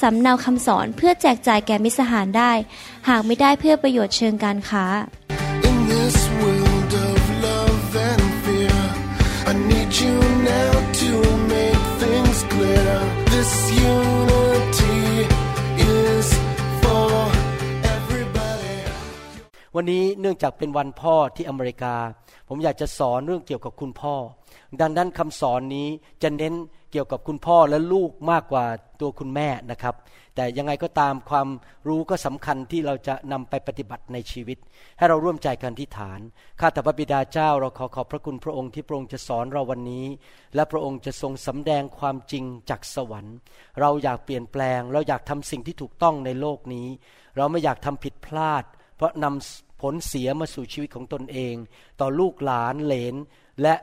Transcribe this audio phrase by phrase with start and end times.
[0.00, 2.52] สำเนาคำสอนเพื่อแจกจ่ายแก่มิตรสหายได้
[3.08, 4.84] หากไม่ได้เพื่อประโยชน์เชิงการค้า
[5.68, 8.80] In this world of love and fear,
[9.50, 10.16] I need you
[10.54, 10.72] now
[11.02, 11.10] to
[11.54, 12.92] make things clear.
[13.34, 13.52] This
[13.94, 15.00] unity
[16.00, 16.26] is
[16.82, 17.08] for
[17.96, 18.78] everybody.
[19.76, 21.94] วันนี้เนื่องจากเป็นวันพ่อที่อเมริกา
[22.48, 24.14] ผมอยากจะสอนเรื่องเกี่ยวกับคุณพ่อ
[24.80, 25.88] ดังนั้นคำสอนนี้
[26.22, 26.54] จะเน้น
[26.92, 28.64] เกี่ยวกับคุณพ่อและลูกมากกว่า
[29.00, 29.94] ตัวคุณแม่นะครับ
[30.34, 31.48] แต่ยังไงก็ตามความ
[31.88, 34.58] รู้ก็สำคัญที่เราจะนำไปปฏิบัติในชีวิต
[34.98, 36.20] ให้เราร่วมใจกันที่ฐาน
[36.60, 40.06] ข้าแต่พระบิดาเจ้าเราขอขอบพระคุณพระองค์ที่พระองค์จะสอนเราวันนี้
[40.54, 43.36] และพระองค์จะทรงสำแดงความจริงจากสวรรค์
[43.80, 46.88] เราอยากเปลี่ยนแปลง เราอยากทำสิ่งที่ถูกต้องในโลกนี้
[47.36, 48.64] เราไม่อยากทำผิดพลาด
[48.96, 51.54] เพราะนำผลเสียมาสู่ชีวิตของตนเอง
[52.00, 53.14] ต่อลูกหลานเหลน
[53.62, 53.74] และ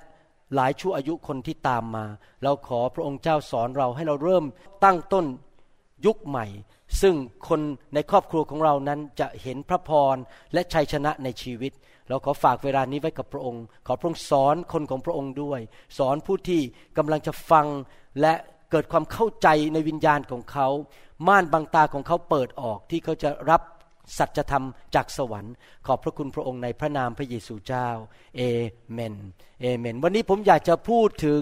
[0.56, 2.06] หลายชั่วอายุคนที่ตามมา
[2.44, 4.46] เราขอพระองค์เจ้าสอนเราให้เราเริ่ม
[4.84, 5.26] ตั้งต้น
[6.06, 6.46] ยุคใหม่
[7.02, 7.16] ซึ่ง
[7.48, 7.62] คน
[7.94, 10.16] ในครอบครัวของเรานั้นจะเห็นพระพร
[10.54, 11.72] และชัยชนะในชีวิต
[12.10, 15.60] เราขอฝากเวลานี้ไว้กับพระองค์ ขอพระองค์สอนคนของพระองค์ด้วย
[15.98, 16.62] สอนผู้ที่
[16.98, 17.68] กำลังจะฟัง
[18.22, 18.34] และ
[18.72, 20.68] เกิดความเข้าใจในวิญญาณของเขา
[21.28, 23.62] ม่านบางตาของเขาเปิดออกที่เขาจะรับ
[24.18, 25.54] สัจธรรมจากสวรรค์
[25.86, 27.90] ขอบพระคุณพระองค์ในพระนามพระเยซูเจ้า
[28.38, 28.42] เอ
[28.92, 29.16] เมน
[29.62, 31.42] เอเมน วันนี้ผมอยากจะพูดถึง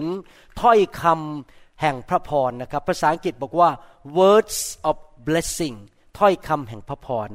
[0.60, 3.70] ถ้อยคำแห่งพระพรนะครับ ภาษาอังกฤษบอกว่า
[4.18, 5.76] words of blessing
[6.18, 7.28] ถ้อยคำแห่งพระพร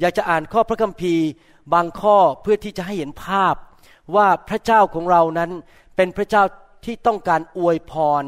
[0.00, 1.26] อยากจะอ่านข้อพระคัมภีร์
[1.74, 3.54] บางข้อเพื่อที่จะให้เห็นภาพ
[4.14, 5.50] ว่าพระเจ้าของเรานั้น
[5.96, 6.42] เป็นพระเจ้า
[6.84, 8.22] ที่ต้องการอวยพร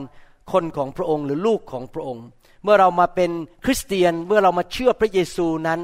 [0.52, 2.24] คนของพระองค์หรือลูกของพระองค์
[2.64, 3.30] เมื่อเรามาเป็น
[3.64, 5.80] คริสเตียนเมื่อเรามาเชื่อพระเยซูนั้น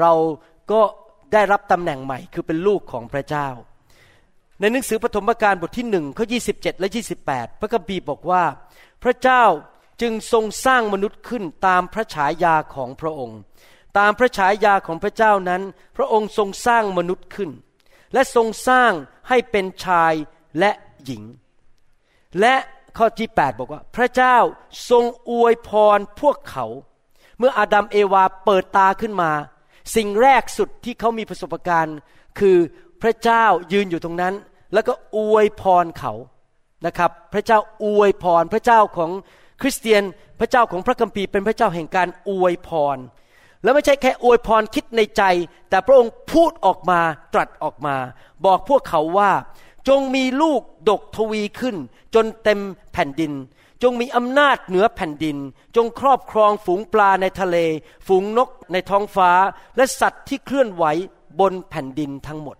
[0.00, 0.12] เรา
[0.72, 0.80] ก็
[1.32, 3.48] ได้รับตำแหน่งใหม่ คือเป็นลูกของพระเจ้า
[4.60, 6.88] ในหนังสือปฐมกาลบทที่หนึ่งข้อ27และ
[7.24, 8.44] 28 พระคัมภีร์บอกว่า
[9.02, 9.44] พระเจ้า
[10.00, 13.38] จึงทรงสร้างมนุษย์ขึ้นตามพระฉายาของพระองค์
[13.98, 15.62] ตามพระฉายาของพระเจ้านั้น
[15.96, 17.50] พระองค์ทรงสร้างมนุษย์ขึ้น
[18.12, 18.92] และทรงสร้าง
[19.28, 20.14] ให้เป็นชาย
[20.58, 20.70] และ
[21.04, 21.22] หญิง
[22.40, 22.54] และ
[22.98, 24.36] ข้อที่ 8 บอกว่า พระเจ้า
[24.90, 26.66] ทรงอวยพรพวกเขา
[27.38, 29.32] เมื่ออาดัมเอวาเปิดตาขึ้นมา
[29.96, 31.98] สิ่งแรกสุดที่เขามีประสบการณ์
[32.38, 32.56] คือ
[33.02, 34.34] พระเจ้ายืนอยู่ตรงนั้น
[34.74, 36.12] แล้วก็อวยพรเขา
[36.86, 39.10] นะครับ พระเจ้าอวยพร พระเจ้าของ
[39.60, 40.02] คริสเตียน
[40.40, 42.98] พระเจ้าของพระคัมภีร์เป็นพระเจ้าแห่งการอวยพร
[43.62, 45.22] แล้วไม่ใช่แค่อวยพรคิดในใจ
[45.70, 47.00] แต่พระองค์พูดออกมา
[47.34, 47.96] ตรัสออกมา
[48.46, 49.30] บอกพวกเขาว่า
[49.88, 51.76] จงมีลูกดกทวีขึ้น
[52.14, 52.60] จนเต็ม
[52.92, 53.32] แผ่นดิน
[53.82, 55.36] จงมีอำนาจเหนือแผ่นดิน
[55.76, 57.56] จงครอบครองฝูงปลาในทะเล
[58.06, 59.30] ฝูงนกในท้องฟ้า
[59.76, 60.84] และสัตว์ที่เคลื่อนไหว
[61.40, 62.56] บนแผ่นดินทั้งหมด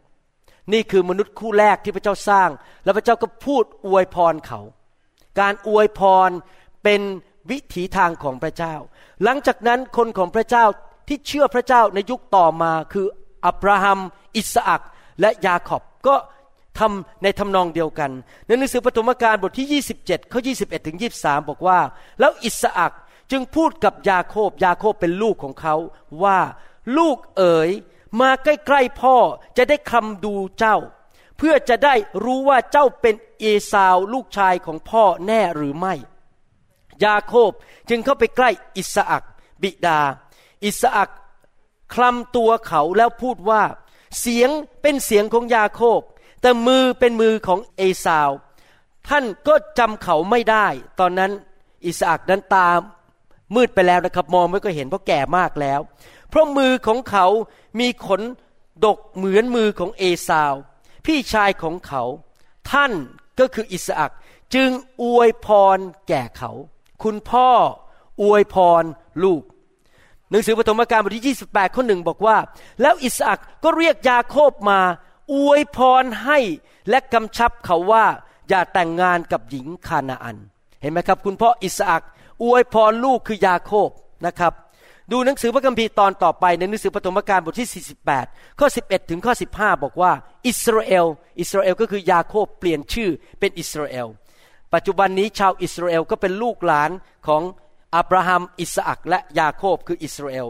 [0.73, 2.51] นี่คือมนุษย์คู่แรกที่พระเจ้าสร้าง
[2.85, 4.61] แล้วพระเจ้าก็พูดอวยพรเขา
[5.41, 6.31] การอวยพร
[6.85, 7.01] เป็น
[7.51, 8.75] วิถีทางของพระเจ้า
[9.25, 10.65] หลังจากนั้นคนของพระเจ้า
[11.09, 13.07] ที่เชื่อพระเจ้าในยุคต่อมาคือ
[13.47, 14.01] อับราฮัม
[14.37, 14.83] อิสอัก
[15.21, 16.15] และยาขอบก็
[16.81, 18.11] ทำในทำนองเดียวกัน
[18.47, 21.79] ในหนังสือปฐมกาลบทที่ 27ข้อ21ถึง23 บอกว่า
[22.21, 22.93] แล้วอิสอัก
[23.31, 25.77] จึงพูดกับยาโคบยาโคบเป็นลูกของเขา
[26.23, 26.39] ว่า
[26.97, 27.71] ลูกเอ๋ย
[28.21, 29.17] มาใกล้ๆพ่อ
[29.57, 30.77] จะได้คำดูเจ้า
[31.37, 35.95] เพื่อจะได้รู้ว่าเจ้าเป็นเอสาวลูกชายของพ่อแน่หรือไม่
[37.05, 37.51] ยาโคบ
[37.89, 39.25] จึงเข้าไปใกล้อิสอัก
[39.63, 40.01] บิดา
[40.65, 41.11] อิสอัก
[41.95, 43.63] คลำตัวเขาแล้วพูดว่า
[44.21, 44.51] เสียง
[44.83, 46.01] เป็นเสียงของยาโคบ
[46.41, 48.31] แต่มือเป็นมือของเอสาว
[49.09, 50.67] ท่านก็จำเขาไม่ได้
[51.01, 51.31] ตอนนั้น
[51.85, 52.69] อิสอักนั้นตา
[53.55, 55.81] มืดไปแล้วนะครับ มองไม่ก็เห็นเพราะแก่มากแล้ว
[56.29, 57.27] เพราะมือของเขา
[57.81, 58.23] มีขน
[58.85, 60.55] ดกเหมือนมือของเอสาว
[61.07, 62.03] พี่ชายของเขา
[62.71, 62.93] ท่าน
[63.39, 64.13] ก็คืออิสอัก
[64.55, 64.71] จึง
[65.03, 65.79] อวยพร
[66.09, 66.51] แก่เขา
[67.03, 67.49] คุณพ่อ
[68.23, 68.85] อวยพร
[69.25, 69.43] ลูก
[70.31, 72.37] หนังสือปฐมกาลบทที่ 28 ข้อหนึ่งบอกว่า
[72.83, 74.81] แล้วอิสอักก็เรียกยาโคบมา
[75.33, 76.39] อวยพรให้
[76.91, 78.05] และกำชับเขาว่า
[78.49, 80.37] อย่าแต่งงานกับหญิงคานาอัน
[80.81, 82.03] เห็นไหมครับ คุณพ่ออิสอัก
[82.43, 83.89] อวยพรลูกคือยาโคบ
[84.27, 84.53] นะครับ
[85.13, 90.13] ดูหนังสือพระคัมภีร์ตอนต่อไปในหนังสือปฐมกาลบทที่ 48 ข้อ 11 ถึงข้อ 15 บอกว่า
[90.49, 91.07] อิสราเอล
[91.41, 93.11] อิสราเอลก็คือยาโคบเปลี่ยนชื่อ
[93.41, 94.07] เป็นอิสราเอล
[94.75, 96.91] ปัจจุบันนี้ชาวอิสราเอลก็เป็นลูกหลาน
[97.27, 97.43] ของ
[97.97, 100.47] อับราฮัม อิสอัคและยาโคบคืออิสราเอล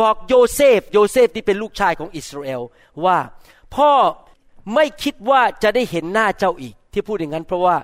[0.00, 2.60] บอกโยเซฟ โยเซฟที่เป็นลูกชายของอิสราเอล
[3.04, 3.18] ว่า
[3.76, 3.92] พ่อ
[4.74, 7.76] ไม่คิดว่าจะได้เห็นหน้าเจ้าอีก ที่พูดอย่างนั้นเพราะว่า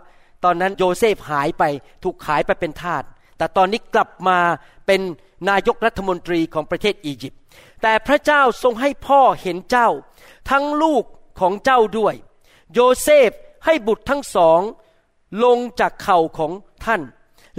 [0.44, 1.62] ตอนนั้นโยเซฟหายไป
[2.02, 3.02] ถูกขายไปเป็นทาส
[3.38, 4.38] แต่ตอนนี้กลับมา
[4.86, 5.00] เป็น
[5.48, 7.40] นายกรัฐมนตรีของประเทศอียิปต์
[7.82, 9.88] แต่พระเจ้าทรงให้พ่อเห็นเจ้า
[10.50, 11.04] ทั้งลูก
[11.40, 12.14] ของเจ้าด้วย
[12.72, 13.30] โยเซฟ
[13.64, 14.60] ให้บุตรทั้งสอง
[15.44, 16.52] ลงจากเข่าของ
[16.84, 17.02] ท่าน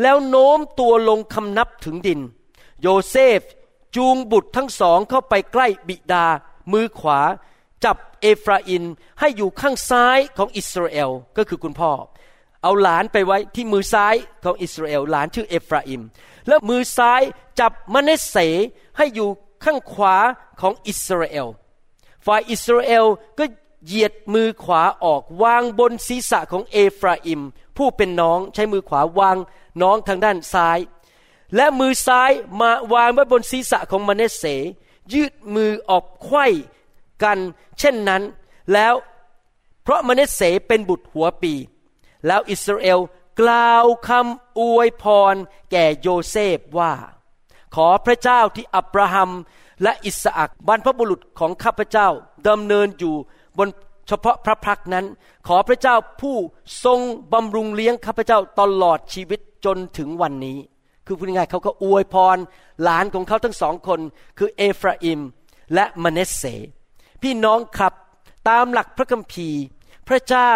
[0.01, 2.19] แล้วโน้มตัวลงคำนับถึงดิน
[2.81, 3.41] โยเซฟ
[3.95, 6.25] จูงบุตรทั้งสองเข้าไปใกล้บิดา
[6.71, 7.19] มือขวา
[7.85, 8.83] จับเอฟราอิม
[9.19, 11.91] ให้อยู่ข้างซ้ายของอิสราเอลก็คือคุณพ่อ
[12.63, 16.01] เอาหลานไปไว้ที่มือซ้ายของอิสราเอลหลานชื่อเอฟราอิม
[16.47, 17.21] แล้วมือซ้าย
[17.59, 18.37] จับมเนเส
[18.97, 19.29] ให้อยู่
[19.63, 20.15] ข้างขวา
[20.61, 21.47] ของอิสราเอล
[22.25, 23.05] ฝ่ายอิสราเอล
[23.39, 23.45] ก็
[23.85, 27.41] เหยียดมือขวาออกวางบนศีรษะของเอฟราอิม
[27.77, 29.37] ผู้เป็นน้องใช้มือขวาวาง
[29.81, 30.79] น้องทางด้านซ้าย
[31.55, 34.43] และมือซ้ายมาวางไว้บนศีรษะของมเนเส
[35.13, 36.45] ยืดมือออกไขว้
[37.23, 37.37] กัน
[37.79, 38.21] เช่นนั้น
[38.73, 38.93] แล้ว
[39.83, 41.53] เพราะมเนเสเป็นบุตรหัวปี
[42.27, 42.99] แล้วอิสราเอล
[43.41, 45.35] กล่าวคำอวยพร
[45.71, 46.93] แก่โยเซฟว่า
[47.75, 49.31] ขอพระเจ้าที่อับราฮัม
[49.83, 52.07] และอิสอักบรรพบุรุษของข้าพเจ้า
[52.47, 53.15] ดำเนินอยู่
[53.57, 53.69] บน
[54.07, 55.05] เฉพาะพระพักนั้น
[55.47, 56.35] ขอพระเจ้าผู้
[56.85, 56.99] ทรง
[57.33, 60.57] บำรุงเลี้ยงข้าพเจ้าตลอดชีวิตจนถึงวันนี้
[61.05, 62.37] คือพูดง่ายๆเขาก็อวยพร
[62.83, 63.99] หลานของเขาทั้งสองคน
[64.37, 65.19] คือเอฟราอิม
[65.73, 66.43] และมเนสเส
[67.21, 67.93] พี่น้องครับ
[68.49, 69.61] ตามหลักพระคัมภีร์
[70.07, 70.53] พระเจ้า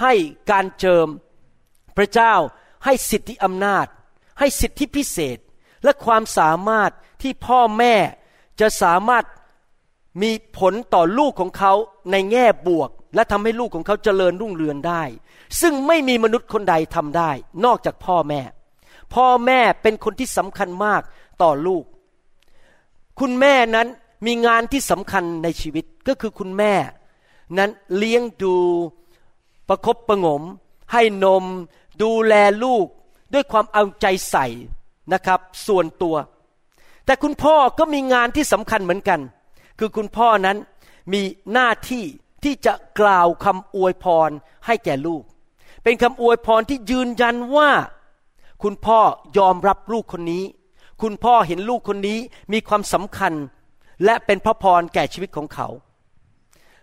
[0.00, 0.12] ให้
[0.50, 1.08] การเจิม
[1.96, 2.34] พระเจ้า
[2.84, 3.86] ให้สิทธิอำนาจ
[4.38, 5.38] ให้สิทธิพิเศษ
[5.84, 6.90] และความสามารถ
[7.22, 7.94] ที่พ่อแม่
[8.60, 9.24] จะสามารถ
[10.22, 11.72] มีผลต่อลูกของเขา
[12.10, 15.02] ในแง่บวก และทำให้ลูกของเขาเจริญรุ่งเรืองได้
[15.60, 17.30] ซึ่งไม่มีมนุษย์คนใดทำได้
[17.64, 18.40] นอกจากพ่อแม่
[19.14, 21.02] พ่อแม่เป็นคนที่สำคัญมาก
[21.42, 21.84] ต่อลูก
[23.20, 23.88] คุณแม่นั้น
[24.26, 26.74] มีงานที่สำคัญในชีวิตก็คือคุณแม่
[27.58, 28.56] นั้นเลี้ยงดู
[29.68, 30.42] ประครบประงม
[30.92, 31.44] ให้นม
[32.02, 32.34] ดูแล
[32.64, 32.86] ลูก
[33.34, 34.46] ด้วยความเอาใจใส่
[35.12, 36.16] นะครับ ส่วนตัว
[37.06, 39.20] แต่คุณพ่อก็มีงานที่สำคัญเหมือนกัน
[39.78, 40.56] คือคุณพ่อนั้น
[41.12, 41.22] มี
[41.52, 42.04] หน้าที่
[42.44, 44.30] ที่จะกล่าวคำอวยพร
[44.66, 45.22] ให้แก่ลูก
[45.82, 47.70] เป็นคำอวยพรที่ยืนยันว่า
[48.62, 49.00] คุณพ่อ
[49.38, 50.44] ยอมรับลูกคนนี้
[51.02, 52.18] คุณพ่อเห็นลูกคนนี้
[52.52, 53.32] มีความสำคัญ
[54.04, 55.68] และเป็นพระพรแก่ชีวิตของเขา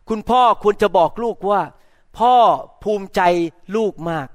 [0.10, 1.62] คุณพ่อควรจะบอกลูกว่า
[2.19, 2.36] พ่อ
[2.84, 3.22] ภูมิใจ
[3.75, 4.28] ลูกมาก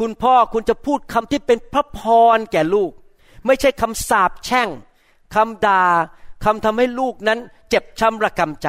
[0.00, 2.00] คุณพ่อควรจะพูดคำที่เป็นพระพ
[2.36, 2.90] รแก่ลูก
[3.46, 4.68] ไม่ใช่คำสาปแช่ง
[5.34, 5.84] คำด่า
[6.44, 7.38] คำทำให้ลูกนั้น
[7.68, 8.68] เจ็บช้ำระกำใจ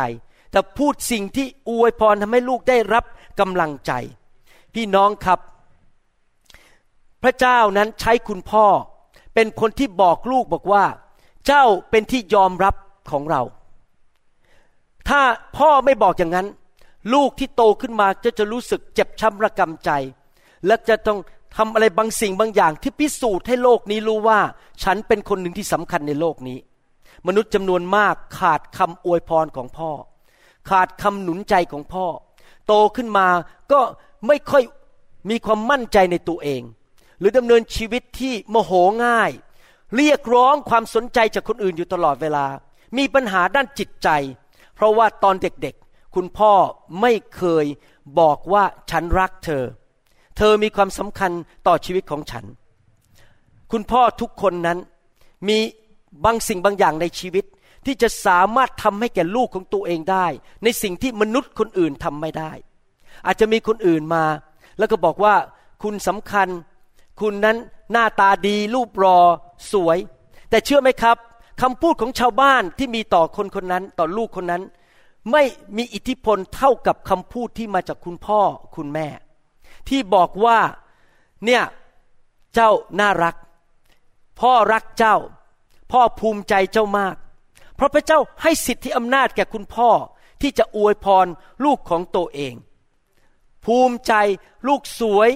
[0.52, 3.04] แต่พูดสิ่งที่อวยพรทำให้ลูกได้รับ
[3.40, 3.92] กำลังใจ
[4.74, 5.40] พี่น้องครับ
[7.24, 8.66] พระเจ้านั้นใช้คุณพ่อ
[9.34, 10.86] เป็นคนที่บอกลูกบอกว่า
[11.48, 12.76] เจ้าเป็นที่ยอมรับ
[13.12, 13.42] ของเรา
[15.10, 15.22] ถ้า
[15.58, 16.48] พ่อไม่บอกอย่างนั้น
[17.14, 19.90] ลูกที่โตขึ้นมาจะจะรู้สึกเจ็บช้ำระกำใจ
[20.66, 21.20] และจะต้อง
[21.58, 24.40] ทำอะไรบางสิ่งบางอย่าง ที่พิสูจน์ให้โลกนี้รู้ว่า
[24.84, 26.58] ฉันเป็นคนหนึ่งที่สำคัญในโลกนี้
[27.28, 29.92] มนุษย์จำนวนมากขาดคำอวยพรของพ่อ
[30.70, 32.06] ขาดคำหนุนใจของพ่อ
[32.68, 33.28] โตขึ้นมา
[33.72, 33.82] ก็
[34.28, 34.64] ไม่ค่อย
[35.30, 36.62] มีความมั่นใจในตัวเอง
[37.20, 38.72] หรือดำเนินชีวิตที่โมโห
[39.06, 39.32] ง่าย
[39.96, 42.46] เรียกร้องความสนใจจากคนอื่นอยู่ตลอดเวลา
[42.98, 44.10] มีปัญหาด้านจิตใจ
[44.76, 46.54] เพราะว่าตอนเด็กๆ คุณพ่อ
[47.02, 47.66] ไม่เคย
[48.20, 49.64] บอกว่าฉันรักเธอ
[50.38, 51.32] เธอมีความสำคัญ
[51.68, 52.46] ต่อชีวิตของฉัน
[53.72, 54.80] คุณพ่อทุกคนนั้น
[55.48, 55.58] มี
[56.26, 57.46] บางสิ่งบางอย่างในชีวิต
[57.86, 60.28] ที่จะสามารถทำให้แก่ลูกของตัวเองได้
[60.64, 62.52] ในสิ่งที่มนุษย์คนอื่นทำไม่ได้
[63.26, 64.26] อาจจะมีคนอื่นมา
[64.78, 65.36] แล้วก็บอกว่า
[65.84, 66.48] คุณสำคัญ
[67.22, 67.58] คุณนั้น
[67.92, 69.18] หน้าตาดีรูปรอ
[69.72, 69.98] สวย
[70.50, 71.18] แต่เชื่อไหมครับ
[71.62, 74.64] คำพูดของชาวบ้านที่มีต่อคนคนนั้น ต่อลูกคนนั้น
[75.32, 75.44] ไม่
[75.78, 78.40] มีอิทธิพลเท่ากับคำพูดที่มาจากคุณพ่อ
[78.76, 79.08] คุณแม่
[79.90, 80.60] ที่บอกว่า
[81.46, 81.64] เนี่ย
[82.54, 83.36] เจ้าน่ารัก
[84.40, 85.16] พ่อรักเจ้า
[85.92, 87.16] พ่อภูมิใจเจ้ามาก
[87.76, 89.90] เพราะพระเจ้าให้สิทธิอำนาจแก่คุณพ่อ
[90.42, 91.28] ที่จะอวยพร
[91.66, 92.54] ลูกของตัวเอง
[93.66, 94.14] ภูมิใจ
[94.68, 95.30] ลูกสวย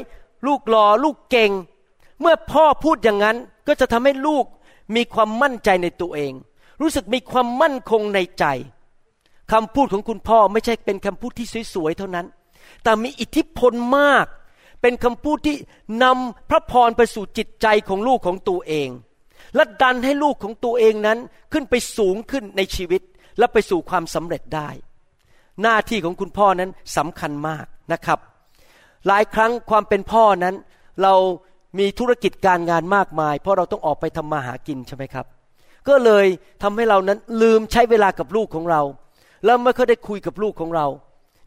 [0.48, 1.52] ลูกหล่อลูกเก่ง
[2.20, 4.46] เมื่อพ่อพูดอย่างนั้นก็จะทำให้ลูก
[4.96, 6.34] มีความมั่นใจในตัวเอง
[6.82, 8.46] รู้สึกมีความมั่นคงในใจ
[9.52, 12.26] คำพูดของคุณพ่อไม่ใช่เป็นคำพูดที่สวยๆเท่านั้น
[12.84, 14.26] แต่มีอิทธิพลมาก
[14.82, 15.56] เป็นคำพูดที่
[16.04, 18.90] นำพระพรไปสู่จิตใจของลูกของตัวเอง
[19.56, 21.20] และดันให้ลูกของตัวเองนั้น
[21.54, 23.02] ขึ้นไปสูงขึ้นในชีวิต
[23.38, 24.70] และไปสู่ความสำเร็จได้
[25.62, 28.20] หน้าที่ของคุณพ่อนั้นสำคัญมากนะครับ
[29.08, 30.56] หลายครั้งความเป็นพ่อนั้น
[31.02, 31.14] เรา
[31.78, 35.26] มีธุรกิจการงานมากมาย เพราะเราต้องออกไปทำมาหากินใช่ไหมครับ
[35.88, 36.26] ก็เลย
[36.64, 38.82] ทำให้เรานั้นลืมใช้เวลากับลูกของเรา
[39.46, 40.88] แล้วไม่ค่อยได้คุยกับลูกของเรา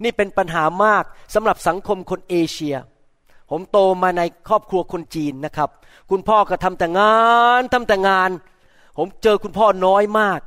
[0.02, 2.76] นี่เป็นปัญหามากสำหรับสังคมคนเอเชีย
[3.50, 5.68] ผมโตมาในครอบครัวคนจีนนะครับ
[6.10, 7.16] คุณพ่อก็ทำแต่งา
[7.60, 8.30] นทำแต่งาน
[8.96, 10.40] ผมเจอคุณพ่อน้อยมาก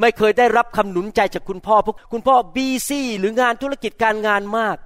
[0.00, 4.76] ไม่เคยได้รับคำหนุนใจจากคุณพ่อพวกคุณพ่อบีซี่หรืองานธุรกิจการงานมาก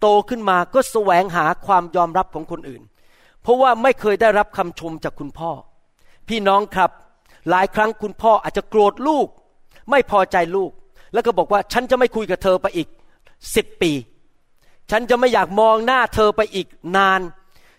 [0.00, 2.82] โตขึ้นมาก็แสวงหาความยอมรับของคนอื่น
[3.46, 5.50] เพราะว่าไม่เคยได้รับคำชมจากคุณพ่อ
[6.28, 6.90] พี่น้องครับ
[7.50, 9.26] หลายครั้งคุณพ่ออาจจะโกรธลูก
[9.90, 10.70] ไม่พอใจลูก
[11.12, 12.88] แล้วก็บอกว่าฉันจะไม่คุยกับเธอไปอีก
[13.54, 13.92] สิบปี
[14.90, 17.20] ฉันจะไม่อยากมองหน้าเธอไปอีกนาน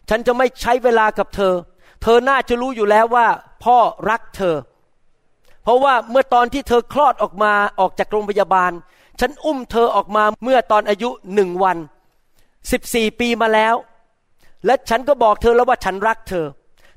[0.10, 1.54] ฉันจะไม่ใช้เวลากับเธอ
[2.02, 3.28] เธอน่าจะรู้อยู่แล้วว่า
[3.64, 3.78] พ่อ
[4.10, 4.56] รักเธอ
[5.64, 8.72] เพราะว่าเมื่อตอนที่เธอคลอดออกมาออกจากโรงพยาบาล
[9.20, 11.78] ฉันอุ้มเธอออกมาเมื่อตอนอายุหนึ่งวัน
[12.72, 13.76] สิบสี่ปีมาแล้ว
[14.66, 16.46] และฉันก็บอกเธอแล้วว่าฉันรักเธอ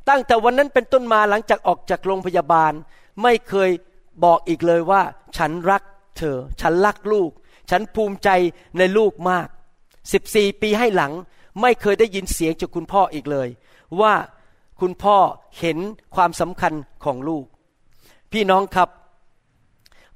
[0.09, 2.73] ตั้งแต่วันนั้นเป็นต้นมาหลังจากออกจากโรงพยาบาล
[3.23, 3.71] ไม่เคย
[4.25, 5.03] บอกอีกเลยว่า
[5.37, 5.83] ฉันรัก
[6.19, 7.31] เธอ ฉันรักลูก
[7.71, 8.29] ฉันภูมิใจ
[8.79, 9.49] ในลูกมาก
[10.13, 11.13] สิบสี่ปีให้หลัง
[11.61, 13.49] ไม่เคยได้ยินเสียงจากคุณพ่ออีกเลย
[14.01, 14.15] ว่า
[14.81, 15.17] คุณพ่อ
[15.59, 15.79] เห็น
[16.15, 16.73] ความสำคัญ
[17.05, 17.45] ของลูก
[18.33, 18.89] พี่น้องครับ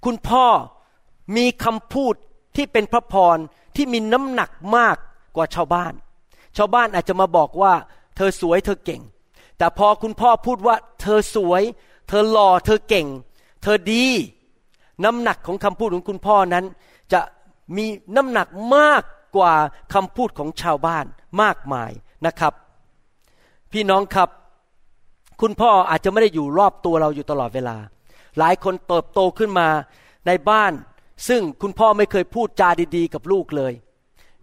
[0.05, 0.47] คุณพ่อ
[1.37, 2.15] มีคำพูด
[2.57, 3.39] ที่เป็นพระพร
[3.77, 4.97] ที่มีน้ำหนักมาก
[5.37, 5.93] กว่าชาวบ้าน
[6.57, 7.73] ชาวบ้านอาจจะมาบอกว่า
[8.17, 9.03] เธอสวยเธอเก่ง
[9.59, 11.63] แต่พอคุณพ่อพูดว่า เธอสวย
[12.09, 13.07] เธอหล่อเธอเก่ง
[13.63, 14.07] เธอดี
[15.05, 16.65] น้ำหนักของคำพูดของคุณพ่อนั้น
[17.13, 17.21] จะ
[17.77, 19.03] มีน้ำหนักมาก
[19.37, 19.55] กว่า
[19.95, 21.05] คำพูดของชาวบ้าน
[21.43, 21.91] มากมาย
[22.27, 22.53] นะครับ
[23.73, 24.29] พี่น้องครับ
[25.41, 27.77] คุณพ่ออาจจะไม่ได้อยู่รอบตัวเราอยู่ตลอดเวลา
[28.39, 29.69] หลายคนเติบโตขึ้นมา
[30.27, 30.73] ในบ้าน
[31.29, 33.73] ซึ่งคุณพ่อไม่เคยพูดจาดี ๆ กับลูกเลย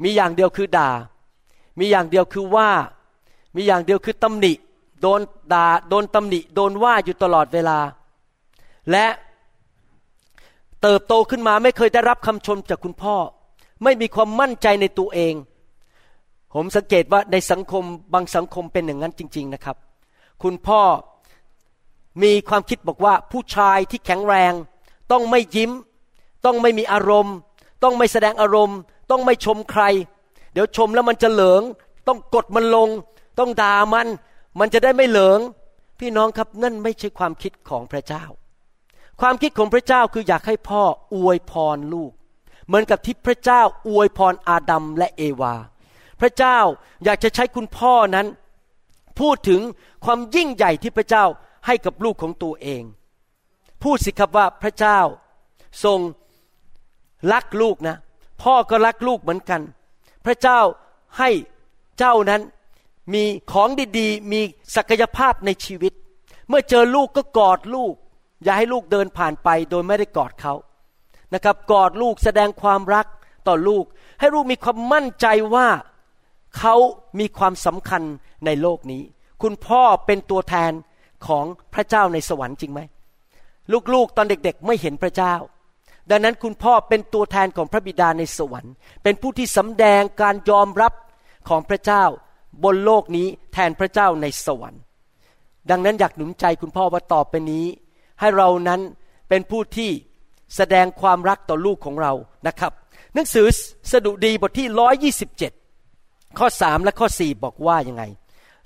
[0.04, 0.92] มีอย่างเดียวคือด่า
[1.80, 2.70] มีอย่างเดียวคือว่า
[3.56, 4.54] มีอย่างเดียวคือตำหนิ
[5.02, 5.20] โดน
[5.54, 7.80] ด่าโดนตำหนิ โดนว่าอยู่ตลอดเวลา
[8.92, 9.06] และ
[10.82, 13.16] เติบโตขึ้นมาไม่เคยได้รับคำชมจากคุณพ่อ
[13.84, 15.34] ไม่มีความมั่นใจในตัวเอง
[16.54, 19.78] ผมสังเกตว่าในสังคมบางสังคมเป็นอย่างนั้นจริง ๆนะครับ
[20.44, 20.82] คุณพ่อ
[22.24, 24.54] มีความคิดบอกว่าผู้ชายที่แข็งแรง
[25.12, 25.72] ต้องไม่ยิ้ม
[26.46, 27.36] ต้องไม่มีอารมณ์
[27.84, 28.78] ต้องไม่แสดงอารมณ์
[29.10, 29.84] ต้องไม่ชมใคร
[30.54, 31.62] เดี๋ยวชมแล้วมันจะเหลิง
[32.08, 32.90] ต้องกดมันลง
[33.40, 34.08] ต้องด่ามัน
[34.60, 35.40] มันจะได้ไม่เหลิง
[36.00, 38.24] พี่น้องครับนั่นไม่ใช่ความคิดของพระเจ้า
[39.22, 40.84] ความคิดของพระเจ้าคืออยากให้พ่อ
[41.16, 42.12] อวยพรลูก
[42.68, 45.56] เหมือนกับที่พระเจ้าอวยพรอาดัมและเอวา
[46.22, 46.58] พระเจ้า
[47.04, 48.28] อยากจะใช้คุณพ่อนั้น
[49.20, 49.62] พูดถึง
[50.06, 51.26] ความยิ่งใหญ่ที่พระเจ้า
[51.66, 52.84] ให้กับลูกของตัวเอง
[53.84, 55.00] พูดสิครับว่าพระเจ้า
[55.84, 56.00] ทรง
[57.34, 57.96] รักลูกนะ
[58.44, 59.62] พ่อก็รักลูกเหมือนกัน
[60.26, 60.60] พระเจ้า
[61.18, 61.30] ให้
[62.00, 62.42] เจ้านั้น
[63.14, 64.42] มีของดีๆ มี
[64.76, 65.94] ศักยภาพในชีวิต
[66.48, 67.94] เมื่อเจอลูกก็กอดลูก
[68.44, 70.54] อย่าให้ลูกเดินผ่านไปโดยไม่ได้กอดเขา
[71.34, 73.06] นะครับกอดลูกแสดงความรัก
[73.48, 73.86] ต่อลูก
[74.20, 75.68] ให้ลูกมีความมั่นใจว่า
[76.58, 76.76] เขา
[77.20, 78.04] มีความสำคัญ
[78.46, 79.02] ในโลกนี้
[79.42, 80.72] คุณพ่อเป็นตัวแทน
[81.28, 82.82] ของพระเจ้าในสวรรค์จริงไหม
[83.94, 85.34] ลูกๆตอนเด็กๆ ไม่เห็นพระเจ้า
[86.10, 90.94] ดังนั้นคุณพ่อเป็นตัวแทนของพระบิดาในสวรรค์ เป็นผู้ที่สำแดงการยอมรับ
[91.50, 92.04] ของพระเจ้า
[92.64, 94.82] บนโลกนี้แทนพระเจ้าในสวรรค์
[95.70, 97.66] ดังนั้นอยากหนุนใจคุณพ่อว่าต่อไปนี้
[98.20, 98.82] ให้เรานั้น
[99.30, 99.92] เป็นผู้ที่
[100.56, 102.14] แสดงความรักต่อลูกของเรา
[102.48, 102.72] นะครับ
[103.14, 103.48] หนังสือ
[103.92, 104.68] สดุดีบทที่
[105.72, 108.04] 127ข้อ3และข้อ4บอกว่ายังไง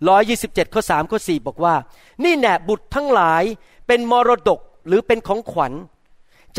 [0.05, 1.75] 127ข้อ3ข้อ4บอกว่า
[2.23, 3.43] นี่แน่บุตรทั้งหลาย
[3.87, 5.73] เป็นมรดกหรือเป็นของขวัญ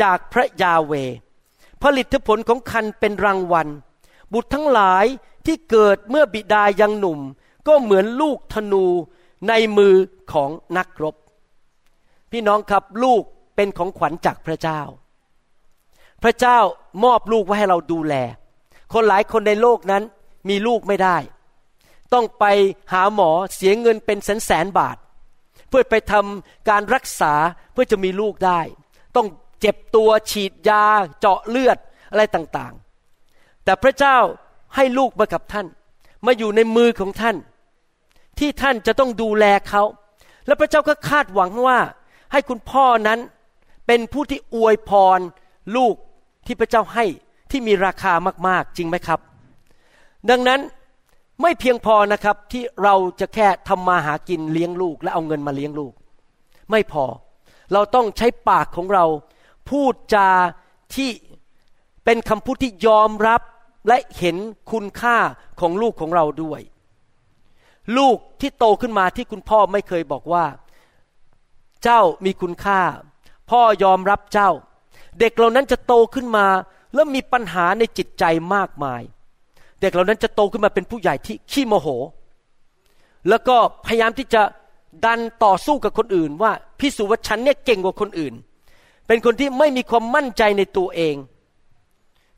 [0.01, 0.93] จากพระยาเว
[1.81, 3.67] ผลิตผลของคันเป็นรางวัล
[4.33, 5.05] บุตรทั้งหลาย
[5.45, 7.19] ที่เกิดเมื่อบิดายังหนุ่ม
[7.67, 8.85] ก็เหมือนลูกธนู
[9.47, 9.95] ในมือ
[10.31, 11.15] ของนักรบ
[12.31, 13.23] พี่น้องครับลูก
[13.55, 14.81] เป็นของขวัญจากพระเจ้า
[16.23, 16.59] พระเจ้า
[17.03, 18.13] มอบลูกไว้ให้เราดูแล
[18.93, 20.03] คนหลายคนในโลกนั้น
[20.49, 21.17] มีลูกไม่ได้
[22.13, 22.45] ต้องไป
[22.93, 24.97] หาหมอเสียเงินเป็นแสนแสนบาท
[25.69, 27.33] เพื่อไปทำการรักษา
[27.71, 28.61] เพื่อจะมีลูกได้
[29.15, 29.27] ต้อง
[29.61, 30.83] เจ็บตัวฉีดยา
[31.19, 31.77] เจาะเลือด
[32.11, 34.17] อะไรต่างๆ แต่พระเจ้า
[34.75, 35.67] ให้ลูกมากับท่าน
[36.25, 37.35] มาอยู่ในมือของท่าน
[38.39, 39.83] ที่ท่านจะต้องดูแลเขา
[40.45, 41.79] และพระเจ้าก็คาดหวังว่า
[42.31, 43.19] ให้คุณพ่อนั้น
[43.87, 45.19] เป็นผู้ที่อวยพร
[45.75, 45.95] ลูก
[46.45, 47.05] ที่พระเจ้าให้
[47.51, 48.13] ที่มีราคา
[48.47, 49.19] มากๆจริงไหมครับ
[50.29, 50.59] ดังนั้น
[51.41, 55.93] ไม่เพียงพอนะครับที่เราจะแค่ทำมาหากินเลี้ยงลูก และเอาเงินมาเลี้ยงลูก
[56.71, 57.05] ไม่พอ
[57.73, 59.05] เราต้องใช้ปากของเรา
[59.69, 60.29] พูดจา
[60.95, 61.09] ที่
[62.05, 63.41] เป็นคำพูดที่ยอมรับ
[63.87, 64.37] และเห็น
[64.71, 65.17] คุณค่า
[65.59, 66.61] ของลูกของเราด้วย
[67.97, 70.45] ลูกที่โตขึ้นมาที่คุณพ่อไม่เคยบอกว่า
[71.83, 72.81] เจ้ามีคุณค่า
[73.49, 74.49] พ่อยอมรับเจ้า
[75.19, 76.47] เด็กเหล่านั้นจะโตขึ้นมา
[76.93, 78.23] แและมีปัญหาในจิตใจ
[78.55, 79.01] มากมาย
[79.81, 81.87] เด็กเหล่านั้นจะโตขึ้นมาเป็นผู้ใหญ่ที่ขี้โมโห
[83.29, 83.55] แล้วก็
[83.85, 84.41] พยายามที่จะ
[85.05, 88.33] ดันต่อสู้กับคนอื่นว่าพิสูจน์ว่าฉันเนี่ยเก่งกว่าคนอื่น
[89.07, 91.15] เป็นคนที่ไม่มีความมั่นใจในตัวเอง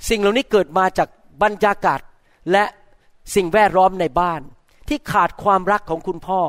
[0.10, 1.10] สิ่งเหล่านี้เกิดมาจาก
[1.44, 2.00] บรรยากาศ
[2.52, 2.64] และ
[3.36, 4.42] สิ่งแวดล้อมในบ้าน
[4.88, 6.42] ที่ขาดความรักของคุณพ่อ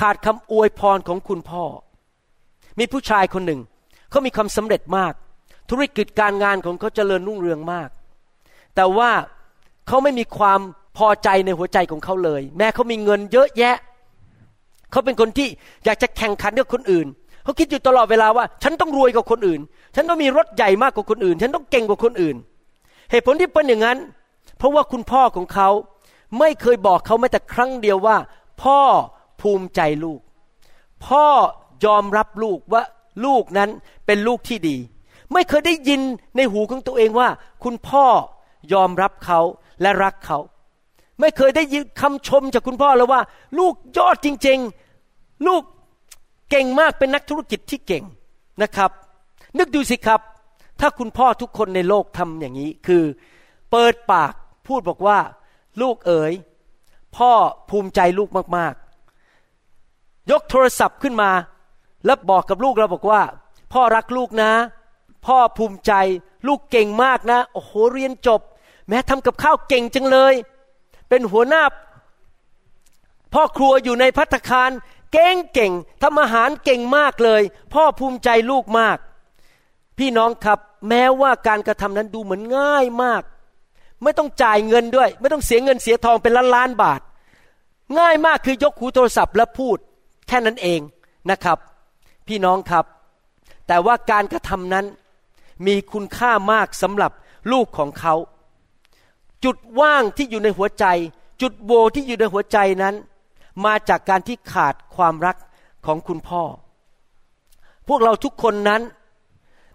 [0.00, 1.64] ขาดคำอวยพรของคุณพ่อ
[2.78, 3.60] มีผู้ชายคนหนึ่ง
[4.10, 5.12] เขามีความสำเร็จมาก
[5.70, 7.88] ธุรกิจการงานของเขาเจริญรุ่งเรืองมาก
[8.74, 9.10] แต่ว่า
[9.86, 10.60] เขาไม่มีความ
[10.98, 13.76] พอใจในหัวใจของเขาเลย แม้เขามีเงินเยอะแยะ
[14.90, 15.48] เขาเป็นคนที่
[15.84, 17.06] อยากจะแข่งขันกับคนอื่น
[17.44, 19.60] เขาคิดอยู่ตลอดเวลาว่า ฉันต้องรวยกว่าคนอื่น
[19.94, 22.36] ฉันต้องมีรถใหญ่มากกว่าคนอื่น ฉันต้องเก่งกว่าคนอื่น
[23.10, 23.98] เหตุผลที่เป็นอย่างนั้น
[24.58, 25.68] เพราะว่าคุณพ่อของเขา
[26.38, 28.16] ไม่เคยบอกเขาแม้แต่ครั้งเดียวว่า
[28.62, 28.80] พ่อ
[29.40, 30.20] ภูมิใจลูก
[31.06, 31.26] พ่อ
[31.84, 32.82] ยอมรับลูกว่า
[33.24, 33.70] ลูกนั้น
[34.06, 34.76] เป็นลูกที่ดี
[35.32, 36.00] ไม่เคยได้ยิน
[36.36, 37.28] ในหูของตัวเองว่า
[37.64, 38.06] คุณพ่อ
[38.72, 39.40] ยอมรับเขา
[39.82, 40.38] และรักเขา
[41.20, 43.20] ไม่เคยได้ยินคำชมจากคุณพ่อเลยว่า
[43.58, 44.58] ลูกยอดจริง
[45.02, 45.62] ๆ ลูก
[46.50, 48.04] เก่งมากเป็นนักธุรกิจที่เก่ง
[48.62, 48.90] นะครับ
[49.58, 50.20] นึกดูสิครับ
[50.80, 53.04] ถ้าคุณพ่อทุกคนในโลกทำอย่างนี้ คือ
[53.70, 54.32] เปิดปาก
[54.66, 55.18] พูดบอกว่า
[55.82, 56.32] ลูกเอ๋ย
[57.16, 57.32] พ่อ
[57.70, 61.30] ภูมิใจลูกมากๆ ยกโทรศัพท์ขึ้นมา
[62.04, 63.22] แล้วบอกกับลูกเราบอกว่า
[63.72, 64.52] พ่อรักลูกนะ
[65.26, 65.92] พ่อภูมิใจ
[66.46, 68.40] ลูกเก่งมากนะ โอ้โหเรียนจบ
[68.88, 70.34] แม้ทำกับข้าวเก่งจังเลย
[71.08, 71.62] เป็นหัวหน้า
[73.34, 74.70] พ่อครัวอยู่ในพัตคาร
[75.12, 78.98] เก่งเก่งทำอาหารเก่งมากเลย พ่อภูมิใจลูกมาก
[79.98, 83.22] พี่น้องครับแม้ว่าการกระทำนั้นดูเหมือนง่ายมาก
[84.02, 87.00] ไม่ต้องจ่ายเงินด้วย ไม่ต้องเสียเงินเสียทองเป็นล้านล้านบาท
[87.98, 89.78] ง่ายมากคือยกหูโทรศัพท์แล้วพูด
[90.28, 90.80] แค่นั้นเอง
[91.30, 91.58] นะครับ
[92.26, 92.84] พี่น้องครับ
[93.66, 94.86] แต่ว่าการกระทำนั้น
[95.66, 97.12] มีคุณค่ามากสำหรับ
[97.52, 98.14] ลูกของเขา
[99.44, 100.84] จุดว่างที่อยู่ในหัวใจ
[101.42, 102.94] จุดโหวที่อยู่ในหัวใจนั้น
[103.64, 105.36] มาจากการที่ขาดความรัก
[105.86, 106.42] ของคุณพ่อ
[107.88, 108.82] พวกเราทุกคนนั้น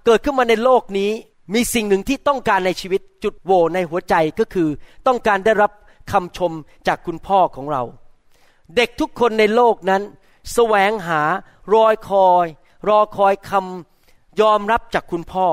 [0.06, 1.12] เกิดขึ้นมาในโลกนี้
[1.54, 4.70] มีสิ่งหนึ่งที่ต้องการในชีวิตจุดโวในหัวใจก็คือ
[5.08, 5.72] ต้องการได้รับ
[6.12, 6.52] คำชม
[6.88, 7.84] จากคุณพ่อของเรา
[8.76, 10.02] เด็กทุกคนในโลกนั้น
[10.54, 11.22] แสวงหา
[11.74, 12.46] รอยคอย
[12.90, 15.48] รอคอยคำยอมรับจากคุณพ่อ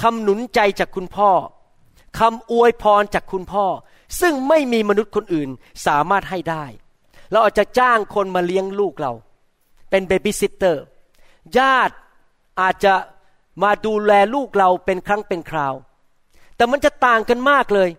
[0.00, 1.30] คำหนุนใจจากคุณพ่อ
[2.18, 3.64] คำอวยพรจากคุณพ่อ
[4.20, 5.50] ซึ่งไม่มีมนุษย์คนอื่น
[5.86, 6.64] สามารถให้ได้
[7.30, 9.12] เราอาจจะจ้างคนมาเลี้ยงลูกเรา
[9.90, 10.82] เป็นเบบี้ซิตเตอร์
[11.58, 11.94] ญาติ
[12.60, 12.94] อาจจะ
[13.62, 15.74] มาดูแลลูกเราเป็นครั้งเป็นคราว
[16.56, 17.90] แต่มันจะต่างกันมากเลย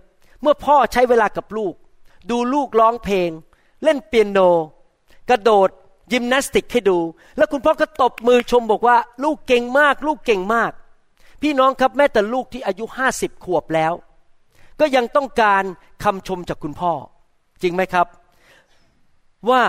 [0.41, 1.73] เมื่อพ่อใช้เวลากับลูก
[2.29, 3.29] ดูลูกร้องเพลง
[3.83, 4.39] เล่นเปียโน
[5.29, 5.69] กระโดด
[6.11, 6.97] ยิมนาสติกให้ดู
[7.37, 10.71] แล้วคุณพ่อก็ตบมือชมบอกว่า ลูกเก่งมาก ลูกเก่งมาก
[11.41, 13.93] พี่น้องครับแม้แต่ลูกที่อายุห้าสิบขวบแล้ว
[14.79, 15.63] ก็ยังต้องการ
[16.03, 16.93] คำชมจากคุณพ่อ
[17.61, 18.07] จริงไหมครับ
[19.49, 19.63] ว่า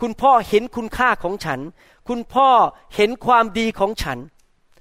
[0.00, 1.60] คุณพ่อเห็นคุณค่าของฉัน
[2.08, 2.48] คุณพ่อ
[2.96, 4.18] เห็นความดีของฉัน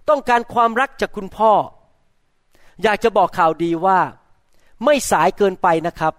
[0.09, 1.51] ต้องการความรักจากคุณพ่อ
[2.83, 3.99] อยากจะบอกข่าวดีว่า
[4.85, 6.13] ไม่สายเกินไปนะครับ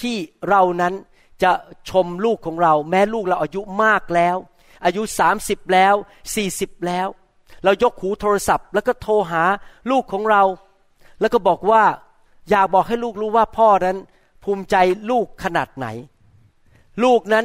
[0.00, 0.16] ที่
[0.48, 0.94] เรานั้น
[1.42, 1.52] จะ
[1.90, 4.36] ชมลูกของเรา แม้ลูกเราอายุมากแล้ว
[4.84, 5.02] อายุ
[5.38, 5.94] 30 แล้ว
[6.40, 7.08] 40 แล้ว
[7.64, 9.42] เรายกหูโทรศัพท์ แล้วก็โทรหา
[9.90, 10.42] ลูกของเรา
[11.20, 11.82] แล้วก็บอกว่า
[12.50, 13.96] อยากบอกให้ลูกรู้ว่าพ่อนั้น
[14.44, 14.76] ภูมิใจ
[15.10, 15.86] ลูกขนาดไหน
[17.04, 17.44] ลูกนั้น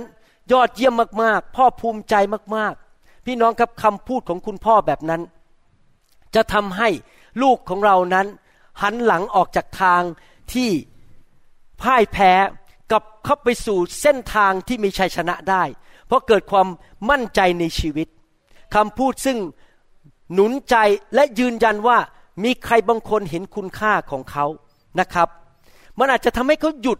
[0.51, 2.15] ยอดเยี่ยมมากๆ พ่อภูมิใจ
[2.55, 5.21] มากๆ พี่น้องครับคำพูดของคุณพ่อแบบนั้น
[6.35, 6.89] จะทำให้
[7.41, 8.27] ลูกของเรานั้น
[8.81, 10.01] หันหลังออกจากทาง
[10.53, 10.69] ที่
[11.81, 12.31] พ่ายแพ้
[12.91, 15.63] กับเข้าไปสู่เส้นทางที่มีชัยชนะได้
[16.07, 16.67] เพราะเกิดความ
[17.09, 18.07] มั่นใจในชีวิต
[18.75, 19.37] คำพูดซึ่ง
[20.33, 20.75] หนุนใจ
[21.15, 21.97] และยืนยันว่า
[22.43, 24.45] มีใครบางคนเห็นคุณค่าของเขา
[24.99, 25.27] นะครับ
[25.99, 26.99] มันอาจจะทำให้เขาหยุด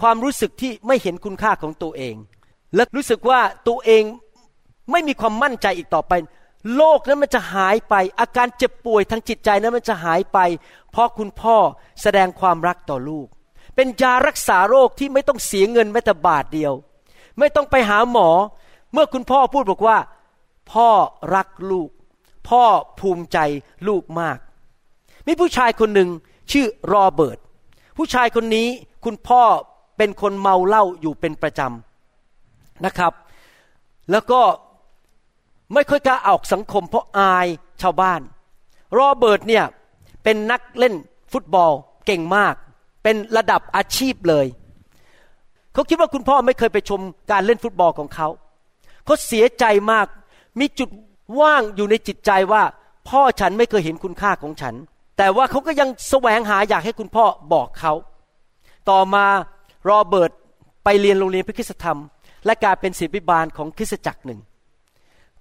[0.00, 2.14] ความรู้สึกที่ไม่เห็นคุณค่าของตัวเอง
[2.74, 4.04] และรู้สึกว่าตัวเอง
[4.90, 6.12] ไม่มีความมั่นใจอีกต่อไป
[6.76, 10.38] โลกนั้นมันจะหายไป อาการเจ็บป่วยทางจิตใจนั้นมันจะหายไป
[10.90, 11.56] เพราะคุณพ่อ
[12.02, 13.26] แสดงความรักต่อลูก
[13.74, 16.72] เป็นยารักษาโรคที่ไม่ต้องเสียเงินแม้แต่บาทเดียว
[17.38, 18.28] ไม่ต้องไปหาหมอ
[18.92, 19.98] เมื่อคุณพ่อพูดบอกว่า
[20.72, 20.88] พ่อ
[21.34, 21.90] รักลูก
[22.48, 22.64] พ่อ
[23.00, 23.38] ภูมิใจ
[23.88, 24.38] ลูกมาก
[25.26, 26.08] มีผู้ชายคนหนึ่ง
[26.52, 27.38] ชื่อโรเบิร์ต
[27.96, 28.68] ผู้ชายคนนี้
[29.04, 29.42] คุณพ่อ
[29.98, 33.12] เป็นคนเมาเหล้าอยู่เป็นประจำนะครับ
[34.10, 34.40] แล้วก็
[35.74, 37.46] ไม่ค่อยกล้าออกสังคมเพราะอาย
[37.82, 38.20] ชาวบ้าน
[38.94, 39.64] โรเบิร์ตเนี่ย
[40.24, 40.94] เป็นนักเล่น
[41.32, 41.72] ฟุตบอล
[42.06, 42.54] เก่งมาก
[43.02, 44.46] เป็นระดับอาชีพเลย
[45.72, 48.28] เขาคิดว่าคุณพ่อไม่เคยไปชมการเล่นฟุตบอลของเขา
[49.04, 50.06] เขาเสียใจมาก
[50.60, 50.88] มีจุด
[51.40, 52.62] ว่างอยู่ในจิตใจว่า
[53.08, 54.74] พ่อฉันไม่เคยเห็นคุณค่าของฉัน
[55.18, 57.92] แต่ว่าเขาก็ยังแสวงหาอยากให้คุณพ่อบอกเขา
[58.90, 59.26] ต่อมา
[59.84, 60.32] โรเบิร์ต
[60.84, 61.98] ไปเรียนโรงเรียนพระคุณธรรม
[62.46, 64.40] และกลายเป็นศิษย์ิบาลของคริสตจักรหนึ่ง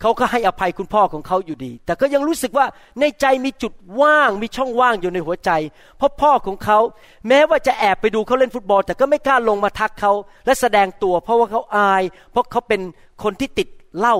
[0.01, 2.65] เขาก็ให้อภัยคุณพ่อของเขาอยู่ดี แต่ก็ยังรู้สึกว่า
[2.99, 5.51] ในใจมีจุดว่างมีช่องว่างอยู่ในหัวใจ
[5.97, 6.79] เพราะพ่อของเขา
[7.27, 10.11] แม้ว่าจะแอบไปดูเขาเล่นฟุตบอล แต่ก็ไม่กล้าลงมาทักเขา
[10.45, 12.81] และแสดงตัว เพราะว่าเขาอาย เพราะเขาเป็น
[13.23, 14.15] คนที่ติดเหล้า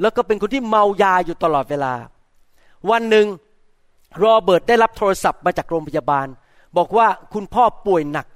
[0.00, 1.94] แล้วก็เป็นคนที่เมายาอยู่ตลอดเวลา
[2.90, 3.26] วันหนึ่ง
[4.18, 6.26] โรเบิร์ตได้รับโทรศัพท์มาจากโรงพยาบาล
[6.76, 8.26] บอกว่าคุณพ่อป่วยหนัก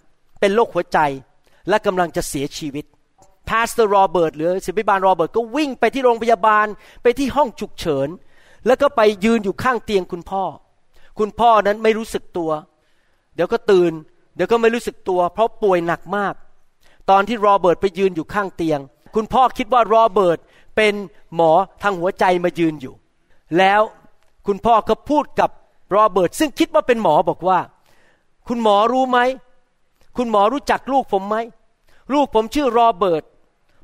[0.45, 0.99] เป็นโรคหัวใจ
[1.69, 2.85] และกำลังจะเสียชีวิต
[3.49, 6.67] pastor โรเบิร์ตหรือศิษยาภิบาลโรเบิร์ตก็วิ่งไปที่โรงพยาบาล
[7.03, 8.09] ไปที่ห้องฉุกเฉิน
[8.67, 10.45] แล้วก็ไปยืนอยู่ข้างเตียงคุณพ่อ
[11.19, 12.51] คุณพ่อนั้นไม่รู้สึกตัว
[13.35, 13.93] เดี๋ยวก็ตื่น
[14.37, 16.35] เดี๋ยวก็ไม่รู้สึกตัว เพราะป่วยหนักมาก
[17.11, 18.81] ตอนที่โรเบิร์ตไปยืนอยู่ข้างเตียง
[19.15, 20.39] คุณพ่อคิดว่าโรเบิร์ต
[20.77, 20.95] เป็น
[21.35, 21.53] หมอ
[21.83, 22.95] ทางหัวใจมายืนอยู่
[23.59, 23.81] แล้ว
[24.47, 25.51] คุณพ่อก็พูดกับ
[25.91, 27.59] โรเบิร์ตซึ่งคิดว่าเป็นหมอบอกว่า
[28.49, 29.19] คุณหมอรู้ไหม
[30.17, 31.37] คุณหมอรู้จักลูกผมไหม
[32.13, 33.25] ลูกผมชื่อโรเบิร์ต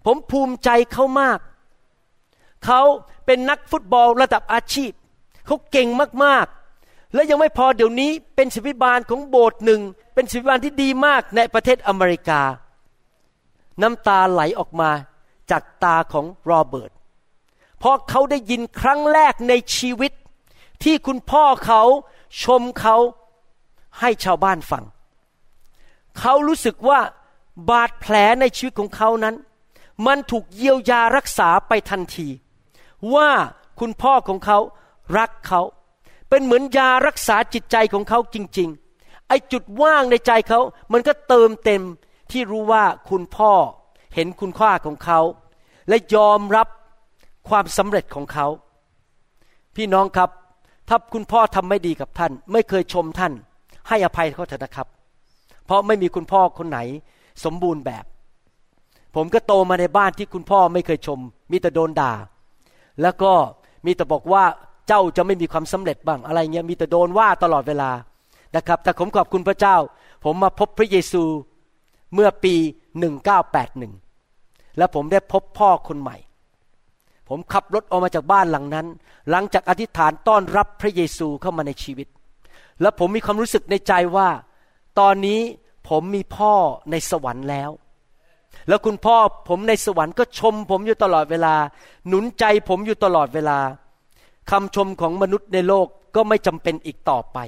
[0.07, 1.39] ผมภูมิใจเขามาก
[2.65, 2.81] เขา
[3.27, 4.93] เป็นนักฟุตบอลระดับอาชีพ
[5.47, 5.89] เขาเก่ง
[6.25, 9.81] มากๆ และยังไม่พอเดี๋ยวนี้เป็นศิบิบาลของโบสถ์หนึ่ง
[10.15, 12.43] เป็นศิบิบาลที่ดีมากในประเทศอเมริกา
[13.83, 14.91] น้ำตาไหลออกมา
[15.51, 16.93] จากตาของโรเบิร์ต
[17.79, 20.13] เพราะเขาได้ยินครั้งแรกในชีวิต
[20.85, 21.83] ที่คุณพ่อเขา
[22.45, 22.97] ชมเขา
[24.01, 24.85] ให้ชาวบ้านฟัง
[26.19, 27.01] เขารู้สึกว่า
[27.71, 29.35] บาดแผลในชีวิตของเขานั้น
[30.07, 32.29] มันถูกเยียวยารักษาไปทันที
[33.15, 33.31] ว่า
[33.81, 34.59] คุณพ่อของเขา
[35.19, 35.61] รักเขา
[36.29, 38.69] เป็นเหมือนยารักษาจิตใจของเขาจริง
[38.99, 40.61] ๆ ไอจุดว่างในใจเขา
[40.93, 41.83] มันก็เติมเต็ม
[42.31, 43.53] ที่รู้ว่าคุณพ่อ
[44.15, 45.21] เห็นคุณค่าของเขา
[45.89, 46.69] และยอมรับ
[47.49, 48.47] ความสำเร็จของเขา
[49.77, 50.31] พี่น้องครับ
[50.89, 53.33] ถ้าคุณพ่อทำไม่ดีกับท่าน ไม่เคยชมท่าน
[53.89, 54.87] ให้อภัยเขาเถอะนะครับ
[55.71, 56.79] เพราะไม่มีคุณพ่อคนไหน
[57.45, 58.05] สมบูรณ์แบบ
[59.15, 61.19] ผมก็โตมาในบ้านที่คุณพ่อไม่เคยชม
[61.53, 62.13] มีแต่โดนด่า
[63.03, 63.33] แล้วก็
[63.87, 64.45] มีแต่บอกว่า
[64.89, 67.91] เจ้าจะไม่มีความสำเร็จบ้างอะไรเงี้ยมีแต่โดนว่าตลอดเวลา
[68.57, 69.77] นะครับ แต่ผมขอบคุณพระเจ้า
[70.25, 71.23] ผมมาพบพระเยซู
[72.15, 72.55] เมื่อปี
[73.41, 76.17] 1981 และผมได้พบพ่อคนใหม่
[77.29, 78.87] ผมขับรถออกมาจากบ้านหลังนั้น
[79.31, 82.09] หลังจากอธิษฐานต้อนรับพระเยซูเข้ามาในชีวิต
[82.81, 84.29] และผมมีความรู้สึกในใจว่า
[85.01, 85.41] ตอนนี้
[85.89, 86.55] ผมมีพ่อ
[86.91, 87.71] ในสวรรค์แล้ว
[88.69, 89.17] แล้วคุณพ่อ
[89.49, 91.55] ผมในสวรรค์ก็ชมผมอยู่ตลอดเวลา
[92.09, 93.59] หนุนใจผมอยู่ตลอดเวลา
[94.51, 97.39] คำชมของมนุษย์ในโลกก็ไม่จำเป็นอีกต่อไป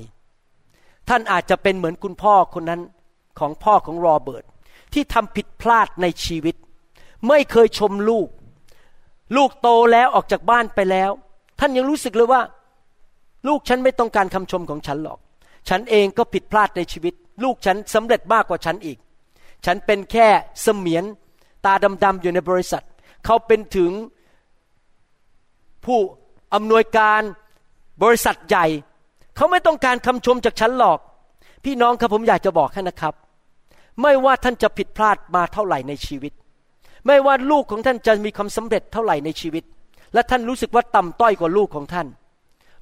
[1.09, 2.81] ท่านอาจจะเป็นเหมือนคุณพ่อคนนั้น
[3.39, 4.45] ของพ่อของโรเบิร์ต
[4.93, 6.57] ที่ทำผิดพลาดในชีวิต
[7.29, 8.29] ไม่เคยชมลูก
[9.37, 11.11] ลูกโตแล้วออกจากบ้านไปแล้ว
[11.61, 12.43] ท่านยังรู้สึกเลยว่า
[13.49, 15.19] ลูกฉันไม่ต้องการคำชมของฉันหรอก
[15.69, 18.99] ฉันเองก็ผิดพลาดในชีวิตลูกฉันสำเร็จมากกว่าฉันอีก
[19.67, 20.29] ฉันเป็นแค่
[20.63, 21.05] เสมียน
[21.65, 21.73] ตา
[22.05, 22.85] ดำๆอยู่ในบริษัท
[23.25, 23.93] เขาเป็นถึง
[25.85, 25.99] ผู้
[26.55, 27.23] อำนวยการ
[28.03, 28.67] บริษัทใหญ่
[29.37, 30.99] เขาไม่ต้องการคำชมจากฉันหรอก
[31.65, 33.15] พี่น้องครับผมอยากจะบอกให้นะครับ
[34.03, 36.33] ไม่ว่าท่านจะผิดพลาดมาเท่าไหร่ในชีวิต
[37.07, 39.65] ไม่ว่าลูกของท่านจะมีความสำเร็จเท่าไหร่ในชีวิต
[40.15, 42.07] และท่านรู้สึกว่าต่ำต้อยกว่าลูกของท่าน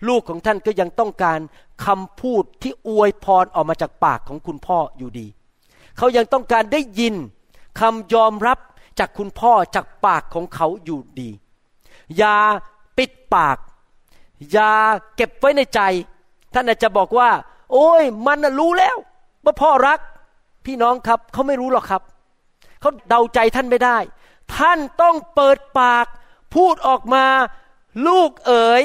[0.08, 1.38] ลูกของท่านก็ยังต้องการ
[1.86, 5.26] คำพูดที่อวยพรออกมาจากปากของคุณพ่ออยู่ดี
[5.96, 7.14] เขายังต้องการได้ยิน
[7.80, 8.58] คำยอมรับ
[8.98, 11.30] จากคุณพ่อจากปากของเขาอยู่ดี
[12.16, 12.36] อย่า
[12.98, 13.58] ปิดปาก
[14.52, 14.72] อย่า
[15.16, 15.80] เก็บไว้ในใจ
[16.54, 17.30] ท่านอาจจะบอกว่า
[17.72, 18.96] โอ้ย มันรู้แล้ว
[19.44, 20.00] ว่าพ่อรัก
[20.66, 22.02] พี่น้องครับเขาไม่รู้หรอกครับ
[22.80, 23.98] เขาเดาใจท่านไม่ได้
[24.56, 26.06] ท่านต้องเปิดปาก
[26.54, 27.26] พูดออกมา
[28.06, 28.84] ลูกเอ๋ย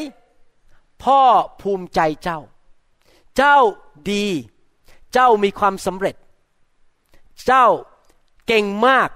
[1.03, 1.21] พ่อ
[1.61, 2.39] ภูมิใจเจ้า
[3.37, 3.57] เจ้า
[4.11, 4.25] ดี
[5.13, 6.15] เจ้ามีความสำเร็จ
[7.47, 7.65] เจ้า
[8.47, 9.09] เก่งมาก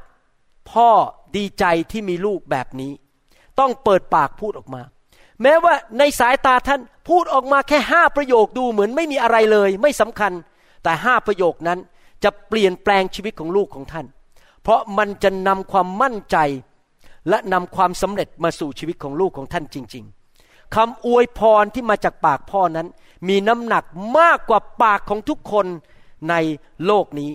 [0.71, 0.89] พ่อ
[1.35, 2.91] ดีใจที่มีลูกแบบนี้
[3.59, 4.81] ต้องเปิดปากพูดออกมา
[5.41, 10.31] แม้ว่าในสายตาท่านพูดออกมาแค่ห้าประโยคดูเหมือนไม่มีอะไรเลย ไม่สำคัญ
[10.83, 11.79] แต่ห้าประโยคนั้น
[12.23, 14.05] จะเปลี่ยนแปลงชีวิตของลูกของท่าน
[14.63, 16.37] เพราะมันจะนำความมั่นใจ
[17.29, 20.05] และนำความสำเร็จมาสู่ชีวิตของลูกของท่านจริง
[20.39, 22.87] ๆคำอวยพรที่มาจากปากพ่อนั้น
[23.27, 23.83] มีน้ำหนัก
[24.19, 25.65] มากกว่าปากของทุกคน
[26.29, 26.35] ใน
[26.85, 27.31] โลกนี้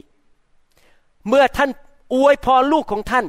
[1.29, 1.71] เมื่อท่าน
[2.15, 3.27] อวยพรลูกของท่าน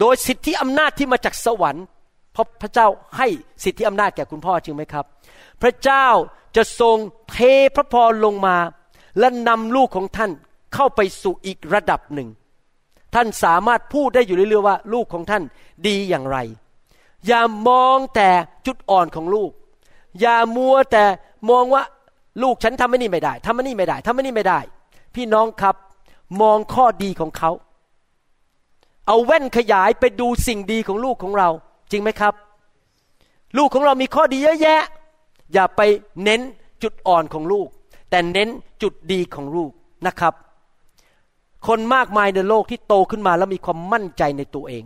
[0.00, 1.84] โดยสิทธิอำนาจที่มาจากสวรรค์
[2.32, 3.28] เพราะพระเจ้าให้
[3.64, 5.04] สิทธิอำนาจแก่คุณพ่อจริงไหมครับ
[5.62, 6.06] พระเจ้า
[6.56, 6.96] จะทรง
[7.30, 7.38] เท
[7.76, 8.56] พระพรลงมา
[9.18, 10.30] และนำลูกของท่าน
[10.74, 12.28] เข้าไปสู่อีกระดับหนึ่ง
[13.14, 15.42] ท่านสามารถพูดได้อยู่เรื่อยๆว่า ลูกของท่าน
[15.86, 16.38] ดีอย่างไร
[17.26, 18.30] อย่ามองแต่
[18.66, 19.50] จุดอ่อนของลูก
[20.20, 21.04] อย่ามัวแต่
[21.50, 21.82] มองว่า
[22.42, 24.60] ลูกฉันทำไม่นี่ไม่ได้ทำไม่นี่ไม่ได้ทำไม่นี่ไม่ได้
[25.14, 25.76] พี่น้องครับ
[26.40, 27.50] มองข้อดีของเขา
[29.06, 31.48] เอาแว่นขยายไปดูสิ่งดีของลูกของเรา
[31.90, 32.34] จริงไหมครับ
[33.56, 34.82] ลูกของเรามีข้อดีเยอะแยะ
[35.52, 35.80] อย่าไป
[36.24, 36.40] เน้น
[36.82, 37.68] จุดอ่อนของลูก
[38.10, 38.48] แต่เน้น
[38.82, 39.70] จุดดีของลูก
[40.06, 40.34] นะครับ
[41.66, 44.84] คนมากมายในโลกที่โตขึ้นมาแล้วมีความมั่นใจในตัวเอง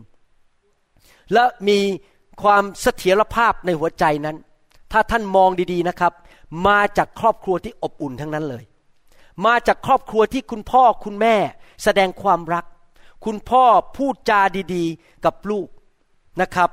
[1.32, 1.78] และมี
[2.42, 4.36] ความเสถียรภาพในหัวใจนั้น
[4.92, 6.12] ถ้าท่านมองดีๆนะครับ
[6.66, 8.64] มาจากครอบครัวที่อบอุ่นทั้งนั้นเลย
[9.46, 11.36] มาจากครอบครัวที่คุณพ่อคุณแม่
[11.84, 12.64] แสดงความรัก
[13.24, 13.64] คุณพ่อ
[13.96, 14.40] พูดจา
[14.74, 15.68] ดีๆ กับลูก
[16.40, 16.70] นะครับ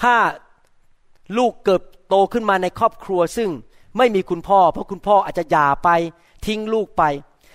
[0.00, 0.16] ถ้า
[1.38, 3.50] ลูกเกิดโตขึ้นมาในครอบครัวซึ่ง
[3.96, 5.88] ไม่มีคุณพ่อ เพราะคุณพ่ออาจจะหย่าไป
[6.46, 7.02] ทิ้งลูกไป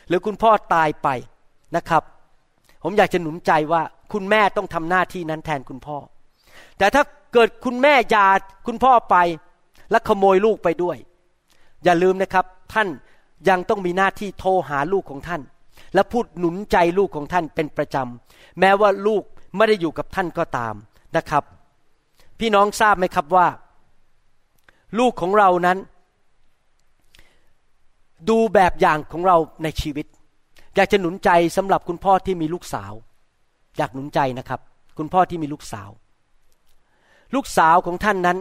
[0.08, 1.08] หรือคุณพ่อตายไป
[1.76, 2.04] นะครับ
[2.84, 3.82] ผมอยากจะหนุนใจว่า
[4.14, 5.98] คุณแม่ต้องทำหน้าที่นั้นแทนคุณพ่อ
[6.78, 8.28] แต่ถ้าเกิดคุณแม่หย่า
[8.68, 9.16] คุณพ่อไป
[9.92, 10.98] และขโมยลูกไปด้วย
[11.84, 12.88] อย่าลืมนะครับ ท่าน
[13.50, 15.42] ยังต้องมีหน้าที่โทรหาลูกของท่าน
[15.94, 19.24] และพูดหนุนใจลูกของท่านเป็นประจำแม้ว่าลูก
[19.56, 20.76] ไม่ได้อยู่กับท่านก็ตาม
[21.18, 21.44] นะครับ
[22.40, 23.48] พี่น้องทราบไหมครับว่า
[25.00, 25.78] ลูกของเรานั้น
[28.30, 30.06] ดูแบบอย่างของเราในชีวิต
[30.76, 32.94] อยากจะหนุนใจสำหรับคุณพ่อที่มีลูกสาว
[33.78, 34.60] อยากหนุนใจนะครับ
[34.98, 35.90] คุณพ่อที่มีลูกสาว
[37.36, 38.38] ลูกสาวของท่านนั้น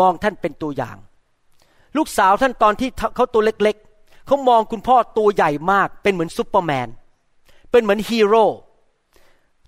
[0.00, 0.96] มองท่านเป็นตัวอย่าง
[1.96, 6.88] ลูกสาวท่านตอนที่เขาตัวเล็กๆเขามองคุณพ่อตัวใหญ่มาก เป็นเหมือนซุปเปอร์แมน
[7.70, 8.46] เป็นเหมือนฮีโร่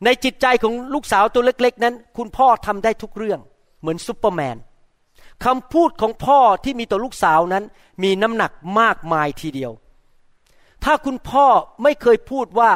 [0.05, 3.41] ในจิตใจของลูกสาวตัวเล็ก ๆ นั้น คุณพ่อทำได้ทุกเรื่อง
[3.81, 4.57] เหมือนซุปเปอร์แมน
[5.45, 7.65] คำพูดของพ่อที่มีต่อลูกสาวนั้น
[8.03, 9.73] มีน้ำหนักมากมายทีเดียว
[10.85, 11.47] ถ้าคุณพ่อ
[11.83, 12.71] ไม่เคยพูดว่า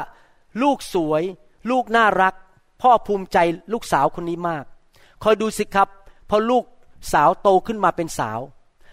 [0.63, 1.23] ลูกสวย
[1.71, 2.35] ลูกน่ารัก
[2.83, 3.39] พ่อภูมิใจ
[3.73, 4.65] ลูกสาวคนนี้มาก
[5.23, 5.89] คอยดูสิครับ
[6.31, 6.65] พอลูก
[7.13, 8.41] สาวโตขึ้นมาเป็นสาว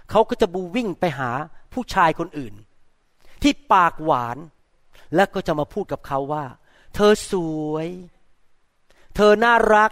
[0.09, 1.31] เขาก็จะบูวิ่งไปหา
[1.73, 2.53] ผู้ชายคนอื่น
[3.41, 4.37] ที่ปากหวาน
[5.15, 6.45] และก็จะมาพูดกับเขาว่า
[6.95, 7.33] เธอส
[7.71, 7.87] วย
[9.15, 9.91] เธอน่ารัก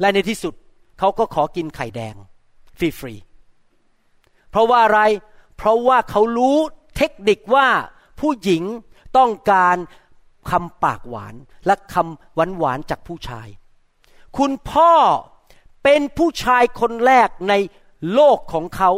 [0.00, 0.54] และในที่สุด
[0.98, 2.14] เขาก็ขอกินไข่แดง
[2.78, 5.00] ฟรีๆเพราะว่าอะไร
[5.56, 6.56] เพราะว่าเขารู้
[6.96, 7.68] เทคนิคว่า
[8.20, 8.62] ผู้หญิง
[9.16, 9.76] ต้องการ
[10.50, 11.34] คำปากหวาน
[11.66, 13.48] และคำหวานหวานจากผู้ชาย
[14.38, 14.92] คุณพ่อ
[15.82, 17.54] เป็นผู้ชายคนแรกใน
[18.14, 18.90] โลกของเขา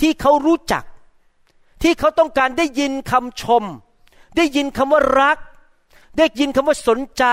[0.00, 0.84] ที่เขารู้จัก
[1.82, 3.64] ที่เขาต้องการได้ยินคำชม
[4.36, 5.38] ได้ยินคำว่ารัก
[6.18, 7.24] ได้ยินคำว่าสนใจ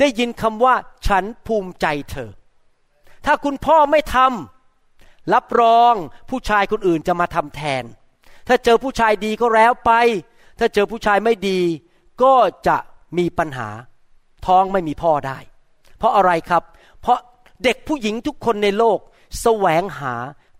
[0.00, 0.74] ได้ยินคำว่า
[1.06, 2.30] ฉันภูมิใจเธอ
[3.26, 5.94] ถ้าคุณพ่อไม่ทำรับรอง
[6.30, 7.84] ผู้ชายคนอื่นจะมาทำแทน
[8.48, 9.92] ถ้าเจอผู้ชายดีก็แล้วไป
[10.58, 11.60] ถ้าเจอผู้ชายไม่ดี
[12.22, 12.34] ก็
[12.66, 12.76] จะ
[13.18, 13.68] มีปัญหา
[14.46, 15.38] ท้องไม่มีพ่อได้
[15.98, 16.62] เพราะอะไรครับ
[17.00, 17.18] เพราะ
[17.64, 18.98] เด็กผู้หญิงทุกคนในโลก
[19.40, 20.14] แสวงหา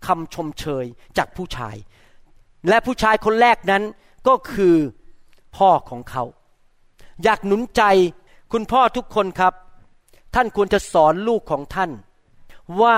[0.07, 0.85] คำชมเชย
[1.17, 1.75] จากผู้ชาย
[2.69, 3.83] และผู้ชายคนแรกนั้น
[4.27, 4.75] ก็คือ
[5.57, 6.23] พ่อของเขา
[7.23, 7.83] อยากหนุนใจ
[8.51, 9.53] คุณพ่อทุกคนครับ
[10.35, 11.91] ท่านควรจะสอนลูกของท่าน
[12.81, 12.97] ว่า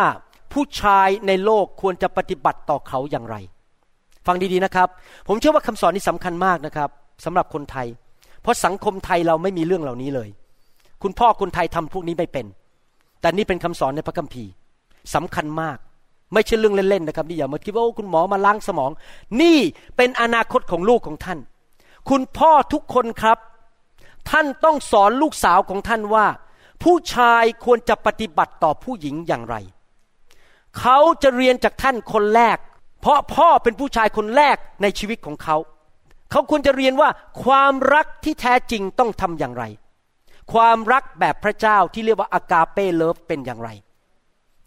[0.54, 3.36] ผู้ชายในโลกควรจะปฏิบัติต่อเขาอย่างไร
[4.28, 4.88] ฟังดีๆนะครับ
[5.28, 6.90] ผมเชื่อว่าคำสอนนี้สำคัญมากนะครับ
[7.26, 7.88] สำหรับคนไทย
[8.42, 10.30] เพราะสังคมไทยเราไม่มีเรื่องเหล่านี้เลย
[11.04, 12.46] คุณพ่อคนไทยทำพวกนี้ไม่เป็น
[13.22, 14.52] แต่นี่เป็นคำสอนในพระคัมภีร์
[15.16, 15.78] สำคัญมาก
[16.34, 18.92] ไม่ใช่เรื่องเล่นๆนะครับนี่อย่ามาคิดว่าคุณหมอมาล้างสมอง
[19.42, 19.58] นี่
[19.98, 21.40] เป็นอนาคตของลูกของท่าน
[22.10, 23.38] คุณพ่อทุกคนครับ
[24.30, 26.28] ท่านต้องสอนลูกสาวของท่านว่า
[26.84, 29.56] ผู้ชายควรจะปฏิบัติต่อผู้หญิงอย่างไร
[30.80, 32.58] เขาจะเรียนจากท่านคนแรก
[33.02, 35.58] เพราะพ่อเป็นผู้ชายคนแรกในชีวิตของเขา
[36.32, 37.10] เขาควรจะเรียนว่า
[37.44, 39.64] ความรักที่แท้จริงต้องทำอย่างไร
[40.52, 43.70] ความรักแบบพระเจ้าที่เรียกว่าอากาเป้เลิฟเป็นอย่างไร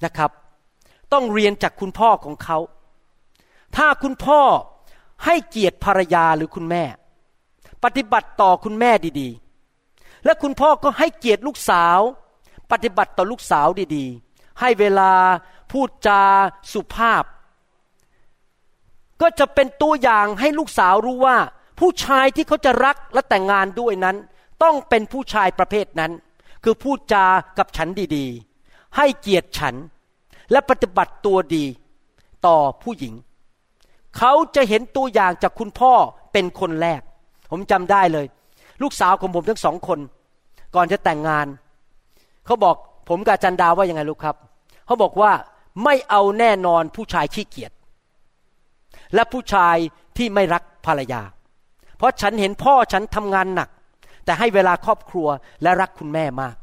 [0.04, 0.30] นะครับ
[1.12, 2.58] ต้องเรียนจากคุณพ่อของเขา
[3.76, 4.40] ถ้าคุณพ่อ
[5.24, 6.84] ให้เกียรติภรรยาหรือคุณแม่
[7.84, 11.98] ปฏิบัติต่อคุณแม่ดีๆ และคุณพ่อก็ให้เกียรติลูกสาว
[12.72, 15.12] ปฏิบัติต่อลูกสาวดีๆ ให้เวลา
[15.72, 16.22] พูดจา
[16.72, 17.24] สุภาพ
[19.20, 21.36] ก็จะเป็นตัวอย่างให้ลูกสาวรู้ว่า
[21.78, 24.16] ผู้ชายที่เขาจะรักและแต่งงานด้วยนั้น
[24.64, 26.12] ต้องเป็นผู้ชายประเภทนั้น
[26.64, 27.26] คือพูดจา
[27.58, 29.74] กับฉันดีๆ ให้เกียรติฉัน
[30.50, 31.64] และปฏิบัติตัวดี
[32.46, 33.14] ต่อผู้หญิง
[34.18, 35.92] เขาจะเห็นตัวอย่างจากคุณพ่อ
[36.32, 37.00] เป็นคนแรก
[37.50, 38.26] ผมจำได้เลย
[38.82, 39.98] ลูกสาวของผมทั้งสองคน
[40.74, 41.46] ก่อนจะแต่งงาน
[42.46, 42.76] เขาบอก
[43.08, 44.36] ผมกับจันดาว่ายังไงลูกครับ
[44.86, 45.32] เขาบอกว่า
[45.84, 47.72] ไม่เอาแน่นอนผู้ชายขี้เกียจ
[49.14, 49.76] และผู้ชาย
[50.16, 51.22] ที่ไม่รักภรรยา
[51.96, 53.68] เพราะฉันเห็นพ่อฉันทำงานหนัก
[54.24, 55.28] แต่ให้เวลาครอบครัว
[55.62, 56.56] และรักคุณแม่มาก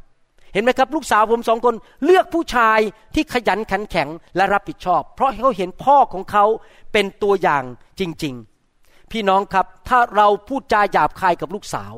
[0.53, 2.79] เห็นไหมครับ ลูกสาวผมสองคนเลือกผู้ชาย
[3.15, 6.45] ที่ขยันขันแข็งและรับผิดชอบ เพราะเขาเห็นพ่อของเขา
[6.93, 7.63] เป็นตัวอย่าง
[7.99, 8.35] จริง
[8.73, 11.93] ๆ พี่น้องครับถ้าเราพูดจาหยาบคายกับลูกสาว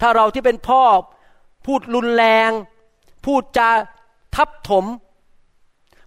[0.00, 0.82] ถ้าเราที่เป็นพ่อ
[1.66, 2.50] พูดรุนแรง
[3.24, 3.70] พูดจา
[4.36, 4.84] ทับถม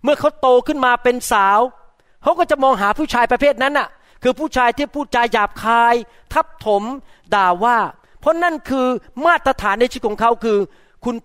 [0.04, 1.60] เมื่อเขาโตขึ้นมาเป็นสาว
[2.24, 3.90] เขาก็จะมองหาผู้ชายประเภทนั้นน่ะ
[4.24, 5.96] คือผู้ชายที่พูดจาหยาบคาย
[6.34, 6.84] ทับถม
[7.36, 7.78] ด่าว่า
[8.22, 8.88] เพราะนั่นคือ
[9.26, 10.58] มาตรฐานในชีวิตของเขาคือ
[11.06, 11.16] คุณ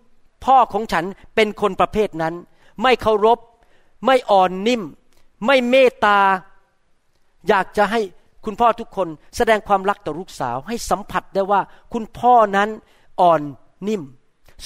[0.44, 1.04] พ่อของฉัน
[1.34, 2.34] เป็นคนประเภทนั้น
[2.82, 3.38] ไม่เคารพ
[4.06, 4.82] ไม่อ่อนนิ่ม
[5.46, 6.18] ไม่เมตตา
[7.48, 8.00] อยากจะให้
[8.44, 11.60] คุณพ่อทุกคนแสดงความรักต่อลูกสาว ให้สัมผัสได้ว่า
[11.92, 12.68] คุณพ่อนั้น
[13.20, 13.40] อ่อน
[13.88, 14.02] นิ่ม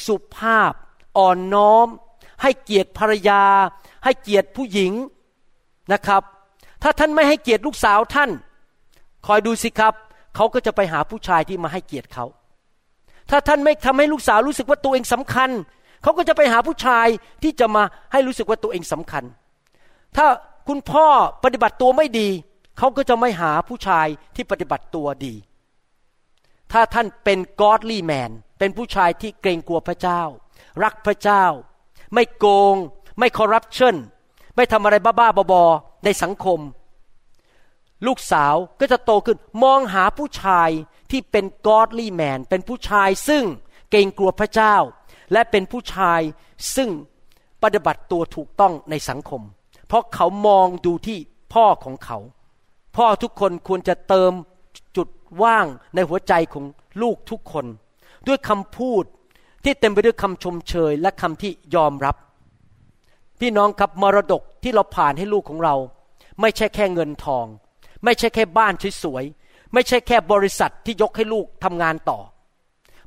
[0.04, 0.72] สุภาพ
[1.18, 1.88] อ่อนน้อม
[2.42, 3.42] ให้เกียรติภรรยา
[4.04, 4.92] ให้เกียรติผู้หญิง
[5.92, 6.22] นะครับ
[6.82, 8.30] ถ้าท่านไม่ให้เกียรติลูกสาวท่าน
[9.26, 9.94] คอยดูสิครับ
[10.36, 12.24] เขาก็จะไปหาผู้ชายที่มาให้เกียรติเขา
[13.30, 15.50] ถ้าท่านไม่ทำให้ลูกสาวรู้สึกว่าตัวเองสำคัญ
[16.02, 17.06] เขาก็จะไปหาผู้ชาย
[17.42, 19.24] ที่จะมาให้รู้สึกว่าตัวเองสำคัญ
[20.16, 20.26] ถ้า
[20.68, 21.06] คุณพ่อ
[21.44, 22.28] ปฏิบัติตัวไม่ดี
[22.78, 25.34] เขาก็จะไม่หาผู้ชายที่ปฏิบัติตัวดี
[26.72, 30.22] ถ้าท่านเป็น godly man เป็นผู้ชายที่เกรงกลัวพระเจ้า
[30.82, 31.44] รักพระเจ้า
[32.14, 32.76] ไม่โกง
[33.18, 33.96] ไม่คอร์รัปชัน
[34.56, 36.58] ไม่ทำอะไรบ้าๆบอๆในสังคม
[38.06, 40.70] ลูกสาวก็จะโตขึ้นมองหาผู้ชาย
[41.10, 43.44] ที่เป็น godly man เป็นผู้ชายซึ่ง
[43.90, 44.76] เกรงกลัวพระเจ้า
[45.32, 46.20] และเป็นผู้ชาย
[46.76, 46.90] ซึ่ง
[47.62, 49.42] ปฏิบัติตัวถูกต้องในสังคม
[49.86, 51.18] เพราะเขามองดูที่
[51.54, 52.18] พ่อของเขา
[52.96, 54.32] พ่อทุกคนควรจะเติม
[54.96, 55.08] จุด
[55.42, 56.64] ว่างในหัวใจของ
[57.02, 57.66] ลูกทุกคน
[58.26, 59.04] ด้วยคำพูด
[59.64, 62.16] ที่เต็มไปด้วยคำชมเชยและคำที่ยอมรับ
[63.40, 65.74] พี่น้องครับมรดกที่เราผ่านให้ลูกของเรา
[66.40, 67.46] ไม่ใช่แค่เงินทอง
[68.04, 72.18] ไม่ใช่แค่บ้านสวยๆไม่ใช่แค่บริษัทที่ยกให้ลูกทำงานต่อ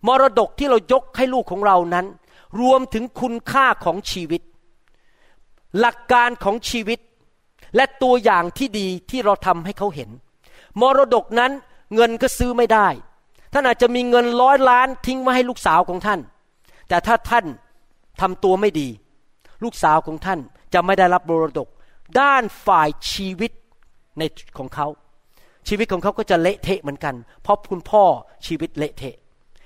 [0.08, 2.06] มรดกที่เรายกให้ลูกของเรานั้น
[2.62, 4.41] รวมถึงคุณค่าของชีวิต
[5.79, 6.99] หลักการของชีวิต
[7.75, 10.10] และตัวอย่างที่ดีที่เราทำให้เขาเห็น
[10.82, 11.51] มรดกนั้น
[11.95, 12.88] เงินก็ซื้อไม่ได้
[13.53, 16.19] ท่านอาจจะมีเงินร้อยล้านทิ้งมาให้ลูกสาวของท่าน
[16.89, 17.45] แต่ถ้าท่าน
[18.21, 18.89] ทำตัวไม่ดี
[19.63, 20.39] ลูกสาวของท่าน
[20.73, 21.67] จะไม่ได้รับมรดก
[22.19, 23.51] ด้านฝ่ายชีวิต
[24.17, 24.23] ใน
[24.58, 24.88] ของเขา
[25.67, 28.04] ชีวิตของเขาก็จะเละเทะเหมือนกัน เพราะคุณพ่อ
[28.47, 29.15] ชีวิตเละเทะ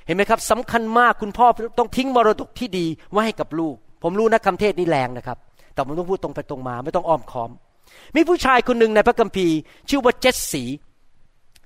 [0.05, 1.45] เห็นไหมครับสำคัญมากคุณพ่อ
[1.79, 5.37] ต้องทิ้งมรดกที่ดีไว้ให้กับลูก ผมรู้นะคำเทศนี่แรงนะครับ
[5.73, 7.51] แต่ผมต้องพูดตรงไปตรงมา ไม่ต้องอ้อมค้อม
[8.15, 9.55] มีผู้ชายคนหนึ่งในพระคัมภีร์
[9.89, 10.63] ชื่อว่าเจสสี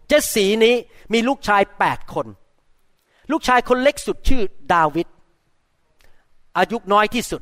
[0.07, 0.75] เจสสีนี้
[1.13, 2.27] มีลูกชายแปดคน
[3.31, 4.41] ลูกชายคนเล็กสุดชื่อ
[4.73, 5.07] ดาวิด
[6.57, 7.41] อายุน้อยที่สุด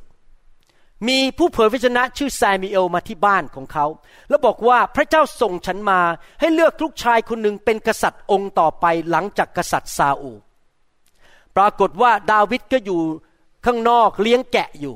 [1.07, 3.85] มีผู้เผยพระชนะชื่อแซมิเอลมาที่บ้านของเขา
[4.29, 5.99] แล้วบอกว่าพระเจ้าส่งฉันมา
[6.39, 10.31] ให้เลือกลูกชายคนหนึ่งเป็นกษัตริย์องค์ต่อไปหลังจากกษัตริย์ซาอู
[11.55, 13.01] ปรากฏว่าดาวิดก็อยู่
[13.65, 14.95] ข้างนอกเลี้ยงแกะอยู่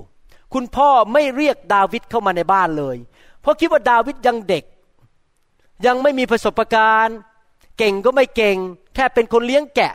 [0.53, 2.97] คุณพ่อไม่เรียกดาวิดเข้ามาในบ้านเลย
[3.41, 4.63] เพราะคิดว่าดาวิดยังเด็ก
[5.85, 7.17] ยังไม่มีประสบการณ์
[7.77, 8.57] เก่งก็ไม่เก่ง
[8.95, 9.93] แค่เป็นคนเลี้ยงแกะ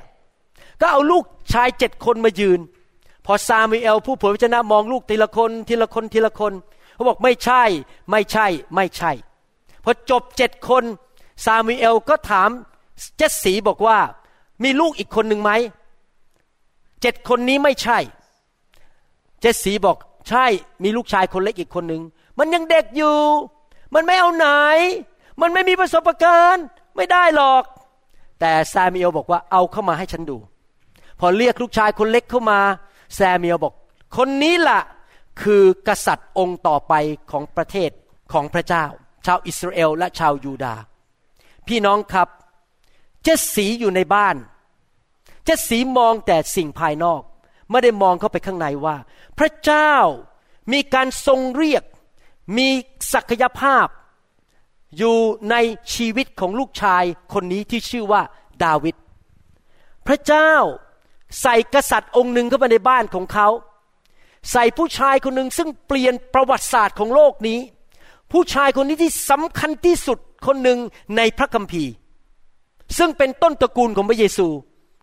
[0.81, 2.61] ก็เอาลูกชายเจ็ดคนมายืน
[3.30, 6.52] พอซามูเอลผู้เผยพระชนะมองลูกทีละคนทีละคนทีละคน
[6.94, 7.62] เขาบอกไม่ใช่
[8.10, 9.12] ไม่ใช่ไม่ใช่
[9.84, 10.84] พอจบเจ็ดคน
[11.44, 12.50] ซามูเอลก็ถาม
[13.16, 13.98] เจสสีบอกว่า
[14.62, 15.50] มีลูกอีกคนหนึ่งไหม
[17.00, 17.98] เจ็ดคนนี้ไม่ใช่
[19.40, 19.96] เจสสีบอก
[20.28, 20.44] ใช่
[20.82, 22.02] มีลูกชายคนเล็กอีกคนหนึ่ง
[22.38, 23.16] มันยังเด็กอยู่
[23.94, 24.46] มันไม่เอาไหน
[25.40, 26.64] มันไม่มีประสบการณ์
[26.96, 27.64] ไม่ได้หรอก
[28.40, 30.36] แต่ซามิเอลบอกว่าเอาเข้ามาให้ฉันดู
[31.20, 32.60] พอเรียกลูกชายคนเล็กเข้ามา
[33.14, 33.75] แซมิเอลบอก
[34.16, 34.81] คนนี้ล่ะ
[35.42, 36.94] คือกษัตริย์องค์ต่อไป
[37.31, 37.90] ของประเทศ
[38.33, 38.85] ของพระเจ้า
[39.27, 40.83] ชาวอิสราเอลและชาวยูดาห์
[41.66, 42.29] พี่น้องครับ
[43.23, 44.37] เจสสีอยู่ในบ้าน
[45.44, 47.23] เจสสีมองแต่สิ่งภายนอก
[47.71, 48.97] ไม่ได้มองเข้าไปข้างในว่า
[49.38, 49.94] พระเจ้า
[50.73, 51.83] มีการทรงเรียก
[52.57, 52.68] มี
[53.12, 53.87] ศักยภาพ
[54.97, 55.16] อยู่
[55.51, 55.57] ใน
[55.94, 58.23] ชีวิตของลูกชายคนนี้ที่ชื่อว่า
[58.64, 58.97] ดาวิด
[60.07, 60.53] พระเจ้า
[61.42, 63.48] ใส่กษัตริย์องค์หนึ่งเข้าไปในบ้านของเขา
[64.52, 67.58] ใส่ผู้ชายคนหนึ่งซึ่งเปลี่ยนประวัติศาสตร์ของโลกนี้
[68.33, 70.79] ผู้ชายคนนี้ที่สำคัญที่สุดคนหนึ่ง
[71.16, 71.92] ในพระคัมภีร์
[72.98, 74.48] ซึ่งเป็นต้นตระกูลของพระเยซู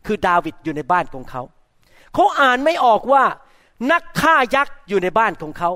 [0.05, 1.41] คือดาวิดอยู่ในบ้านของเขา
[2.13, 3.23] เขาอ่านไม่ออกว่า
[3.91, 5.71] นักฆ่ายักษ์อยู่ในบ้านของเขา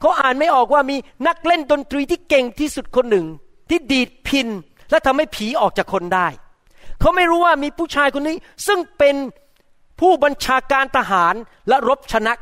[0.00, 3.26] เขาอ่านไม่ออกว่ามีนักเล่นดนตรีที่เก่งที่สุดคนหนึ่ง
[3.70, 4.48] ที่ดีดพิน
[4.90, 6.28] และทำให้ผีออกจากคนได้
[7.00, 8.36] เขาไม่รู้ว่ามีผู้ชายคนนี้
[8.66, 9.14] ซึ่งเป็น
[10.02, 11.34] ผู้บัญชาการทหาร
[11.68, 12.32] และรบชนะ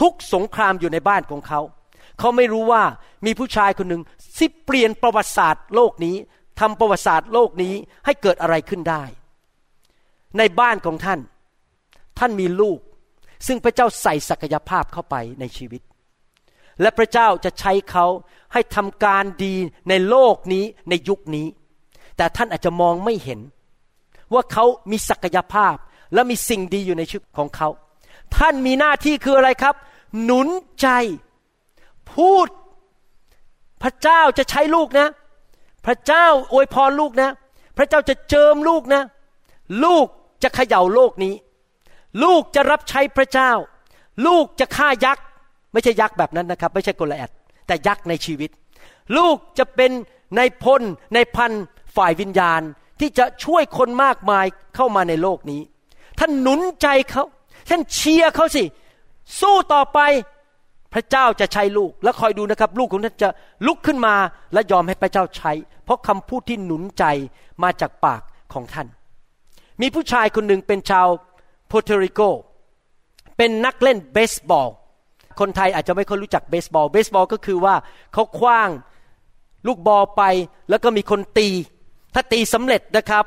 [0.00, 1.60] ทุกสงครามอยู่ในบ้านของเขา
[2.18, 2.82] เขาไม่รู้ว่า
[3.26, 4.02] มีผู้ชายคนหนึ่ง
[4.36, 6.16] ที่เปลี่ยนประวัติศาสตร์โลกนี้
[6.60, 9.02] ทำประวัติศาสตร์โลกนี้ให้เกิดอะไรขึ้นได้
[10.38, 11.20] ในบ้านของท่าน
[12.18, 12.78] ท่านมีลูก
[13.46, 15.82] ซึ่งพระเจ้าใส่ศักยภาพเข้าไปในชีวิต
[16.80, 18.06] และพระเจ้าจะใช้เขา
[18.52, 19.54] ให้ทำการดี
[19.88, 21.46] ในโลกนี้ในยุคนี้
[22.16, 23.40] แต่ท่านอาจจะมองไม่เห็น
[24.32, 25.76] ว่าเขามีศักยภาพ
[26.14, 27.68] และมีสิ่งดีอยู่ในชีวิตของเขา
[28.36, 29.74] ท่านมีหน้าที่คืออะไรครับ
[30.22, 30.48] หนุน
[30.80, 30.88] ใจ
[32.12, 32.48] พูด
[33.82, 35.08] พระเจ้าจะใช้ลูกนะ
[35.86, 37.30] พระเจ้าอวยพรลูกนะ
[37.76, 39.02] พระเจ้าจะเจิมลูกนะ
[39.84, 40.06] ลูก
[40.42, 41.34] จะเขย่าโลกนี้
[42.22, 43.52] ลูกจะรับใช้พระเจ้า
[44.26, 45.24] ลูกจะฆ่ายักษ์
[45.72, 47.30] ไม่ใช่ยักษ์แบบนั้นนะครับ ไม่ใช่กลแอด
[47.66, 48.50] แต่ยักษ์ในชีวิต
[49.16, 49.90] ลูกจะเป็น
[50.36, 50.82] ในพล
[51.14, 51.52] ในพัน
[51.96, 52.60] ฝ่ายวิญญาณ
[53.00, 54.46] ที่จะช่วยคนมากมาย
[54.76, 55.60] เข้ามาในโลกนี้
[56.20, 57.24] ท่านหนุนใจเขา
[57.68, 58.64] ท่านเชียร์เขาสิ
[59.40, 59.98] สู้ต่อไป
[60.92, 63.28] พระเจ้าจะใช้ลูก แล้วคอยดูนะครับ ลูกของท่านจะ
[63.66, 64.14] ลุกขึ้นมา
[64.52, 65.52] และยอมให้พระเจ้าใช้
[65.84, 67.04] เพราะคำพูดที่หนุนใจ
[67.62, 68.86] มาจากปากของท่าน
[69.80, 71.08] มีผู้ชายคนหนึ่งเป็นชาว
[71.68, 72.20] โปรตุริโก
[73.36, 74.68] เป็นนักเล่นเบสบอล
[75.40, 77.74] คนไทยอาจจะไม่ค่อยรู้จักเบสบอล เบสบอลก็คือว่า
[78.12, 78.70] เขาคว้าง
[79.66, 80.22] ลูกบอลไป
[80.70, 81.48] แล้วก็มีคนตี
[82.14, 83.24] ถ้าตีสำเร็จนะครับ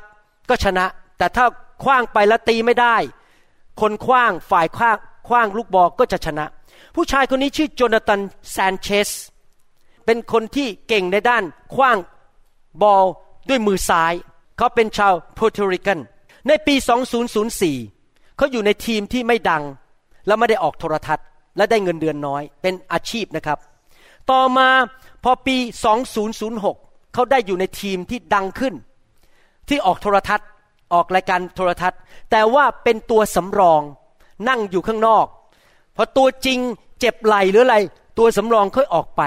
[0.48, 0.84] ก็ชนะ
[1.18, 1.44] แต่ถ้า
[1.84, 2.96] คว้างไปแล้วตีไม่ได้
[3.80, 4.96] คนคว้างฝ่ายคว้าง
[5.28, 6.46] คว้างลูกบอลก็จะชนะ
[6.94, 8.20] ผู้ชายคนนี้ชื่อโจนาธาน
[8.50, 9.10] แซนเชส
[10.04, 11.98] เป็นคนที่เก่งในด้านคว้าง
[12.82, 13.04] บอล
[13.48, 14.12] ด้วยมือซ้าย
[14.56, 15.98] เขาเป็นชาวโปรตุริกัน
[16.48, 16.74] ในปี
[17.56, 19.62] 2004 เขาอยู่ในทีมที่ไม่ดัง
[20.26, 21.26] และไม่ได้ออกโทรทัศน์
[21.56, 23.58] และได้เงินเดือนน้อย เป็นอาชีพนะครับ
[24.30, 24.68] ต่อมา
[25.24, 25.56] พอปี
[26.36, 28.74] 2006 เขาได้อยู่ในทีมที่ดังขึ้น
[29.68, 30.48] ที่ออกโทรทัศน์
[30.92, 33.82] ออกรายการโทรทัศน์ แต่ว่าเป็นตัวสำรอง
[34.48, 35.26] นั่งอยู่ข้างนอก
[35.96, 36.58] พอตัวจริง
[37.00, 37.76] เจ็บไหลหรืออะไร
[38.18, 39.22] ตัวสำรองค่อยออกไป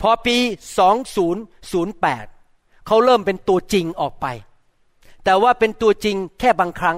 [0.00, 0.36] พอปี
[1.22, 4.26] 2008 เขาเริ่มเป็นตัวจริงออกไป
[5.24, 6.96] แต่ว่าเป็นตัวจริงแค่บางครั้ง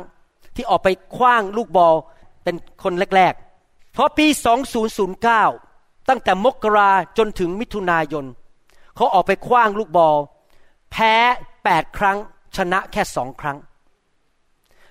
[0.55, 1.95] ที่ออกไปคว้างลูกบอล
[2.45, 4.27] เป็นคนแรกๆพอปี
[5.13, 8.25] 2009 ตั้งแต่มกราจนถึงมิถุนายน
[8.97, 10.17] เขาออกไปคว้างลูกบอล
[10.91, 11.15] แพ้
[11.65, 12.19] แปดครั้ง
[12.57, 13.59] ชนะแค่สองครั้ง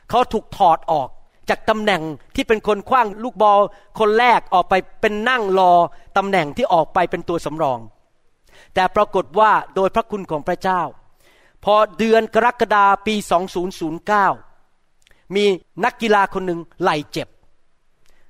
[0.09, 1.09] เขาถูกถอดออก
[1.49, 2.01] จากตำแหน่ง
[2.36, 3.61] ที่เป็นคนคว้างลูกบอล
[3.99, 5.74] คนแรกออกไปเป็นนั่งรอ
[6.18, 7.80] ตำแหน่งที่ออกไปเป็นตัวสำรอง
[8.74, 10.82] แต่ปรากฏว่าโดยพระคุณของพระเจ้า
[11.64, 13.16] พอเดือนกรกฎาปี
[14.49, 15.45] 2009 มี
[15.84, 17.28] นักกีฬาคนหนึ่งไหลเจ็บ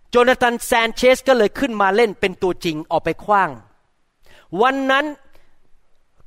[0.09, 3.49] โจนาธานแซนเชสก็เลยขึ้นมาเล่นเป็นตัวจริงออกไปคว้าง
[4.61, 5.05] วันนั้น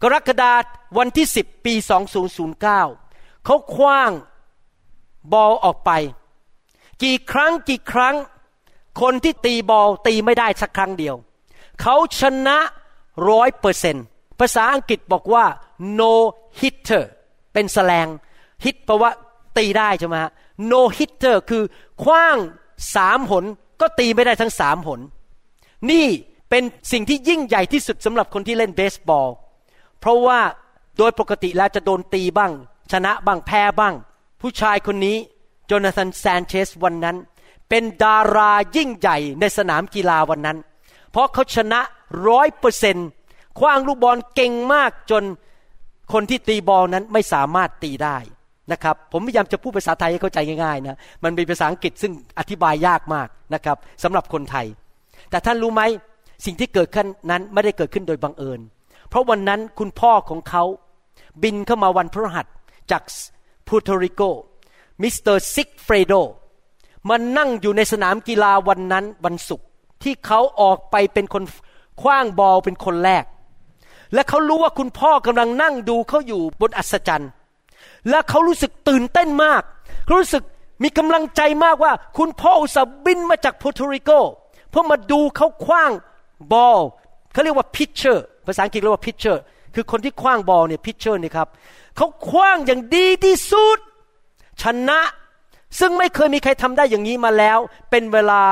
[0.03, 0.53] กรกฎา
[0.99, 1.75] วันที่ 10 ปี
[2.55, 2.63] 2009
[3.45, 4.13] เขาคว้าง
[5.33, 5.91] บอลออกไป
[7.03, 8.17] กี่ครั้งกี่ครั้ง
[9.01, 11.15] คนที่ตีบอลตีไม่ได้สักครั้งเดียว
[11.81, 12.59] เขาชนะ
[13.29, 13.97] ร้อยเปอร์เซน
[14.41, 15.45] ภาษาอังกฤษบอกว่า
[16.01, 16.13] no
[16.61, 17.05] hitter
[17.53, 18.07] เป็นแสลง
[18.65, 19.11] hit แปลว่า
[19.59, 20.33] ตีได้ใช่ไหมฮะ
[20.73, 21.63] no hitter คือ
[22.03, 22.37] คว้าง
[22.95, 23.45] สามหน
[23.81, 25.01] ก็ตีไม่ได้ทั้งสามหน
[25.91, 26.07] นี่
[26.51, 29.29] เป็นสิ่งที่ยิ่งใหญ่ที่สุดสำหรับคนที่เล่นเบสบอล
[30.01, 30.41] เพราะว่า
[30.99, 32.53] โดยปกติแล้วจะโดนตีบ้าง
[32.93, 33.95] ชนะบ้างแพ้บ้าง
[34.41, 35.17] ผู้ชายคนนี้
[35.67, 37.17] โจนาธานแซนเชสวันนั้น
[37.69, 40.59] เป็นดารายิ่งใหญ่ในสนามกีฬาวันนั้น
[41.11, 41.81] เพราะเขาชนะ
[42.29, 43.09] ร้อยเปอร์เซ็นต์
[43.59, 45.25] ขว้างลูกบอลเก่งมากจน
[46.13, 48.17] คนที่ตีบอลนั้นไม่สามารถตีได้
[48.73, 54.67] นะครับผมพยายามจะพูดภาษาไทยให้เข้าใจง่ายๆนะมันเป็นภาษาอังกฤษซึ่งอธิบายยากมากนะครับสำหรับคนไทย
[55.31, 55.83] แต่ท่านรู้ไหม
[56.45, 58.61] สิ่งที่เกิดขึ้นนั้นไม่ได้เกิดขึ้นโดยบังเอิญ
[59.09, 60.65] เพราะวันนั้นคุณพ่อของเขา
[61.43, 62.47] บินเข้ามาวันพฤหัส
[62.91, 63.03] จาก
[63.67, 64.23] เปอร์โตริโก
[65.03, 66.13] มิสเตอร์ซิกเฟรโด
[67.09, 69.67] มานั่งอยู่ในสนามกีฬาวันนั้นวันศุกร์
[70.03, 71.45] ที่เขาออกไปเป็นคน
[72.01, 73.25] ขว้างบอลเป็นคนแรก
[74.15, 77.31] และเขารู้ว่าคุณพ่อกำลังนั่งดูเขาอยู่บนอัฒจันทร์
[78.11, 79.63] และเขารู้สึกตื่นเต้นมาก
[80.05, 80.45] เขารู้สึก
[80.83, 84.11] มีกำลังใจมากว่า คุณพ่ออุตส่าห์บินมาจากเปอร์โตริโก
[84.71, 85.93] เพื่อมาดูเขาขว้าง
[86.53, 86.81] บอล
[87.37, 89.43] เขาเรียกว่า pitcher ภาษาอังกฤษเรียกว่า pitcher
[89.75, 91.49] คือคนที่ขว้างบอลเนี่ย pitcher นี่ครับ
[91.97, 93.79] เขาขว้างอย่างดีที่สุด
[94.63, 95.01] ชนะ
[95.79, 97.59] ซึ่งไม่เคยมีใครทำได้อย่างนี้มาแล้ว
[97.91, 98.43] เป็นเวลา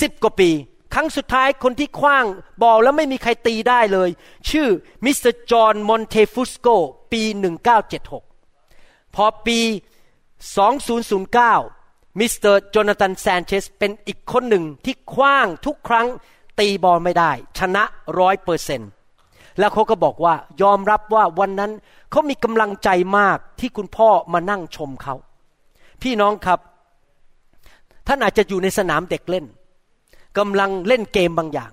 [0.00, 0.50] สิบกว่าปี
[0.94, 2.24] ครั้งสุดท้ายคนที่ขว้าง
[2.62, 4.10] บอลแล้วไม่มีใครตีได้เลย
[4.50, 4.68] ชื่อ
[5.04, 6.68] มิสเตอร์จอห์นมอนเทฟุสโก
[7.12, 7.22] ปี
[8.38, 9.60] 1976 พอปี
[10.84, 16.08] 2009มิสเตอร์โจนาธานแซนเชสเป็นอีกคนหนึ่งที่ขว้างทุกครั้ง
[16.58, 17.82] ตีบอลไม่ได้ ชนะ
[18.18, 18.90] ร้อยเปอร์เซ็นต์
[19.58, 21.72] แล้วเขาก็บอกว่ายอมรับว่าวันนั้น
[22.10, 22.88] เขามีกำลังใจ
[23.18, 25.14] มากที่คุณพ่อมานั่งชมเขา
[26.02, 26.60] พี่น้องครับ
[28.06, 29.46] ท่านอาจจะอยู่ในสนามเด็กเล่น
[30.38, 31.72] กำลังเล่นเกมบางอย่าง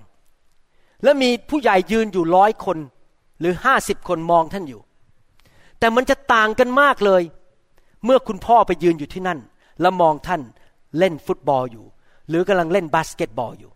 [1.02, 2.78] แล้วมีผู้ใหญ่ยืนอยู่ร้อยคน
[3.40, 4.80] หรือห้าสิบคนมองท่านอยู่
[5.78, 7.22] แต่มันจะต่างกันมากเลย
[8.04, 9.38] เมื่อคุณพ่อไปยืนอยู่ที่นั่น
[9.80, 10.42] แล้วมองท่าน
[10.98, 11.84] เล่นฟุตบอลอยู่
[12.28, 13.71] หรือกำลังเล่นบาสเกตบอลอยู่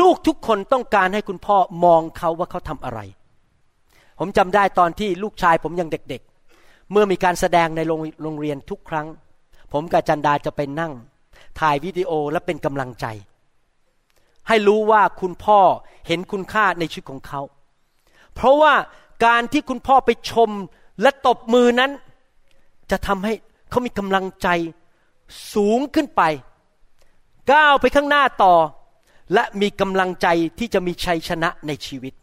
[0.00, 3.00] ลูกทุกคนต้องการให้คุณพ่อมองเขาว่าเขาทำอะไร
[4.18, 7.80] ผมจำได้ตอนที่ลูกชายผมยังเด็กๆ เมื่อมีการแสดงใน
[8.22, 9.06] โรงเรียนทุกครั้ง
[9.72, 10.92] ผมกับจันดาจะไปนั่ง
[11.60, 13.06] ถ่ายวิดีโอและเป็นกำลังใจ
[14.48, 15.60] ให้รู้ว่าคุณพ่อ
[16.06, 17.40] เห็นคุณค่าในชีวิตของเขา
[18.34, 18.74] เพราะว่า
[19.24, 20.50] การที่คุณพ่อไปชม
[21.02, 21.90] และตบมือนั้น
[22.90, 23.34] จะทำให้
[23.70, 24.48] เขามีกำลังใจ
[25.54, 26.22] สูงขึ้นไป
[27.52, 28.54] ก้าวไปข้างหน้าต่อ
[29.34, 30.26] และมีกำลังใจ
[30.58, 32.14] ที่จะมีชัยชนะในชีวิต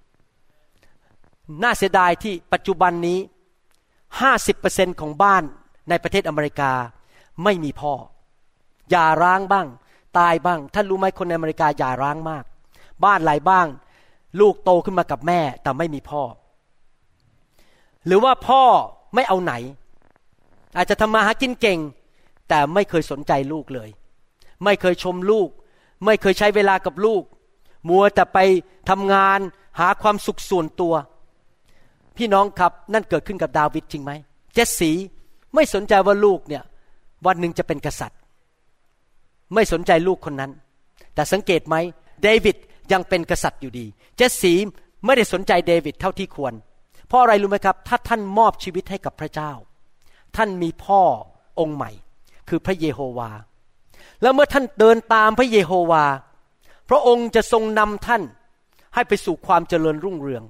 [1.63, 3.19] น่าเสียดายที่ปัจจุบันนี้
[4.29, 5.43] 50%ของบ้าน
[5.89, 6.71] ในประเทศอเมริกา
[7.43, 7.93] ไม่มีพ่อ
[8.91, 9.67] อย่าร้างบ้าง
[10.17, 12.43] ตายบ้าง ท่านรู้ไหมคนในอเมริกาอย่าร้างมาก
[13.05, 13.67] บ้านหลายบ้าง
[14.39, 16.21] ลูกโตขึ้นมากับแม่แต่ไม่มีพ่อ
[18.05, 18.63] หรือว่าพ่อ
[19.15, 19.53] ไม่เอาไหน
[20.77, 21.79] อาจจะทำมาหากินเก่ง
[22.49, 23.89] แต่ไม่เคยสนใจลูกเลย
[24.63, 25.49] ไม่เคยชมลูก
[26.05, 27.23] ไม่เคยใช้เวลากับลูก
[27.89, 28.37] มัวแต่ไป
[28.89, 29.39] ทำงาน
[29.79, 30.93] หาความสุขส่วนตัว
[32.17, 34.11] พี่น้องครับนั่นเกิดขึ้นกับดาวิดจริงไหม
[34.53, 34.91] เจสสี
[35.55, 36.63] ไม่สนใจว่าลูกเนี่ย
[37.25, 38.19] วันหนึ่งจะเป็นกษัตริย์
[39.53, 40.51] ไม่สนใจลูกคนนั้น
[41.13, 41.75] แต่สังเกตไหม
[42.23, 42.57] เดวิด
[42.91, 43.85] ยังเป็นกษัตริย์อยู่ดี
[44.17, 44.53] เจสสี
[45.05, 46.53] ไม่ได้สนใจเดวิดเท่าที่ควร
[47.07, 49.51] เพราะอะไรรู้ไหมครับ ถ้าท่านมอบชีวิตให้กับพระเจ้า
[50.35, 51.01] ท่านมีพ่อ
[51.59, 51.91] องค์ใหม่
[52.49, 53.31] คือพระเยโฮวา
[54.21, 56.05] แล้วเมื่อท่านเดินตามพระเยโฮวา
[56.89, 58.21] พระองค์จะทรงนำท่าน
[58.93, 60.43] ให้ไปสู่ความเจริญรุ่งเรือง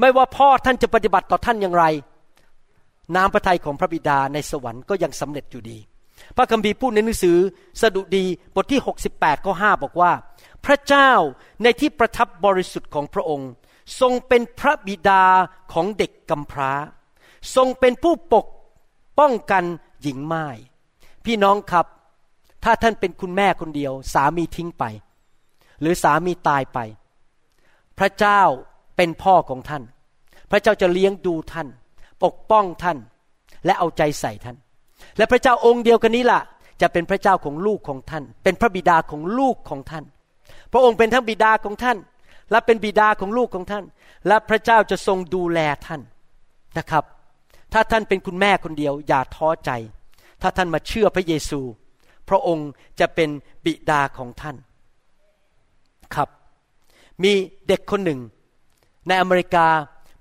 [0.00, 1.84] ไม่ว่าพ่อท่านจะปฏิบัติต่อท่านอย่างไร
[3.16, 5.78] น้ำพระทัยของพระบิดาในสวรรค์ก็ยังสำเร็จอยู่ดี
[6.36, 7.38] พระคัมภีร์พูดในหนังสือ
[7.80, 8.24] สดุดี
[8.54, 8.80] บทที่
[9.12, 10.12] 68ข้อ5บอกว่า
[10.64, 11.10] พระเจ้า
[11.62, 13.50] ในที่ประทับบริสุทธิ์ของพระองค์
[14.00, 15.24] ทรงเป็นพระบิดา
[15.72, 16.72] ของเด็กกำพร้า
[17.56, 18.46] ทรงเป็นผู้ปก
[19.18, 19.64] ป้องกัน
[20.02, 20.46] หญิงไม้
[21.24, 21.86] พี่น้องครับ
[22.68, 24.84] ถ้าท่านเป็นคุณแม่คนเดียว สามีทิ้งไป
[25.80, 26.78] หรือสามีตายไป
[27.98, 28.40] พระเจ้า
[28.96, 29.82] เป็นพ่อของท่าน
[30.50, 31.68] พระเจ้าจะเลี้ยงดูท่าน
[32.24, 32.98] ปกป้องท่าน
[33.64, 34.56] และเอาใจใส่ท่าน
[35.16, 36.40] และพระเจ้าองค์เดียวกันนี้ล่ะ
[36.80, 40.04] จะเป็นพระเจ้าของลูกของท่าน เป็นพระบิดาของลูกของท่าน
[40.72, 41.98] พระองค์เป็นทั้งบิดาของท่าน
[42.50, 43.84] และเป็นบิดาของลูกของท่าน
[44.26, 46.00] และพระเจ้าจะทรงดูแลท่าน
[46.78, 47.04] นะครับ
[47.72, 49.70] ถ้าท่านเป็นคุณแม่คนเดียว อย่าท้อใจ
[50.42, 51.60] ถ้าท่านมาเชื่อพระเยซู
[52.28, 52.70] พระองค์
[53.00, 53.30] จะเป็น
[53.64, 54.56] บิดาของท่าน
[56.14, 56.28] ครับ
[57.22, 57.32] มี
[57.68, 58.20] เด็กคนหนึ่ง
[59.06, 59.66] ในอเมริกา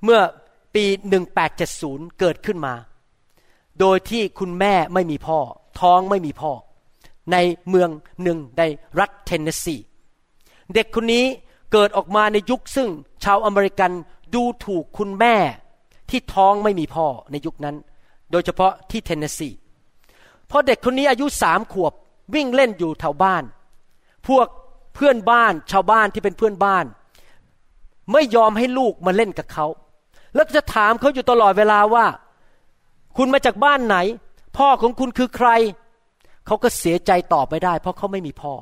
[0.04, 0.20] เมื่อ
[0.76, 0.84] ปี
[1.52, 2.74] 1870 เกิดขึ้นมา
[3.80, 5.40] โดยที่คุณแม่ไม่มีพ่อ
[5.80, 6.52] ท้องไม่มีพ่อ
[7.32, 7.38] ใน
[7.70, 7.90] เมือง
[8.24, 8.64] หนึ่งใน
[9.00, 9.76] รัฐเทนเนสซี
[10.74, 11.26] เด็กคนนี้
[11.72, 12.90] เกิดออกมาในยุคซึ่ง
[13.24, 13.92] ชาวอเมริกัน
[14.34, 15.36] ดูถูกคุณแม่
[16.10, 17.76] ที่ท้องไม่มีพ่อในยุคนั้น
[18.32, 21.94] โดยเฉพาะที่เทนเนสซีเพราะเด็กคนนี้อายุสามขวบ
[22.34, 23.44] วิ่งเล่นอยู่แถวบ้าน
[24.28, 24.48] พวก
[24.96, 26.86] เพื่อนบ้านชาวบ้านที่เป็นเพื่อนบ้าน
[28.12, 29.66] ไม่ยอมให้ลูกมาเล่นกับเขา
[30.36, 32.06] แล้วจะถามเขาอยู่ตลอดเวลาว่า
[33.18, 33.98] คุณมาจากบ้านไหน
[34.58, 35.50] พ่อของคุณคือใคร
[36.46, 38.54] เขาก็เสียใจตอบไม่ได้ เพราะเขาไม่มีพ่อ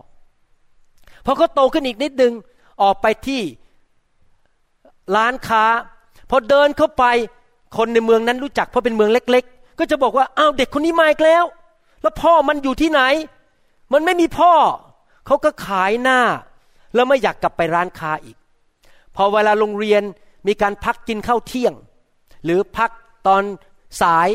[1.25, 2.33] พอเขาโตขึ้นอีกนิดนึง
[2.81, 3.41] ออกไปที่
[5.15, 5.65] ร้านค้า
[6.29, 7.03] พอเดินเข้าไป
[7.77, 11.43] คนในเมืองนั้นรู้จักเพราะเป็นเมืองเล็ก ๆ ก็จะบอกว่าอ้าวเด็กคนนี้มาอีกแล้ว
[12.03, 13.01] แล้วพ่อมันอยู่ที่ไหน
[13.93, 14.53] มันไม่มีพ่อ
[15.25, 16.19] เขาก็ขายหน้า
[16.95, 18.37] แล้วไม่อยากกลับไปร้านค้าอีก
[19.15, 20.01] พอเวลาโรงเรียน
[20.47, 21.73] มีการพักกินข้าวเที่ยง
[22.43, 22.91] หรือพัก
[23.27, 23.43] ตอน
[24.01, 24.29] สาย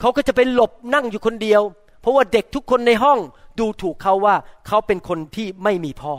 [0.00, 1.62] เขาก็จะไปหลบนั่งอยู่คนเดียว
[2.00, 3.18] เพราะว่าเด็กทุกคนในห้อง
[3.58, 4.34] ดูถูกเขาว่า
[4.66, 6.14] เขาเป็นคนที่ไม่มีพ่อ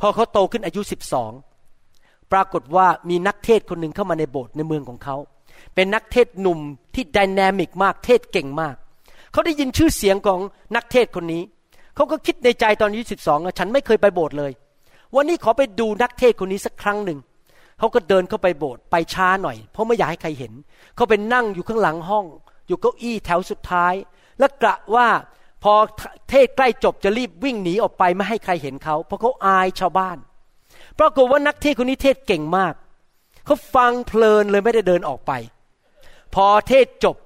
[0.00, 1.32] พอเขาโตขึ้นอายุสิบสอง
[2.32, 5.16] ปรากฏว่ามีนักเทศคนหนึ่งเข้ามาในโบสถ์ในเมืองของเขา
[5.74, 6.58] เป็นนักเทศหนุ่ม
[6.94, 8.76] ที่ดินามิกมากเทศเก่งมาก
[9.34, 10.40] เขาได้ยินชื่อเสียงของ
[10.76, 11.42] นักเทศคนนี้
[11.94, 14.52] เขาก็คิดในใจตอนอายุสิบสองฉันไม่เคยไปโบสถ์เลย
[15.14, 17.18] วันนี้ขอไปดูนักเทศคนนี้สักครั้งหนึ่ง
[17.78, 20.52] เขาก็เดินเข้าไปโบสถ์ไปช้าหน่อย เพราะไม่อยากให้ใครเห็น
[20.96, 22.26] เขาเป็นนั่งอยู่ข้างหลังห้อง
[22.66, 23.94] อยู่เก้าอี้แถวสุดท้าย
[24.38, 25.08] แล้วกะว่า
[25.62, 25.72] พอ
[26.30, 30.18] เทศใกล้จบจะรีบวิ่งหนีออกไปไม่ให้ใครเห็นเขาเพราะเขาอายชาวบ้าน
[30.98, 32.74] ปรากฏว่านักเทศคนนี้เทศเก่งมาก
[33.44, 35.32] เขาฟังเพลินเลยไม่ได้เดินออกไป
[36.34, 37.16] พอเทศจบ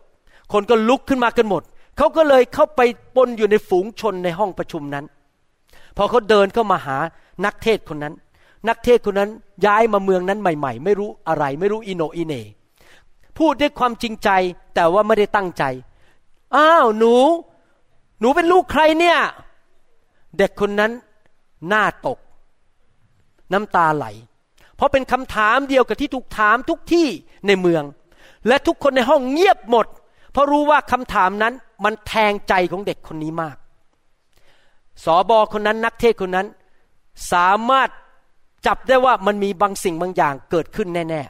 [0.52, 1.62] คนก็ลุกขึ้นมากันหมด
[1.98, 2.80] เขาก็เลยเข้าไป
[3.16, 5.04] ปนอยู่ในฝูงชนในห้องประชุมนั้น
[5.96, 6.98] พอเขาเดินเข้ามาหา
[7.44, 8.14] นักเทศคนนั้น
[8.68, 9.30] นักเทศคนนั้น
[9.66, 12.34] ย้ายมาเมืองนั้นใหม่ ๆ ไม่รู้อะไร ไม่รู้อิโนอิเน
[13.38, 14.30] พูดด้วยความจริงใจ
[14.74, 15.64] แต่ว่าไม่ได้ตั้งใจ
[16.56, 17.14] อ้าวหนู
[18.20, 19.18] หนูเป็นลูกใครเนี่ย
[20.38, 20.92] เด็กคนนั้น
[21.68, 22.18] หน้าตก
[23.52, 24.06] น้ำตาไหล
[24.76, 27.06] เพราะเป็นคำถามเดียวกับที่ถูกถามทุกที่
[27.46, 27.82] ในเมือง
[28.46, 29.86] และทุกคนในห้องเงียบหมด
[30.32, 31.54] เพราะรู้ว่าคำถามนั้น
[31.84, 33.56] มันแทงใจของเด็กคนนี้มาก
[35.04, 36.46] สอบอคนนั้นนักเทศคนนั้น
[37.32, 37.88] สามารถ
[38.66, 41.22] จับได้ว่ามันมีบางสิ่งบางอย่างเกิดขึ้นแน่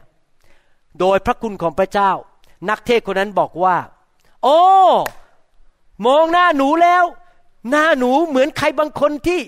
[0.45, 2.11] ๆ โดยพระคุณของพระเจ้า
[2.69, 3.77] นักเทศคนนั้นบอกว่า
[4.45, 4.61] โอ้
[6.07, 7.05] มองหน้าหนูแล้ว
[7.71, 9.41] หน้าหนูเหมือนใครบางคนที่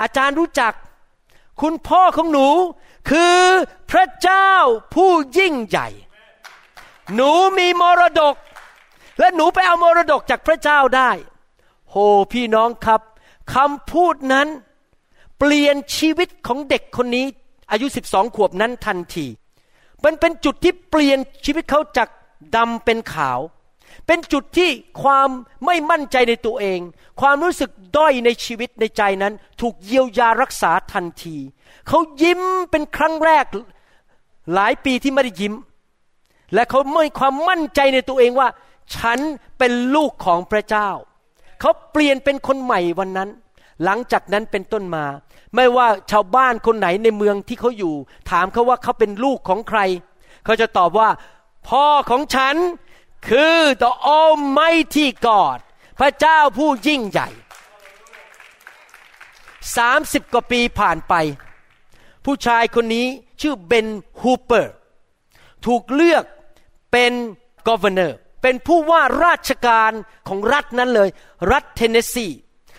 [0.00, 0.72] อาจารย์รู้จัก
[1.60, 2.48] คุณพ่อของหนู
[3.10, 3.38] คือ
[3.90, 4.50] พระเจ้า
[4.94, 5.88] ผู้ยิ่งใหญ่
[7.14, 8.34] หนูมีมรดก
[9.18, 11.10] และหนูไปเอามรดกจากพระเจ้าได้
[11.90, 11.94] โห
[12.32, 13.00] พี่น้องครับ
[13.54, 14.48] คำพูดนั้น
[15.38, 17.26] เปลี่ยนชีวิตของเด็กคนนี้
[17.70, 19.26] อายุ12ขวบนั้นทันที
[20.04, 22.08] มันเป็นจุดที่เปลี่ยนชีวิตเขาจาก
[22.56, 23.40] ดำเป็นขาว
[24.06, 24.70] เป็นจุดที่
[25.02, 25.28] ความ
[25.66, 26.80] ไม่มั่นใจในตัวเอง
[27.20, 31.36] ความรู้สึกด้อยในชีวิตในใจนั้น ถูกเยียวยารักษาทันที
[31.88, 32.40] เขายิ้ม
[32.70, 33.44] เป็นครั้งแรก
[34.54, 35.54] หลายปีที่ไม่ได้ยิ้ม
[36.54, 38.48] และเขาไม่ความมั่นใจในตัวเองว่า
[38.94, 39.18] ฉัน
[39.58, 40.88] เป็นลูกของพระเจ้า
[41.60, 43.28] เขาเปลี่ยนเป็นคนใหม่วันนั้น
[43.84, 45.04] หลังจากนั้นเป็นต้นมา
[45.54, 47.94] ไม่ว่าชาวบ้านคนไหนในเมืองที่เขาอยู่
[48.30, 49.80] ถามเขาว่าเขาเป็นลูกของใคร
[50.44, 51.08] เขาจะตอบว่า
[51.68, 52.56] พ่อของฉัน
[53.28, 55.58] คือ the Almighty God
[55.98, 57.28] พระเจ้าผู้ยิ่งใหญ่
[59.76, 61.14] สามสิบกว่าปีผ่านไป
[62.24, 63.06] ผู้ชายคนนี้
[63.40, 63.86] ชื่อเบน
[64.20, 64.74] ฮูเปอร์
[65.66, 66.24] ถูกเลือก
[66.92, 67.12] เป็น
[67.68, 68.12] governor
[68.42, 69.92] เป็นผู้ว่าราชการ
[70.28, 71.08] ของรัฐนั้นเลย
[71.52, 72.28] รัฐเทนเนสซี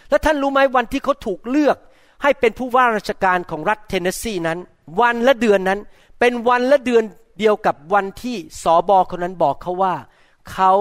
[0.09, 1.77] และท่านรู้ไหมวันที่เขาถูกเลือก
[2.23, 4.59] ให้เป็นผู้ว่าราชการของรัฐเทนเนสซีนั้น
[5.01, 5.79] วันและเดือนนั้น
[6.19, 7.03] เป็นวันและเดือน
[7.39, 9.95] เดียวกับวันที่สอบอคนนั้นบอกเขาว่า
[10.51, 10.71] เขา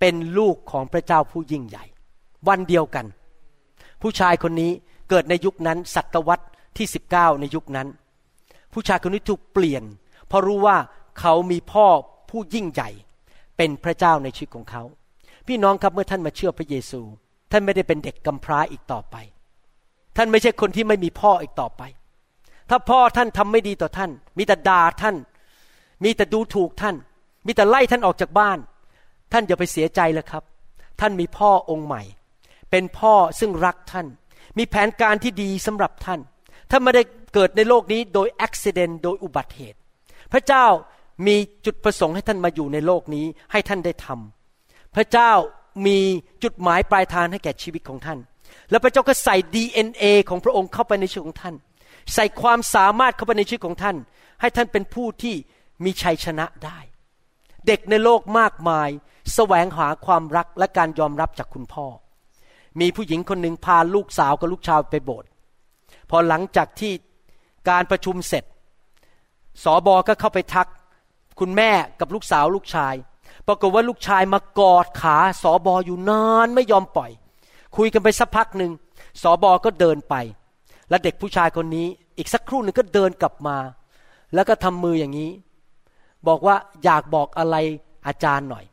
[0.00, 1.84] เป็นลูกของพระเจ้าผู้ยิ่งใหญ่
[2.48, 3.06] วันเดียวกัน
[4.02, 4.72] ผู้ชายคนนี้
[5.08, 6.46] เกิดในยุคนั้นศตวรรษ
[6.76, 7.88] ที่ 19 ในยุคนั้น
[8.72, 9.82] ผู้ชายคนนี้ถูกเปลี่ยน
[10.28, 10.76] เพราะรู้ว่า
[11.20, 11.86] เขามีพ่อ
[12.30, 12.90] ผู้ยิ่งใหญ่
[13.58, 14.82] เป็นพระเจ้าในชีวิตของเขา
[15.46, 17.00] พี่น้องครับเมื่อท่านมาเชื่อพระเยซู
[17.52, 19.16] ท่านไม่ได้เป็นเด็กกำพร้าอีกต่อไป
[20.16, 21.82] ท่านไม่ใช่คนที่ไม่มีพ่ออีกต่อไป
[22.70, 25.16] ถ้าพ่อท่านทำไม่ดีต่อท่าน มีแต่ด่าท่าน
[26.04, 26.96] มีแต่ดูถูกท่าน
[27.46, 28.58] มีแต่ไล่ท่านออกจากบ้าน
[29.32, 30.44] ท่านอย่าไปเสียใจเลยครับ
[31.00, 32.02] ท่านมีพ่อองค์ใหม่
[32.70, 34.06] เป็นพ่อซึ่งรักท่าน
[34.58, 36.20] มีแผนการที่ดีสำหรับท่าน
[36.70, 37.02] ท่านไม่ได้
[37.34, 39.78] เกิดในโลกนี้โดยอุบิเหตุโดยอุบัติเหตุ
[40.32, 40.66] พระเจ้า
[41.26, 45.32] มีจุดประสงค์ให้ท่านมาอยู่ในโลกนี้ให้ท่านได้ทำพระเจ้า
[45.86, 45.98] มี
[46.42, 48.18] จุดหมายปลายทางให้แก่ชีวิตของท่าน
[48.70, 51.54] แล้วพระเจ้าก็ใส่ DNA ของพระองค์เข้าไปในชีวิตของท่าน
[52.14, 53.96] ใส่ความสามารถเข้าไปในชีวิตของท่าน
[54.40, 55.34] ให้ท่านเป็นผู้ที่
[55.84, 56.78] มีชัยชนะได้
[57.66, 58.88] เด็กในโลกมากมาย
[59.34, 61.86] แสวงหาความรักและการยอมรับจากคุณพ่อ
[62.80, 65.28] มีผู้หญิงคนหนึ่งพาลูกสาวกับลูกชายไปโบสถ์
[66.10, 66.92] พอหลังจากที่
[67.70, 68.44] การประชุมเสร็จ
[69.64, 70.68] สอบอก็เข้าไปทัก
[71.40, 71.70] คุณแม่
[72.00, 72.94] กับลูกสาวลูกชาย
[73.46, 77.10] ปรากฏว่าลูกชายมากอดขาสอบออยู่นานไม่ยอมปล่อย
[77.76, 78.72] คุยกันไปสักพักหนึ่ง
[79.22, 80.14] สอบอก็เดินไป
[80.90, 81.86] และเด็กผู้ชายคนนี้
[82.18, 83.56] อีกสักครู่หนึ่งก็เดินกลับมา
[84.34, 85.30] แล้วก็ทำมืออย่างนี้
[86.28, 87.56] บอกว่าอยากบอกอะไร
[88.06, 88.64] อาจารย์หน่อย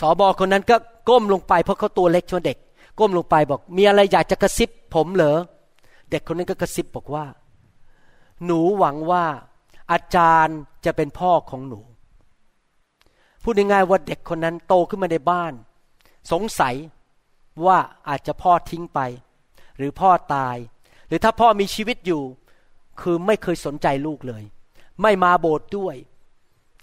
[0.00, 0.76] สอบอคนนั้นก็
[1.08, 2.58] ก้มลงไปเพราะเขาตัวเล็กชนเด็ก
[2.98, 5.38] ก้มลงไปบอก มีอะไรอยากจะกระซิบผมเหรอ
[6.10, 7.24] เด็กคนนั้นก็กระซิบบอกว่า
[8.44, 9.24] หนูหวังว่า
[9.92, 11.80] อาจารย์จะเป็นพ่อของหนู
[13.42, 15.52] พูดง่ายๆว่าเด็กคนนั้นโตขึ้นมาในบ้าน
[16.32, 16.74] สงสัย
[17.66, 17.78] ว่า
[18.08, 19.00] อาจจะพ่อทิ้งไป
[19.76, 20.56] หรือพ่อตาย
[21.08, 22.22] หรือถ้าพ่อมีชีวิตอยู่
[23.00, 24.42] คือไม่เคยสนใจลูกเลย
[25.02, 25.96] ไม่มาโบสถ์ด้วย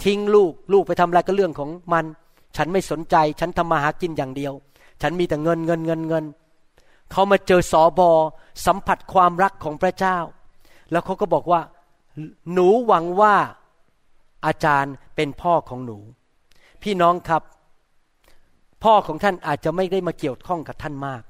[0.04, 2.06] ทิ้งลูกลูกไปทำอะไรก็เรื่องของมัน
[2.58, 4.54] ฉันไม่สนใจ ฉันทำมาหากินอย่างเดียว
[5.02, 6.26] ฉันมีแต่เงินเงินเงินเงิน
[7.12, 8.12] เขามาเจอสอบอ
[8.66, 10.18] สัมผัสความรักของพระเจ้า
[10.92, 11.62] แล้วเขาก็บอกว่า
[12.54, 13.36] หนูหวังว่า
[14.46, 15.98] อาจารย์เป็นพ่อของหนู
[16.84, 17.44] พี่น้องครับ
[18.84, 21.24] พ่อของท่านอาจจะไม่ได้มาเกี่ยวข้องกับท่านมาก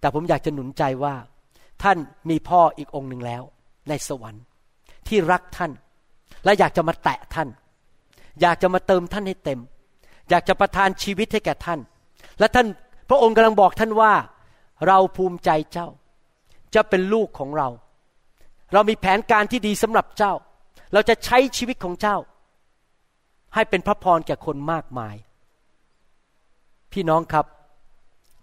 [0.00, 1.14] แต่ผมอยากจะหนุนใจว่า
[1.82, 1.98] ท่าน
[2.30, 3.42] มีพ่ออีกองค์หนึ่งแล้ว
[3.88, 4.44] ในสวรรค์
[5.08, 5.72] ที่รักท่าน
[6.44, 7.48] และอยากจะมาแตะท่าน
[8.40, 9.60] อยากจะมาเติมท่านให้เต็ม
[10.30, 11.80] อยากจะประทานชีวิตให้แก่ท่าน
[12.38, 12.66] และท่าน
[13.08, 14.12] พระองค์กำลังบอกท่านว่า
[14.86, 15.88] เราภูมิใจเจ้า
[16.74, 17.68] จะเป็นลูกของเรา
[18.72, 20.32] เรามีแผนการที่ดีสำหรับเจ้า
[20.92, 22.16] เราจะใช้ชีวิตของเจ้า
[23.54, 25.14] ให้เป็นพระพรแก่คนมากมาย
[26.92, 27.46] พี่น้องครับ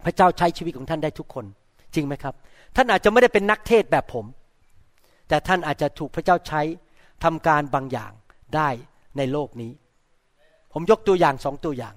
[0.04, 1.44] พระเจ้าใช้ชีวิตของท่านได้ทุกคน
[1.94, 2.34] จริงไหมครับ
[2.76, 4.24] ท่านอาจจะไม่ได้เป็นนักเทศแบบผม
[5.28, 6.60] แต่ท่านอาจจะถูกพระเจ้าใช้
[7.24, 8.12] ทำการบางอย่าง
[8.56, 8.68] ได้
[9.16, 9.72] ในโลกนี้
[10.72, 11.94] ผมยกตัวอย่างสองตัวอย่าง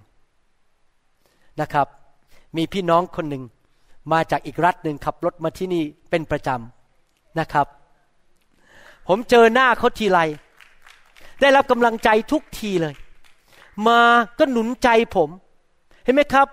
[1.61, 1.88] นะครับ
[2.57, 3.43] มีพี่น้องคนหนึ่ง
[4.13, 7.67] มาจากอีกรัฐหนึ่งขับรถมาที่นี่เป็นประจำนะครับ
[9.07, 10.19] ผมเจอหน้าเขาทีไร
[11.41, 12.93] ได้รับกำลังใจทุกทีเลย
[13.87, 14.01] มา
[14.39, 15.29] ก็หนุนใจผม
[16.03, 16.47] เห็นไหมครับ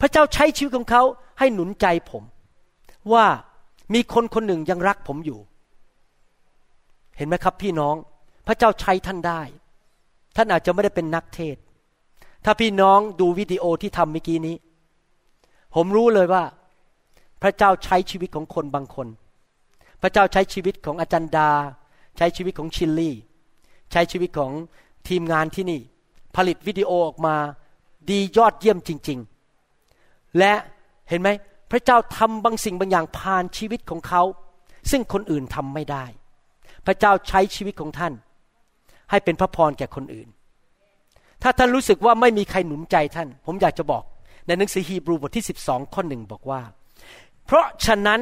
[0.00, 1.02] พระเจ้าใช้ชีวิตของเขา
[1.38, 2.22] ให้หนุนใจผม
[3.12, 3.26] ว่า
[3.94, 5.38] มีคนคนหนึ่งยังรักผมอยู่
[7.16, 7.94] เห็นไหมครับ พี่น้อง
[8.46, 9.42] พระเจ้าใช้ท่านได้
[10.36, 11.56] ท่านอาจจะไม่ได้เป็นนักเทศ
[12.44, 14.56] ถ้าพี่น้องดูวิดีโอที่ทำเมื่อกี้นี้
[15.74, 16.44] ผมรู้เลยว่า
[17.42, 19.06] พระเจ้าใช้ชีวิตของคนบางคน
[20.02, 21.50] พระเจ้าใช้ชีวิตของอาจารย์ดา
[22.16, 23.16] ใช้ชีวิตของชิลลี่
[23.92, 24.52] ใช้ชีวิตของ
[25.08, 25.80] ทีมงานที่นี่
[26.36, 27.36] ผลิตวิดีโอออกมา
[28.10, 29.18] ดียอดเยี่ยมจริง
[29.76, 30.52] ๆ และ
[31.08, 31.28] เห็นไหม
[31.70, 34.22] พระเจ้าทำบางสิ่งบางอย่างผ่านชีวิตของเขา
[34.90, 36.04] ซึ่งคนอื่นทำไม่ได้
[36.86, 38.12] พระเจ้าใช้ชีวิตของท่าน
[39.10, 40.28] ให้เป็นพระพรแก่คนอื่น
[41.42, 44.02] ถ้าท่านรู้สึกว่าไม่มีใครหนุนใจท่าน ผมอยากจะบอก
[44.46, 46.60] ในหนังสือฮีบรูบทที่ 12 ข้อหนึ่งบอกว่า
[47.44, 48.20] เพราะฉะนั้น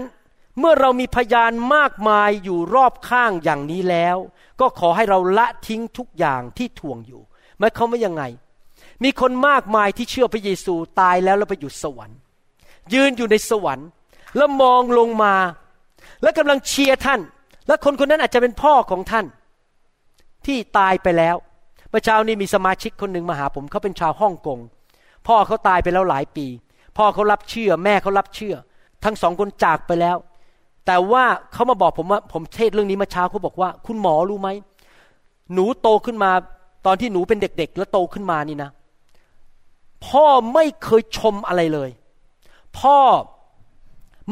[0.59, 4.17] เมื่อเรามีพยานมากมายอยู่รอบข้างอย่างนี้แล้ว
[4.61, 7.23] ก็ขอให้เราละทิ้งทุกอย่างที่ทวงอยู่
[7.59, 8.23] หมายความว่ายังไง
[9.05, 12.19] มีคนมากมายที่เชื่อพระเยซูตายแล้วแล้วไปอยู่สวรรค์
[12.95, 13.89] ยืนอยู่ในสวรรค์
[14.37, 15.35] แล้วมองลงมา
[16.23, 17.21] และกำลังเชียร์ท่าน
[17.69, 19.27] และคนคนนั้นอาจจะเป็นพ่อของท่าน
[20.47, 21.37] ที่ตายไปแล้ว
[21.91, 24.59] เมื่อเช้านี้มีสมาชิกคนหนึ่งมาหาผมเขาเป็นชาวฮ่องกง
[25.27, 26.47] พ่อเขาตายไปแล้วหลายปี
[26.97, 28.55] พ่อเขารับเชื่อ แม่เขารับเชื่อ
[29.05, 30.17] ทั้งสองคนจากไปแล้ว
[30.87, 34.49] แต่ว่าเขามาบอกผมว่าผมเทศเรื่องนี้มาเช้าเขาบอกว่า คุณหมอรู้ไหม
[35.53, 36.31] หนูโตขึ้นมา
[36.87, 38.71] ตอนที่หนูเป็นเด็ก ๆ แล้วโตขึ้นมานี่นะ
[40.07, 41.91] พ่อไม่เคยชมอะไรเลย
[42.79, 42.99] พ่อ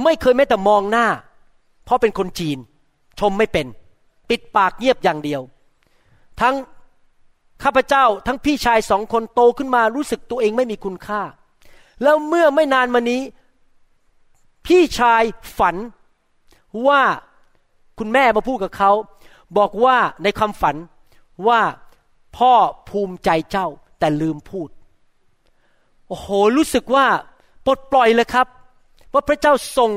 [0.04, 1.06] ไม่เคยแม้แต่มองหน้า
[1.84, 2.58] เพราะเป็นคนจีน
[3.20, 3.66] ชมไม่เป็น
[4.28, 5.40] ปิดปากเงียบอย่างเดียว
[6.40, 6.54] ทั้ง
[7.62, 11.22] ข้าพเจ้าทั้งพี่ชายสองคนโตขึ้นมารู้สึกตัวเองไม่มีคุณค่า
[12.02, 13.22] แล้วเมื่อไม่นานมานี้
[14.66, 15.22] พี่ชาย
[15.58, 15.76] ฝัน
[16.88, 17.02] ว่า
[17.98, 18.90] คุณแม่มาพูดกับเขา
[19.58, 20.76] บอกว่าในความฝัน
[21.48, 21.60] ว่า
[22.38, 22.52] พ่อ
[22.90, 23.66] ภูมิใจเจ้า
[23.98, 24.68] แต่ลืมพูด
[26.08, 27.06] โอ้โห รู้สึกว่า
[27.64, 28.46] ปลดปล่อยเลยครับ
[29.12, 29.90] ว่าพระเจ้าส่ง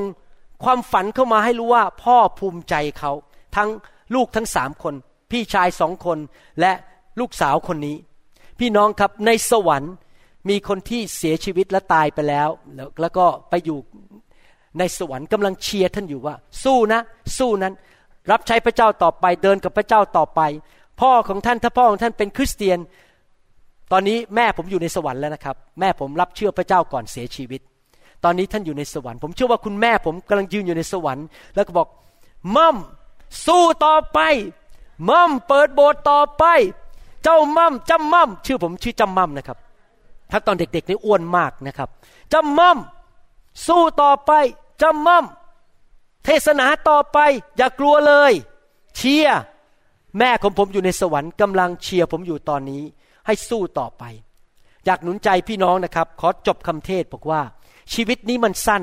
[0.64, 3.12] ความฝันเข้ามาให้รู้ว่า พ่อภูมิใจเขา
[3.56, 3.68] ทั้ง
[4.14, 4.94] ลูกทั้งสามคน
[5.30, 6.18] พี่ชายสองคน
[6.60, 6.72] และ
[7.20, 7.96] ลูกสาวคนนี้
[8.58, 9.94] พี่น้องครับในสวรรค์
[10.48, 13.78] มีคนที่เสียชีวิตและตายไปแล้ว แล้วแล้วก็ไปอยู่
[14.78, 17.00] ในสวรรค์กำลังเชียร์ท่านอยู่ว่า สู้นะ
[17.38, 17.74] สู้นั้น
[18.30, 20.40] รับใช้พระเจ้าต่อไปเดินกับพระเจ้าต่อไป
[21.00, 22.78] พ่อของท่านถ้าพ่อของท่านเป็นคริสเตียน
[23.92, 27.60] ตอนนี้แม่ผมอยู่ในสวรรค์แล้วนะครับ แม่ผมรับเชื่อพระเจ้าก่อนเสียชีวิต
[28.24, 31.88] ตอนนี้ท่านอยู่ในสวรรค์ผมเชื่อว่าคุณแม่ผมกำลังยืนอยู่ในสวรรค์ แล้วก็บอก
[32.56, 32.76] มั่ม
[33.46, 34.20] สู้ต่อไป
[35.10, 36.44] มั่มเปิดโบสถ์ต่อไป
[37.22, 39.58] เจ้ามั่มจำมั่มชื่อผมชื่อจำมั่มนะครับ
[40.30, 41.88] ถ้าตอนเด็กๆนี่อ้วนมากนะครับ
[42.32, 42.78] จำมั่ม
[43.66, 44.32] สู้ต่อไป
[44.82, 45.24] จำมั่ม
[46.24, 47.18] เทศนาต่อไป
[47.56, 48.32] อย่ากลัวเลย
[48.96, 49.40] เชียร์
[50.18, 52.82] แม่ของผมอยู่ในสวรรค์กำลังเชียร์ผมอยู่ตอนนี้
[53.26, 54.04] ให้สู้ต่อไป
[54.84, 57.42] อยากหนุนใจพี่น้องนะครับ ขอจบคำเทศบอกว่า
[57.92, 58.82] ชีวิตนี้มันสั้น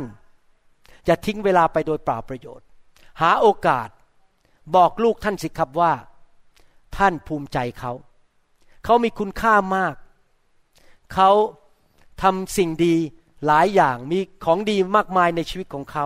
[1.05, 2.65] อย่าทิ้งเวลาไปโดยเปล่าประโยชน์
[3.21, 3.89] หาโอกาส
[4.75, 5.93] บอกลูกท่านสิครับว่า
[6.97, 7.91] ท่านภูมิใจเขา
[8.83, 9.95] เขามีคุณค่ามาก
[11.13, 11.29] เขา
[12.21, 12.95] ทำสิ่งดี
[13.45, 16.05] หลายอย่างมีของดีมากมายในชีวิตของเขา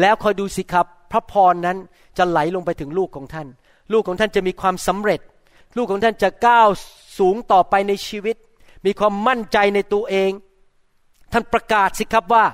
[0.00, 1.78] แล้วคอยดูสิครับ พระพรนั้น
[2.18, 3.48] จะไหลลงไปถึงลูกของท่าน
[3.92, 5.20] ลูกของท่านจะมีความสำเร็จ
[5.76, 6.68] ลูกของท่านจะก้าว
[7.18, 8.36] สูงต่อไปในชีวิต
[8.86, 10.30] มีความมั่นใจในตัวเอง
[11.32, 12.44] ท่านประกาศสิครับว่า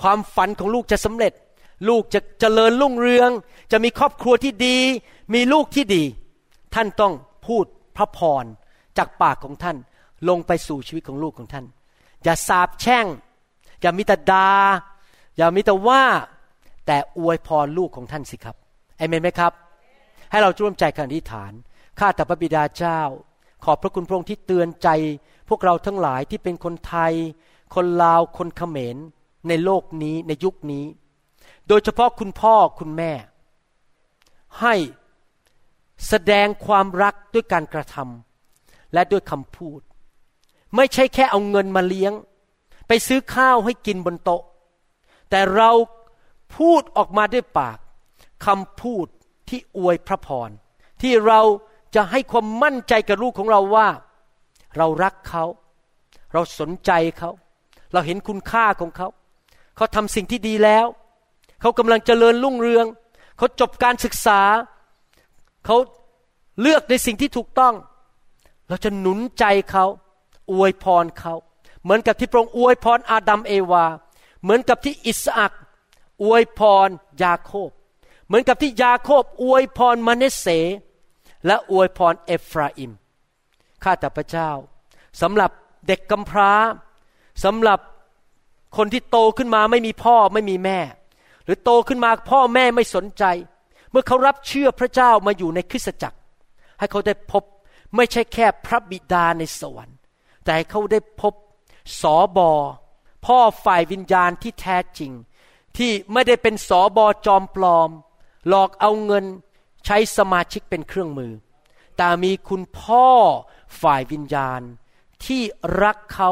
[0.00, 1.32] ความฝันของลูกจะสำเร็จ
[1.88, 3.30] ลูกจะเจริญรุ่งเรือง
[3.72, 4.78] จะมีครอบครัวที่ดี
[5.34, 6.02] มีลูกที่ดี
[6.74, 7.12] ท่านต้อง
[7.46, 7.64] พูด
[7.96, 8.44] พระพร
[8.98, 9.76] จากปากของท่าน
[10.28, 11.66] ลงไปสู่ชีวิตของลูกของท่าน
[12.24, 13.06] อย่าสาบแช่ง
[13.80, 14.50] อย่ามีแต่ดา
[15.36, 16.02] อย่ามีแต่ว่า
[16.86, 18.56] แต่อวยพรลูกของท่านสิครับ
[18.98, 19.52] เอเมนไหมครับ
[20.30, 21.52] ให้เราร่วมใจกันอธิษฐาน
[21.98, 23.00] ข้าแต่พระบิดาเจ้า
[23.64, 24.88] ขอบพระคุณพระองค์ที่เตือนใจ
[25.48, 27.12] พวกเราทั้งหลายที่เป็นคนไทย
[27.74, 28.96] คนลาว คนเขมร
[29.48, 30.84] ในโลกนี้ ในยุคนี้
[31.68, 33.12] โดยเฉพาะคุณพ่อคุณแม่
[34.60, 34.74] ให้
[36.08, 39.80] แสดงความรักด้วยการกระทำและด้วยคำพูด
[40.76, 42.12] ไม่ใช่แค่เอาเงินมาเลี้ยง
[42.88, 44.42] ไปซื้อข้าวให้กินบนโต๊ะ
[45.30, 45.70] แต่เรา
[46.56, 47.78] พูดออกมาด้วยปาก
[48.46, 49.06] คำพูด
[49.48, 50.50] ที่อวยพระพร
[51.02, 51.40] ที่เรา
[51.94, 53.88] จะให้ความมั่นใจกับลูกของเราว่า
[54.76, 55.44] เรารักเขา
[56.32, 57.30] เราสนใจเขา
[57.92, 59.08] เราเห็นคุณค่าของเขา
[59.76, 60.86] เขาทำสิ่งที่ดีแล้ว
[61.60, 62.86] เขากำลังเจริญรุ่งเรือง
[63.36, 64.40] เขาจบการศึกษา
[65.66, 65.76] เขา
[66.60, 67.74] เลือกในสิ่งที่ถูกต้อง
[68.68, 69.84] เราจะหนุนใจเขา
[70.52, 71.34] อวยพรเขา
[71.82, 73.86] เหมือนกับที่พระองค์อวยพรอาดัมเอวา
[74.42, 75.52] เหมือนกับที่อิสอัก
[76.22, 76.88] อวยพร
[77.22, 77.70] ยาโคบ
[78.26, 80.46] เหมือนกับที่ยาโคบอวยพรมาเนเส
[81.46, 82.92] และอวยพรเอฟราอิม
[83.82, 84.50] ข้าแต่พระเจ้า
[85.20, 85.50] สำหรับ
[85.86, 86.52] เด็กกำพร้า
[87.44, 87.80] สำหรับ
[88.76, 90.78] คนที่โตขึ้นมาไม่มีพ่อไม่มีแม่
[91.44, 93.24] หรือโตขึ้นมาพ่อแม่ไม่สนใจ
[93.90, 96.18] เมื่อเขารับเชื่อพระเจ้ามาอยู่ในคริสตจักร
[96.78, 97.44] ให้เขาได้พบ
[97.96, 99.97] ไม่ใช่แค่พระบิดาในสวรรค์
[100.48, 101.34] แต่ให้เขาได้พบ
[102.00, 102.50] สอบอ
[103.26, 105.12] พ่อฝ่ายวิญญาณที่แท้จริง
[105.76, 107.90] ที่ไม่ได้เป็นสอบอจอมปลอม
[108.48, 109.24] หลอกเอาเงิน
[109.84, 111.32] ใช้สมาชิกเป็นเครื่องมือ
[111.96, 113.06] แต่มีคุณพ่อ
[113.82, 114.60] ฝ่ายวิญญาณ
[115.24, 115.42] ที่
[115.82, 116.30] รักเขา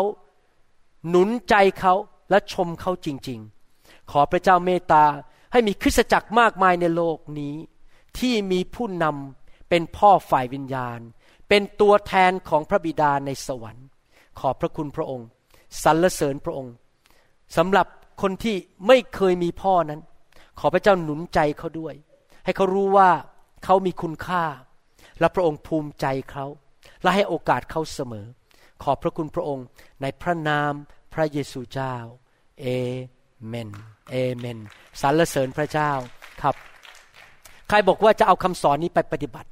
[1.08, 1.94] หนุนใจเขา
[2.30, 3.40] และชมเขาจริง
[3.76, 5.04] ๆ ขอพระเจ้าเมตตา
[5.52, 7.54] ให้มีคริสตจักรมากมายในโลกนี้
[8.18, 11.00] ที่มีผู้นำเป็นพ่อฝ่ายวิญญาณ
[11.48, 13.86] เป็นตัวแทนของพระบิดาในสวรรค์
[14.40, 15.26] ขอบพระคุณพระองค์
[15.84, 16.74] สรรเสริญพระองค์
[17.56, 17.86] สำหรับ
[18.22, 18.56] คนที่
[18.86, 20.00] ไม่เคยมีพ่อนั้น
[20.60, 21.94] ขอพระเจ้าหนุนใจเขาด้วย
[22.44, 23.10] ให้เขารู้ว่า
[23.64, 24.44] เขามีคุณค่า
[25.20, 26.46] และพระองค์ภูมิใจเขา
[27.02, 28.26] และให้โอกาสเขาเสมอ
[28.82, 29.66] ขอบพระคุณพระองค์
[30.02, 30.72] ในพระนาม
[31.14, 31.94] พระเยซูเจ้า
[32.60, 32.66] เอ
[33.46, 33.70] เมน
[34.10, 34.58] เอเมน
[35.00, 35.90] สรรเสริญพระเจ้า
[36.42, 36.54] ครับ
[37.68, 39.48] ใครบอกว่าจะเอาคำสอนนี้ไปปฏิบัติ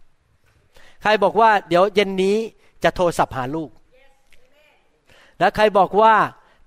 [1.02, 2.36] ใครบอกว่าเดี๋ยวเย็นนี้
[2.84, 3.70] จะโทรศัพท์หาลูก
[5.38, 6.14] และใครบอกว่า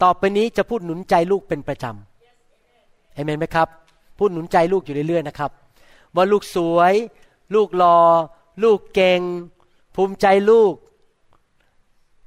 [0.04, 3.68] ต่อไปนี้จะพูดหนุนใจลูกเป็นประจำเอเมนไหมครับ
[4.18, 5.52] พูดหนุนใจลูกอยู่เรื่อยๆนะครับ
[6.16, 6.94] ว่าลูกสวย
[7.56, 7.98] ลูกรอ
[8.64, 9.22] ลูกเก่ง
[9.96, 10.74] ภูมิใจลูก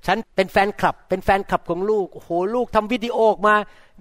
[0.06, 3.54] ฉันเป็นแฟนคลับ เป็นแฟนคลับของลูกโอ้โหลูกทำวิดีโอออกมา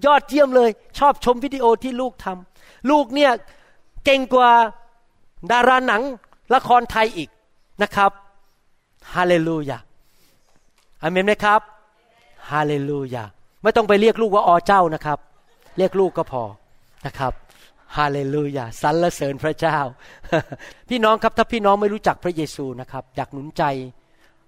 [0.05, 0.69] ยอดเยี่ยมเลย
[0.99, 3.31] ชอบชมวิดีโอที่ลูกทำลูกเนี่ย
[4.05, 4.51] เก่งกว่า
[5.51, 6.03] ดาราหนัง
[6.53, 7.29] ละครไทยอีก
[7.81, 8.11] นะครับ
[9.13, 9.79] ฮาเลลูยา
[11.01, 11.61] อเมนไหมครับ
[12.51, 13.25] ฮาเลลูยา
[13.63, 15.19] ไม่ต้องไปเรียกลูกว่าอเจ้านะครับ
[15.77, 16.43] เรียกลูกก็พอ
[17.05, 17.33] นะครับ
[17.97, 19.77] ฮาเลลูยาสรรเสริญพระเจ้า
[20.89, 23.63] พี่น้องครับถ้าพี่น้องไม่รู้จักพระเยซูนะครับ อยากหนุนใจ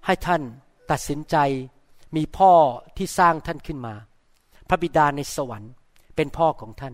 [0.06, 0.42] ให้ท่าน
[0.92, 1.38] ตัดสินใจ
[2.16, 2.52] มีพ่อ
[2.98, 3.94] ที่สร้างท่านขึ้นมา
[4.70, 5.72] พระบิดาในสวรรค์
[6.16, 6.94] เป็นพ่อของท่าน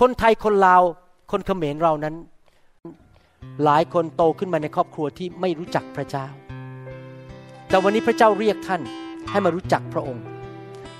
[0.00, 0.82] คนไทยคนลาว
[1.30, 2.14] คนเขมรเรานั้น
[3.64, 6.26] หลายคนโตขึ้นมาในครอบครัวที่ไม่รู้จักพระเจ้า
[7.68, 8.82] แต่วันนี้พระเจ้าเรียกท่าน
[9.32, 10.24] ให้มารู้จักพระองค์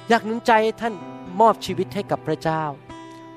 [0.09, 0.95] อยากหนุนใจให้ท่าน
[1.41, 2.63] มอบชีวิตให้กับพระเจ้า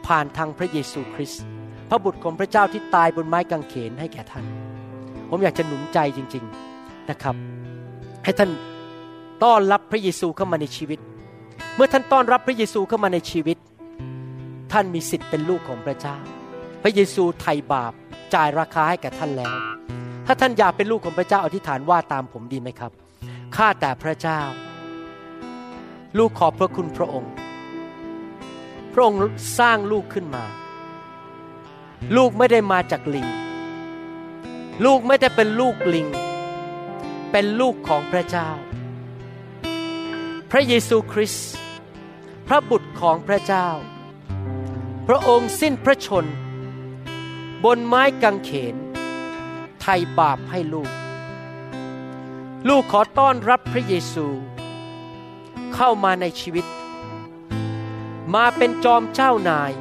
[0.07, 1.43] ผ่านทางพระเยซูคริสต์
[1.89, 4.45] พระบุตรของพระเจ้าที่ตายบนไม้กางเขนให้แก่ท่าน
[5.29, 6.43] ผมอยากจะหนุนใจจริง
[6.77, 7.35] ๆนะครับ
[8.23, 8.51] ให้ท่าน
[9.43, 10.99] ต้อนรับพระเยซูเข้ามาในชีวิต
[11.75, 13.57] เมื่อท่านต้อนรับพระเยซูเข้ามาในชีวิต
[14.71, 16.17] ท่านมีสิทธิ์เป็นลูกของพระเจ้า
[16.83, 17.93] พระเยซูไถ่บาป
[18.33, 19.55] จ่ายราคาให้แก่ท่านแล้ว
[20.25, 22.91] ถ้าท่านอยากเป็นลูกของพระเจ้าอธิษฐานว่าตามผมดีไหมครับ
[23.55, 24.39] ข้าแต่พระเจ้า
[26.17, 27.33] ลูกขอบพระคุณพระองค์
[28.93, 29.19] พระองค์
[29.57, 30.45] สร้างลูกขึ้นมา
[32.15, 33.27] ลูกไม่ได้มาจากลิง
[34.85, 36.07] ลูกไม่ได้เป็นลูกลิง
[37.31, 38.49] เป็นลูกของพระเจ้า
[40.51, 41.51] พระเยซูคริสต์
[42.47, 43.67] พระบุตรของพระเจ้า
[45.07, 46.25] พระองค์สิ้นพระชน
[47.63, 48.75] บนไม้กางเขน
[49.81, 50.91] ไถ่บาปให้ลูก
[52.69, 54.27] ลูกขอต้อนรับพระเยซู
[55.73, 56.65] เข้ามาในชีวิต
[58.35, 59.71] มาเป็นจอมเจ้านาย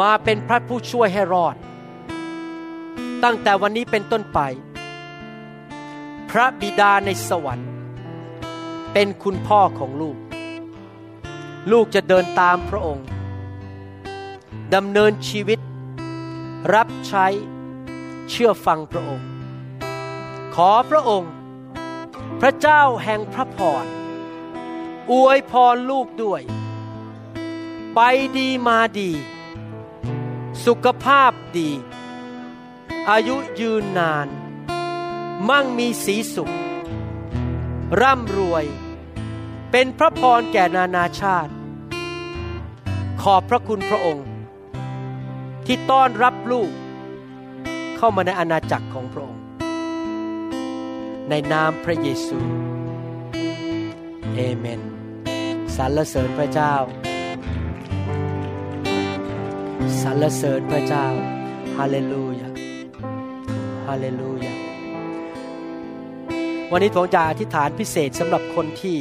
[0.00, 1.56] มาเป็นพระผู้ช่วยให้รอด
[3.24, 4.38] ตั้งแต่วันนี้เป็นต้นไป
[6.30, 7.70] พระบิดาในสวรรค์
[8.92, 10.16] เป็นคุณพ่อของลูก
[11.70, 13.06] ลูกจะเดินตามพระองค์
[14.74, 15.60] ดำเนินชีวิต
[16.74, 17.26] รับใช้
[18.30, 19.26] เชื่อฟังพระองค์
[20.54, 21.32] ขอพระองค์
[22.40, 23.84] พระเจ้าแห่งพระพร
[25.10, 26.42] อวยพรลูกด้วย
[27.94, 28.00] ไป
[28.38, 29.10] ดีมาดี
[30.66, 31.70] สุขภาพดี
[33.10, 34.28] อายุยืนนาน
[35.48, 36.54] มั่งมีสีสุข
[38.00, 38.64] ร่ำรวย
[39.70, 41.52] เป็นพระพรแก่นานาชาติ
[43.22, 44.28] ขอบพระคุณพระองค์
[45.66, 46.70] ที่ต้อนรับลูก
[47.96, 49.42] เข้ามาในอาณาจักรของพระองค์
[51.28, 52.38] ในนามพระเยซู
[54.36, 54.80] เอเมน
[55.76, 56.74] สรรเสริญพระเจ้า
[60.02, 61.06] สรรเสริญพระเจ้า
[61.76, 62.48] ฮาเลลูยา
[63.86, 64.54] ฮาเลลูยา
[66.70, 68.96] วันนี้ผมจะอธิษฐานพิเศษสำหรับคนที่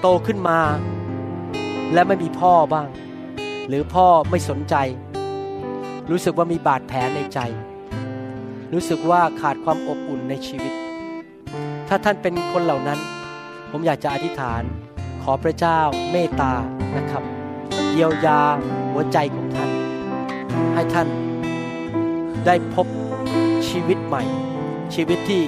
[0.00, 0.60] โตขึ้นมา
[1.92, 2.88] และไม่มีพ่อบ้าง
[3.68, 4.74] หรือพ่อไม่สนใจ
[6.10, 7.38] รู้สึกว่ามีบาดแผลในใจ
[8.72, 10.72] รู้สึกว่าขาดความอบอุ่นในชีวิต
[11.88, 13.00] ถ้าท่านเป็นคนเหล่านั้น
[13.72, 14.62] ผมอยากจะอธิษฐาน
[15.22, 15.78] ขอพระเจ้า
[16.12, 16.52] เมตตา
[16.96, 17.22] นะครับ
[17.92, 18.40] เยียวยา
[18.92, 19.70] หัวใจของท่าน
[20.74, 21.08] ให้ท่าน
[22.46, 22.86] ได้พบ
[23.68, 24.22] ชีวิตใหม่
[24.94, 25.42] ชีวิตที่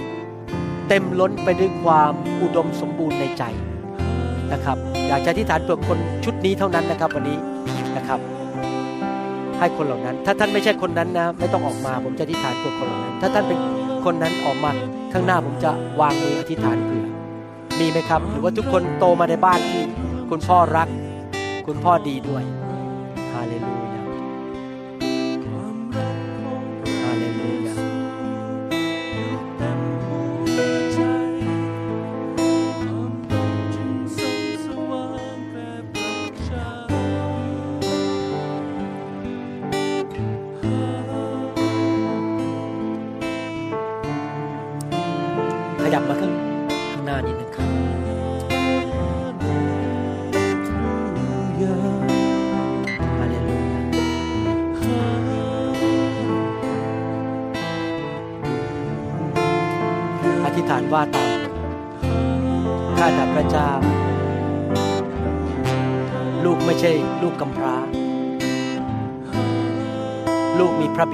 [0.88, 2.12] เต็มล้นไปด้วยความ
[2.42, 3.44] อุดมสมบูรณ์ในใจ
[4.52, 4.76] นะครับ
[5.08, 7.38] อยากจะอธิษฐานเพื่อคนชุดนี้เท่านั้นนะครับวันนี้
[7.96, 8.20] นะครับ
[9.58, 13.58] ให้คนเหล่านั้น ถ้าท่านไม่ใช่คนนั้นนะไม่ต้องออกมา ผมจะอธิษฐานเพื่อคนเหล่านั้น ถ้าท่านเป็น
[14.04, 14.70] คนนั้นออกมา
[15.12, 15.70] ข้างหน้าผมจะ
[16.00, 17.06] วางมืออธิษฐานเผื่อ
[17.80, 19.82] มีไหมครับ หรือว่าทุกคนโตมาในบ้านที่
[20.30, 20.88] คุณพ่อรัก
[21.66, 22.42] คุณพ่อดีด้วย
[23.32, 23.93] ฮาเลลูยาฮา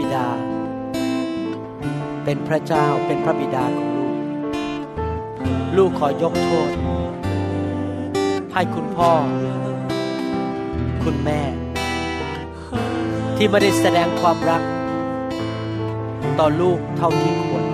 [0.01, 0.27] บิดา
[2.25, 4.13] เป็นพระเจ้าเป็นพระบิดาของลูก
[5.77, 6.71] ลูกขอยกโทษ
[8.53, 9.11] ให้คุณพ่อ
[11.05, 11.41] คุณแม่
[13.37, 14.63] ที่ไม่ได้แสดงความรัก
[16.39, 17.65] ต่อลูกเท่าที่ควร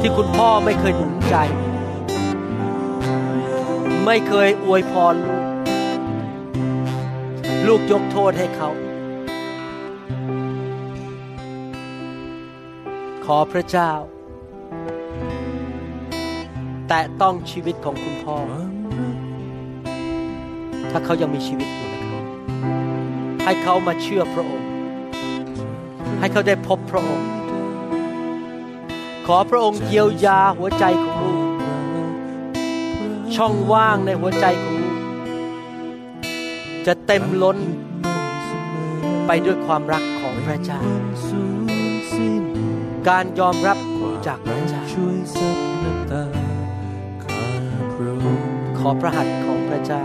[0.00, 1.36] ที่คุณพ่อไม่เคยหนุนใจ
[4.06, 5.42] ไม่เคยอวยพรลูก
[7.66, 8.70] ลูกยกโทษให้เขา
[13.24, 13.90] ขอพระเจ้า
[16.88, 18.36] แตะต้องชีวิตของคุณพ่อ
[20.90, 22.24] ถ้าเขายังมีชีวิตอยู่นะครับ
[23.44, 24.68] ให้เขามาเชื่อพระองค์
[26.18, 27.28] ให้เขาได้พบพระองค์
[29.26, 31.40] ขอพระองค์เยียวยาหัวใจของลูก
[33.34, 34.96] ช่องว่างในหัวใจของลูก
[36.86, 37.58] จะเต็มล้น
[39.30, 40.80] ไปด้วยความรักของพระเจ้า
[43.08, 43.78] การยอมรับ
[44.26, 46.24] จากพระเจ้าช่วยซับน้ำตา
[47.24, 47.44] ข้า
[47.94, 50.02] พระองค์ขอพระหัตถ์ของพระเจ้า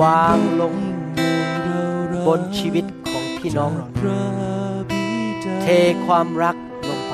[0.00, 0.74] วางลง
[2.26, 4.22] บนชีวิตของพี่น้องเราพระ
[4.90, 5.04] บิ
[5.44, 5.66] ดาเท
[6.06, 6.56] ความรัก
[6.88, 7.12] ลงไป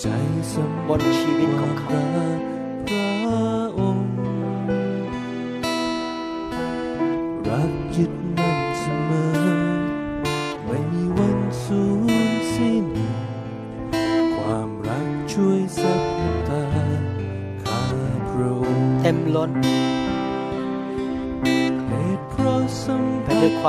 [0.00, 0.06] ใจ
[0.52, 2.47] สำบนชีวิตของเขา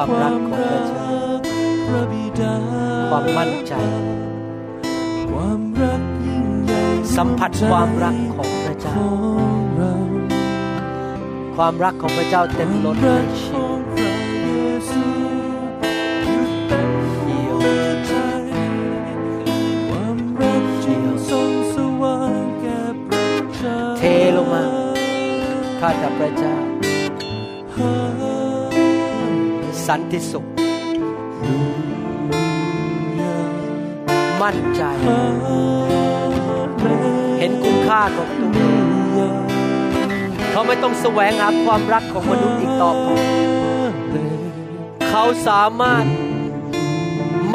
[0.02, 1.08] ความรักของพระเจ้า
[3.10, 3.74] ความมั่นใจ
[5.32, 6.84] ความรักยิ่งใหญ่
[7.16, 9.02] สัมผัสความรักของพระเจ้า
[11.56, 13.10] ความรักของพระเจ้าเต็มล้นใน
[13.41, 13.62] ชี
[13.95, 14.50] วิตเย
[14.89, 15.04] ซู
[16.24, 17.64] อยู่เต็มหัว
[18.06, 18.14] ใจ
[19.88, 24.04] ความรักจึงส่องสว่างแก่ประชาเท
[24.36, 24.66] ลงมา
[25.80, 26.68] ข้าแต่พระเจ้า
[29.90, 30.46] สันติสุข
[34.42, 34.84] มั่นใจ
[37.40, 39.34] เห็นคุณค่าของตัวเอง
[40.52, 43.08] เขาไม่ต้องแสวงหาความรักของมนุษย์อีกต่อไป
[45.10, 46.06] เขาสามารถ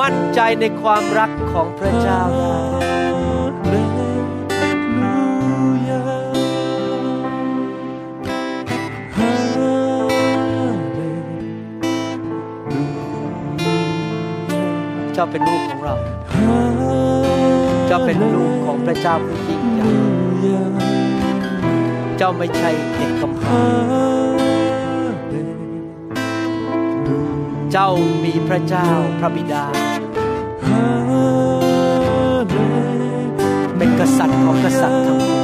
[0.00, 2.22] มั่นใจในความรักของพระเจ้า
[2.80, 15.94] ได้าเป็นลูกของเรา
[17.86, 19.88] เจ้าเป็นลูกของพระเจ้าผู้ยิ่งใหญ่
[22.18, 23.62] เจ้าไม่ใช่เด็กกำพร้า
[27.72, 27.90] เจ้า
[28.24, 29.64] มีพระเจ้าพระบิดา
[33.76, 35.43] เป็นกษัตริย์ของกษัตริย์ทั้งปวง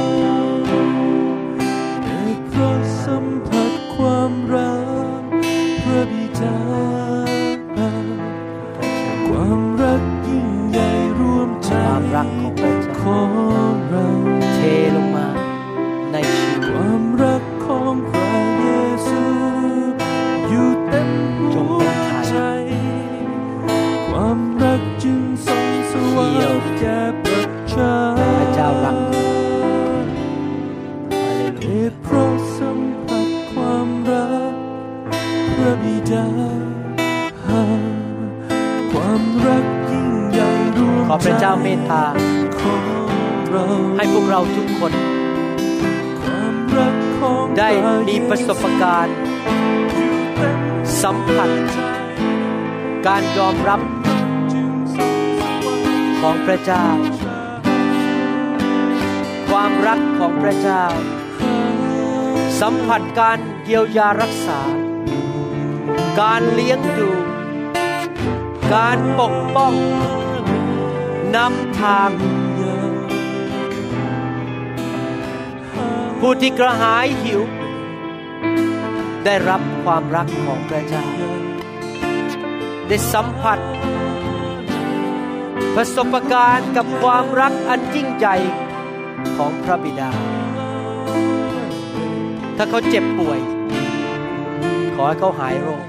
[41.23, 42.03] พระเจ้าเมตตา
[43.97, 44.93] ให้พวกเราทุกคน
[47.57, 47.69] ได้
[48.07, 49.15] มีประสบการณ์
[51.01, 51.49] สัมผัส
[53.07, 53.81] การยอมรับ
[56.21, 56.85] ของพระเจ้า
[59.49, 60.83] ความรักของพระเจ้า
[62.61, 64.59] สัมผัสการเยียวยารักษา
[66.21, 67.09] การเลี้ยงดู
[68.73, 69.73] การปกป้อง
[71.35, 72.09] นำทาง
[76.19, 77.41] ผู้ที่กระหายหิว
[79.25, 81.05] ได้รับความรักของพระเจ้า
[82.87, 83.59] ได้สัมผัส
[85.75, 88.35] ประสบการณ์กับความรักอันยิ่งใหญ่
[89.37, 90.11] ของพระบิดา
[92.57, 93.39] ถ้าเขาเจ็บป่วย
[94.95, 95.83] ขอให้เขาหายโรค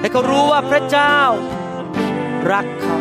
[0.00, 1.16] ให้เขารู้ว่าพระเจ้า
[2.52, 2.98] รักเขา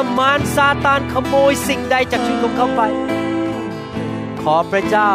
[0.00, 2.82] ถ้ามารซาตานขโมยสิ่งใดจากชีวิตของเขาไป
[4.42, 5.12] ขอพระเจ้า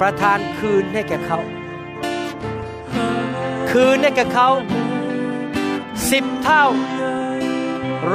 [0.00, 1.38] ประทานคืนให้แก่เขา
[3.70, 4.48] คืนให้แก่เขา
[6.10, 6.64] สิบเท่า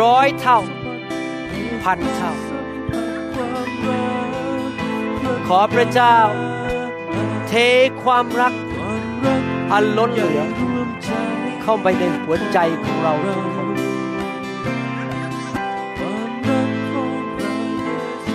[0.01, 0.59] ร้อยเท่า
[1.83, 2.33] พันเท่า
[5.47, 6.17] ขอพระเจ้า
[7.47, 7.53] เท
[8.03, 8.53] ความรัก
[9.71, 10.41] อันล้นเหลือ
[11.63, 13.62] เข้าไปในหัวใจของเราทุกคน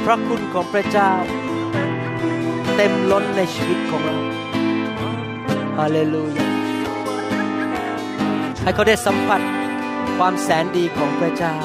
[0.08, 1.12] ระคุณของพระเจ้า
[2.76, 4.18] เต็มล้นในชีวิตของเรา
[5.78, 6.48] ฮาเลลูยา
[8.62, 9.40] ให้เขาได้สัมผัส
[10.18, 11.56] ความแสนดีของพระเจ้า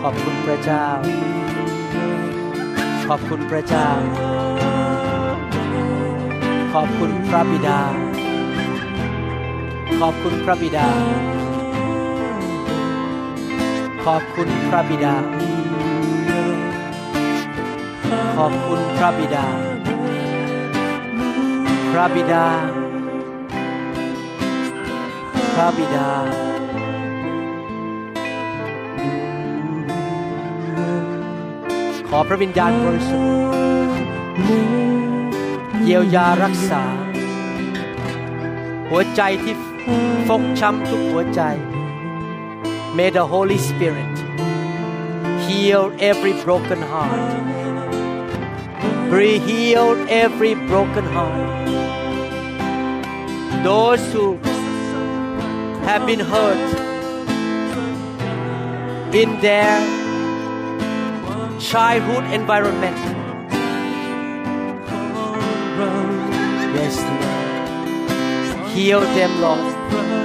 [0.00, 0.86] ขอบคุณพระเจ้า
[3.08, 3.88] ขอบคุณพระเจ้า
[6.72, 7.80] ขอบคุณพระบิดา
[10.00, 10.88] ขอบคุณพระบิดา
[14.06, 15.14] ขอบคุณพระบิดา
[18.36, 19.46] ขอบคุณพระบิดา
[21.92, 22.46] พระบิดา
[25.54, 26.08] พระบิดา
[32.08, 33.28] ขอพระวิญญาณบริสุทธิ์
[35.82, 36.82] เยียวยารักษา
[38.88, 39.54] หัวใจที่
[40.28, 41.42] ฟกช้ำทุกหัวใจ
[42.94, 44.18] May the Holy Spirit
[45.48, 47.50] heal every broken heart.
[49.10, 51.68] Be heal every broken heart.
[53.62, 54.36] Those who
[55.86, 56.56] have been hurt
[59.14, 59.78] in their
[61.60, 62.96] childhood environment.
[66.74, 68.70] Yes, Lord.
[68.70, 70.19] Heal them, Lord.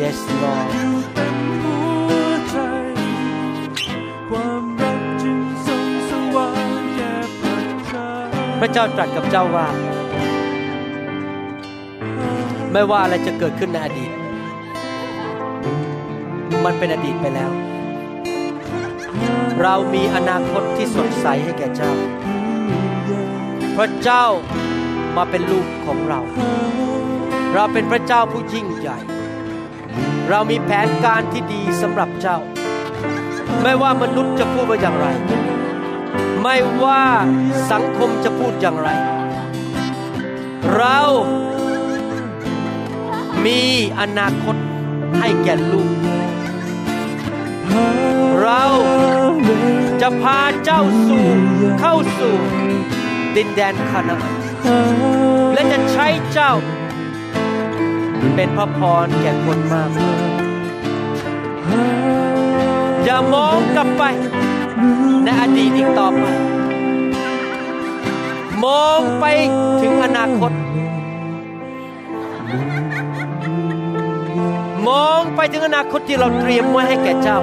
[0.00, 0.68] Yes, Lord.
[4.28, 8.06] ความรักจึงส่งสว่างแก่ประชา
[8.60, 9.66] พระเจ้าตรัสกับเจ้าว่า
[12.72, 14.10] ไม่ว่าอะไรจะเกิดขึ้นในอดีต
[16.64, 17.50] มันเป็นอดีตไปแล้ว
[19.62, 21.92] เรามีอนาคตที่สดใสให้แก่เจ้า
[23.72, 24.26] เพราะเจ้า
[25.16, 26.20] มาเป็นลูกของเรา
[27.54, 28.98] เราเป็นพระเจ้าผู้ยิ่งใหญ่
[30.32, 32.38] เรามีแผนการที่ดีสำหรับเจ้า
[33.62, 35.06] ไม่ว่ามนุษย์จะพูดว่าอย่างไร
[36.42, 37.04] ไม่ว่า
[37.70, 38.88] สังคมจะพูดอย่างไร
[40.74, 41.00] เรา
[43.44, 43.60] มี
[44.00, 44.56] อนาคต
[45.18, 45.90] ให้แก่ลูก
[48.42, 48.64] เรา
[50.00, 51.26] จะพาเจ้าสู่
[51.80, 52.36] เข้าสู่
[53.36, 54.34] ดินแดนคานาอัน
[55.54, 56.52] และจะใช้เจ้า
[58.42, 59.90] เป็นพระพรแก่คนมาก
[63.04, 64.02] อย่ามองกลับไป
[65.24, 66.24] ในอดีตอีกต่อไป
[68.64, 69.24] มองไป
[69.80, 70.52] ถึงอนาคต
[74.88, 77.38] มองไปถึงอนาคตที่เราเตรียมไว้ให้แก่เจ้า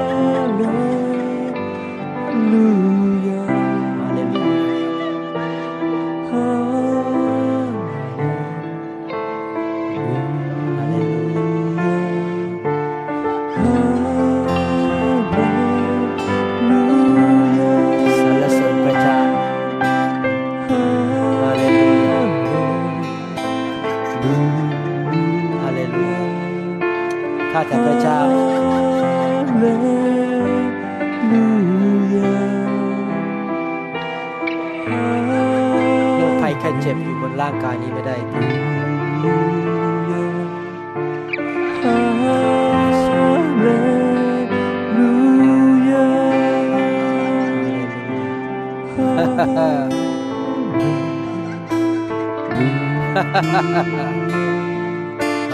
[53.57, 53.59] ฮ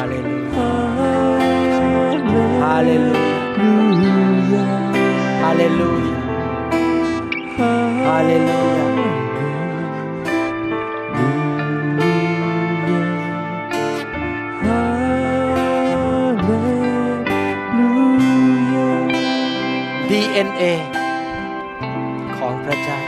[0.02, 0.72] าเลลูยา
[2.62, 3.22] ฮาเลลู
[4.54, 4.68] ยา
[5.42, 6.22] ฮาเลลูยา
[8.08, 9.14] ฮาเลลูยา
[20.10, 20.64] DNA
[22.38, 23.00] ของพระเจ้า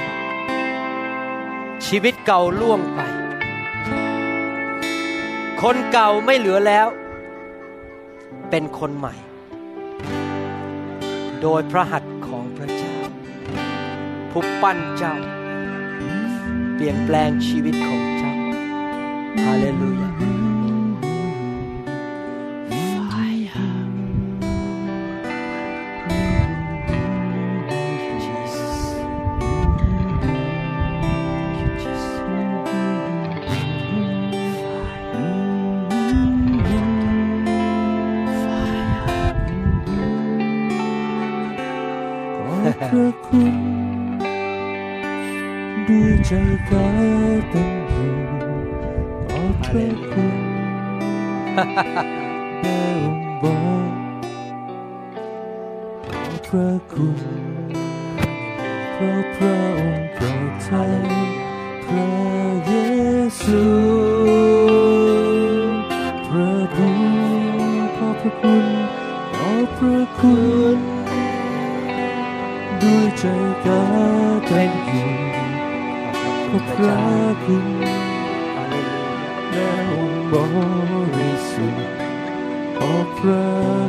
[1.85, 2.99] ชีวิตเก่าล่วงไป
[5.69, 6.87] คนเก่าไม่เหลือแล้ว
[8.49, 9.15] เป็นคนใหม่
[11.41, 12.97] โดยพระหัตถ์ของพระเจ้า
[14.31, 15.15] ผู้ปั้นเจ้า
[16.75, 18.33] เปลี่ยนแปลงชีวิตของเจ้า
[19.43, 20.14] ฮาเลลูยา
[53.57, 53.59] ง
[56.45, 57.19] พระคุณ
[58.91, 61.09] เพราะพระองค์ประทาน
[61.85, 62.13] พระ
[62.65, 62.73] เย
[63.41, 63.63] ซู
[66.27, 66.89] พระบุ
[67.95, 68.65] ขอพระคุณ
[69.35, 70.35] ขอพระคุ
[70.75, 70.77] ณ
[72.81, 73.23] ด้วยใจ
[73.65, 73.83] กา
[74.45, 75.09] เป็นอยู่
[76.49, 77.03] ขอพระ
[77.43, 77.65] คุณ
[79.51, 80.94] และองค์บริสุทธิ์
[82.85, 83.84] ขอ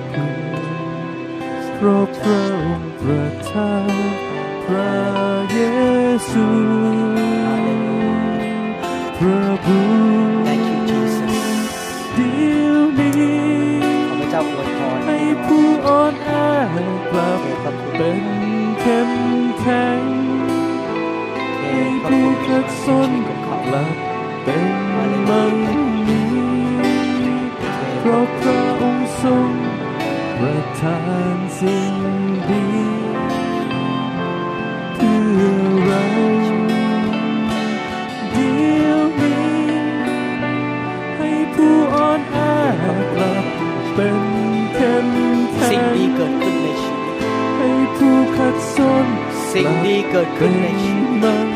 [49.59, 51.49] สิ่งดีเกิดขึ้นในชีวิตมัน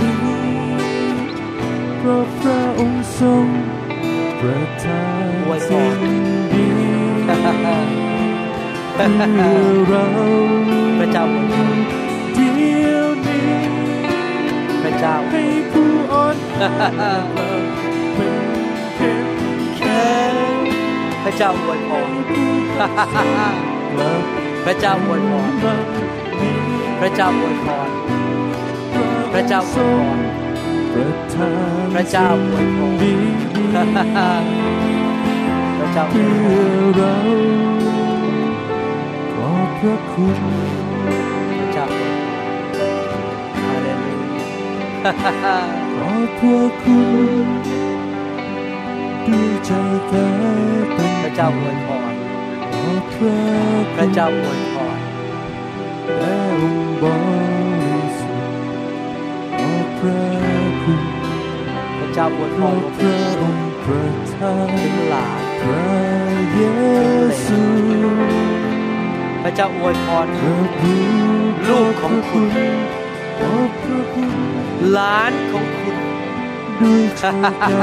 [0.00, 0.14] นี้
[1.98, 3.46] เพราะพระองค์ทรง
[4.40, 5.26] ประทาน
[5.68, 5.96] สิ่ง
[6.52, 6.66] ดี
[7.22, 7.36] เพื่
[9.14, 10.04] อเรา
[10.98, 11.78] พระเจ้าอวยพร
[12.34, 12.50] เดี
[12.88, 13.52] ยวนี้
[14.82, 16.62] พระเจ้าให้ผู้อ่อนแอ
[18.14, 18.44] เป็น
[18.94, 19.26] เข้ม
[19.76, 20.34] แข็ง
[21.22, 22.10] พระเจ้าอวยพร
[22.76, 22.90] กลับ
[24.64, 26.05] พระเจ้าอวยพรมันนี้
[27.00, 27.90] พระเจ้าอวยพร
[29.32, 30.18] พระเจ้าอวยพร
[31.92, 34.44] พระเจ้าอวยพร
[35.78, 37.26] พระเจ้าอวยพร
[39.32, 40.38] ขอบพระคุณ
[41.58, 42.84] พระเจ้าอวยพร
[43.58, 45.58] ฮาเลลูยา
[45.94, 46.98] ขอบพระคุ
[47.44, 47.48] ณ
[49.26, 49.70] ด้วยใจ
[50.10, 52.14] กายเป็นพระเจ้าอวยพร
[53.94, 54.75] พระเจ้าอวยพร
[57.02, 57.04] บ
[57.82, 58.58] ริสุทธิ์
[59.60, 60.24] ขอบพระ
[60.82, 61.02] คุณ
[61.98, 65.86] พระเจ้าอวยพรพระองค์ประทานถึงหลานพระ
[66.52, 66.62] เย
[67.44, 67.60] ซู
[69.42, 70.26] พระเจ้าอวยพร
[71.68, 72.54] ลูกของคุณ
[73.38, 74.30] ขอพระคุณ
[74.90, 75.96] หลานของคุณ
[76.80, 77.24] ด้วยใจ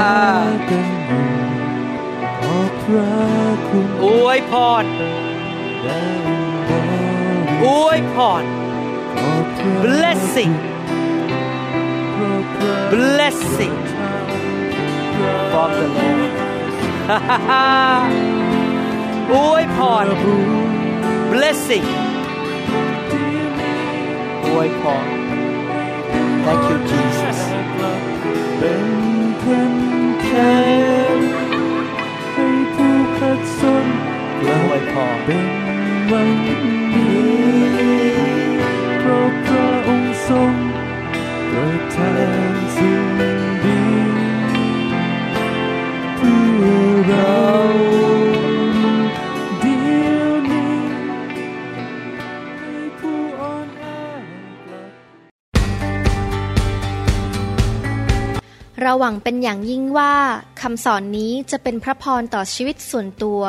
[0.12, 0.16] า
[0.48, 1.26] ยเป็นอยู่
[2.38, 3.12] ขอพระ
[3.68, 4.84] คุณอวยพร
[7.64, 8.44] อวยพร
[9.84, 10.54] blessing
[12.12, 13.76] เพราะพระ blessing
[15.50, 16.32] from the Lord
[19.32, 20.06] อวยพร
[21.32, 21.86] blessing
[24.46, 25.06] อวยพร
[26.44, 27.38] thank you Jesus
[28.58, 28.86] เป็น
[29.40, 29.74] เข้ม
[30.22, 30.56] แข็
[31.14, 31.16] ง
[32.34, 33.86] ให้ผู้ขัดสน
[34.40, 35.46] กอลัวยบพรเป็น
[36.10, 36.73] วันนี้
[40.28, 40.54] ทรง
[41.50, 42.14] ประทา
[42.50, 43.06] นสิ่ง
[43.64, 43.80] ดี
[46.16, 47.38] เพื่อเรา
[49.60, 49.76] เดี
[50.06, 50.74] ยวนี้
[52.58, 53.84] ให้ผู้อ่อนแอ
[54.66, 54.90] กลับ
[58.80, 60.14] เราหวังเป็นอย่างยิ่งว่า
[60.60, 63.40] คำสอนนี้จะเป็นพระพรต่อชีวิตส่วนตัว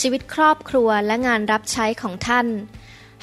[0.00, 2.48] ชีวิตครอบครัวและงานรับใช้ของท่าน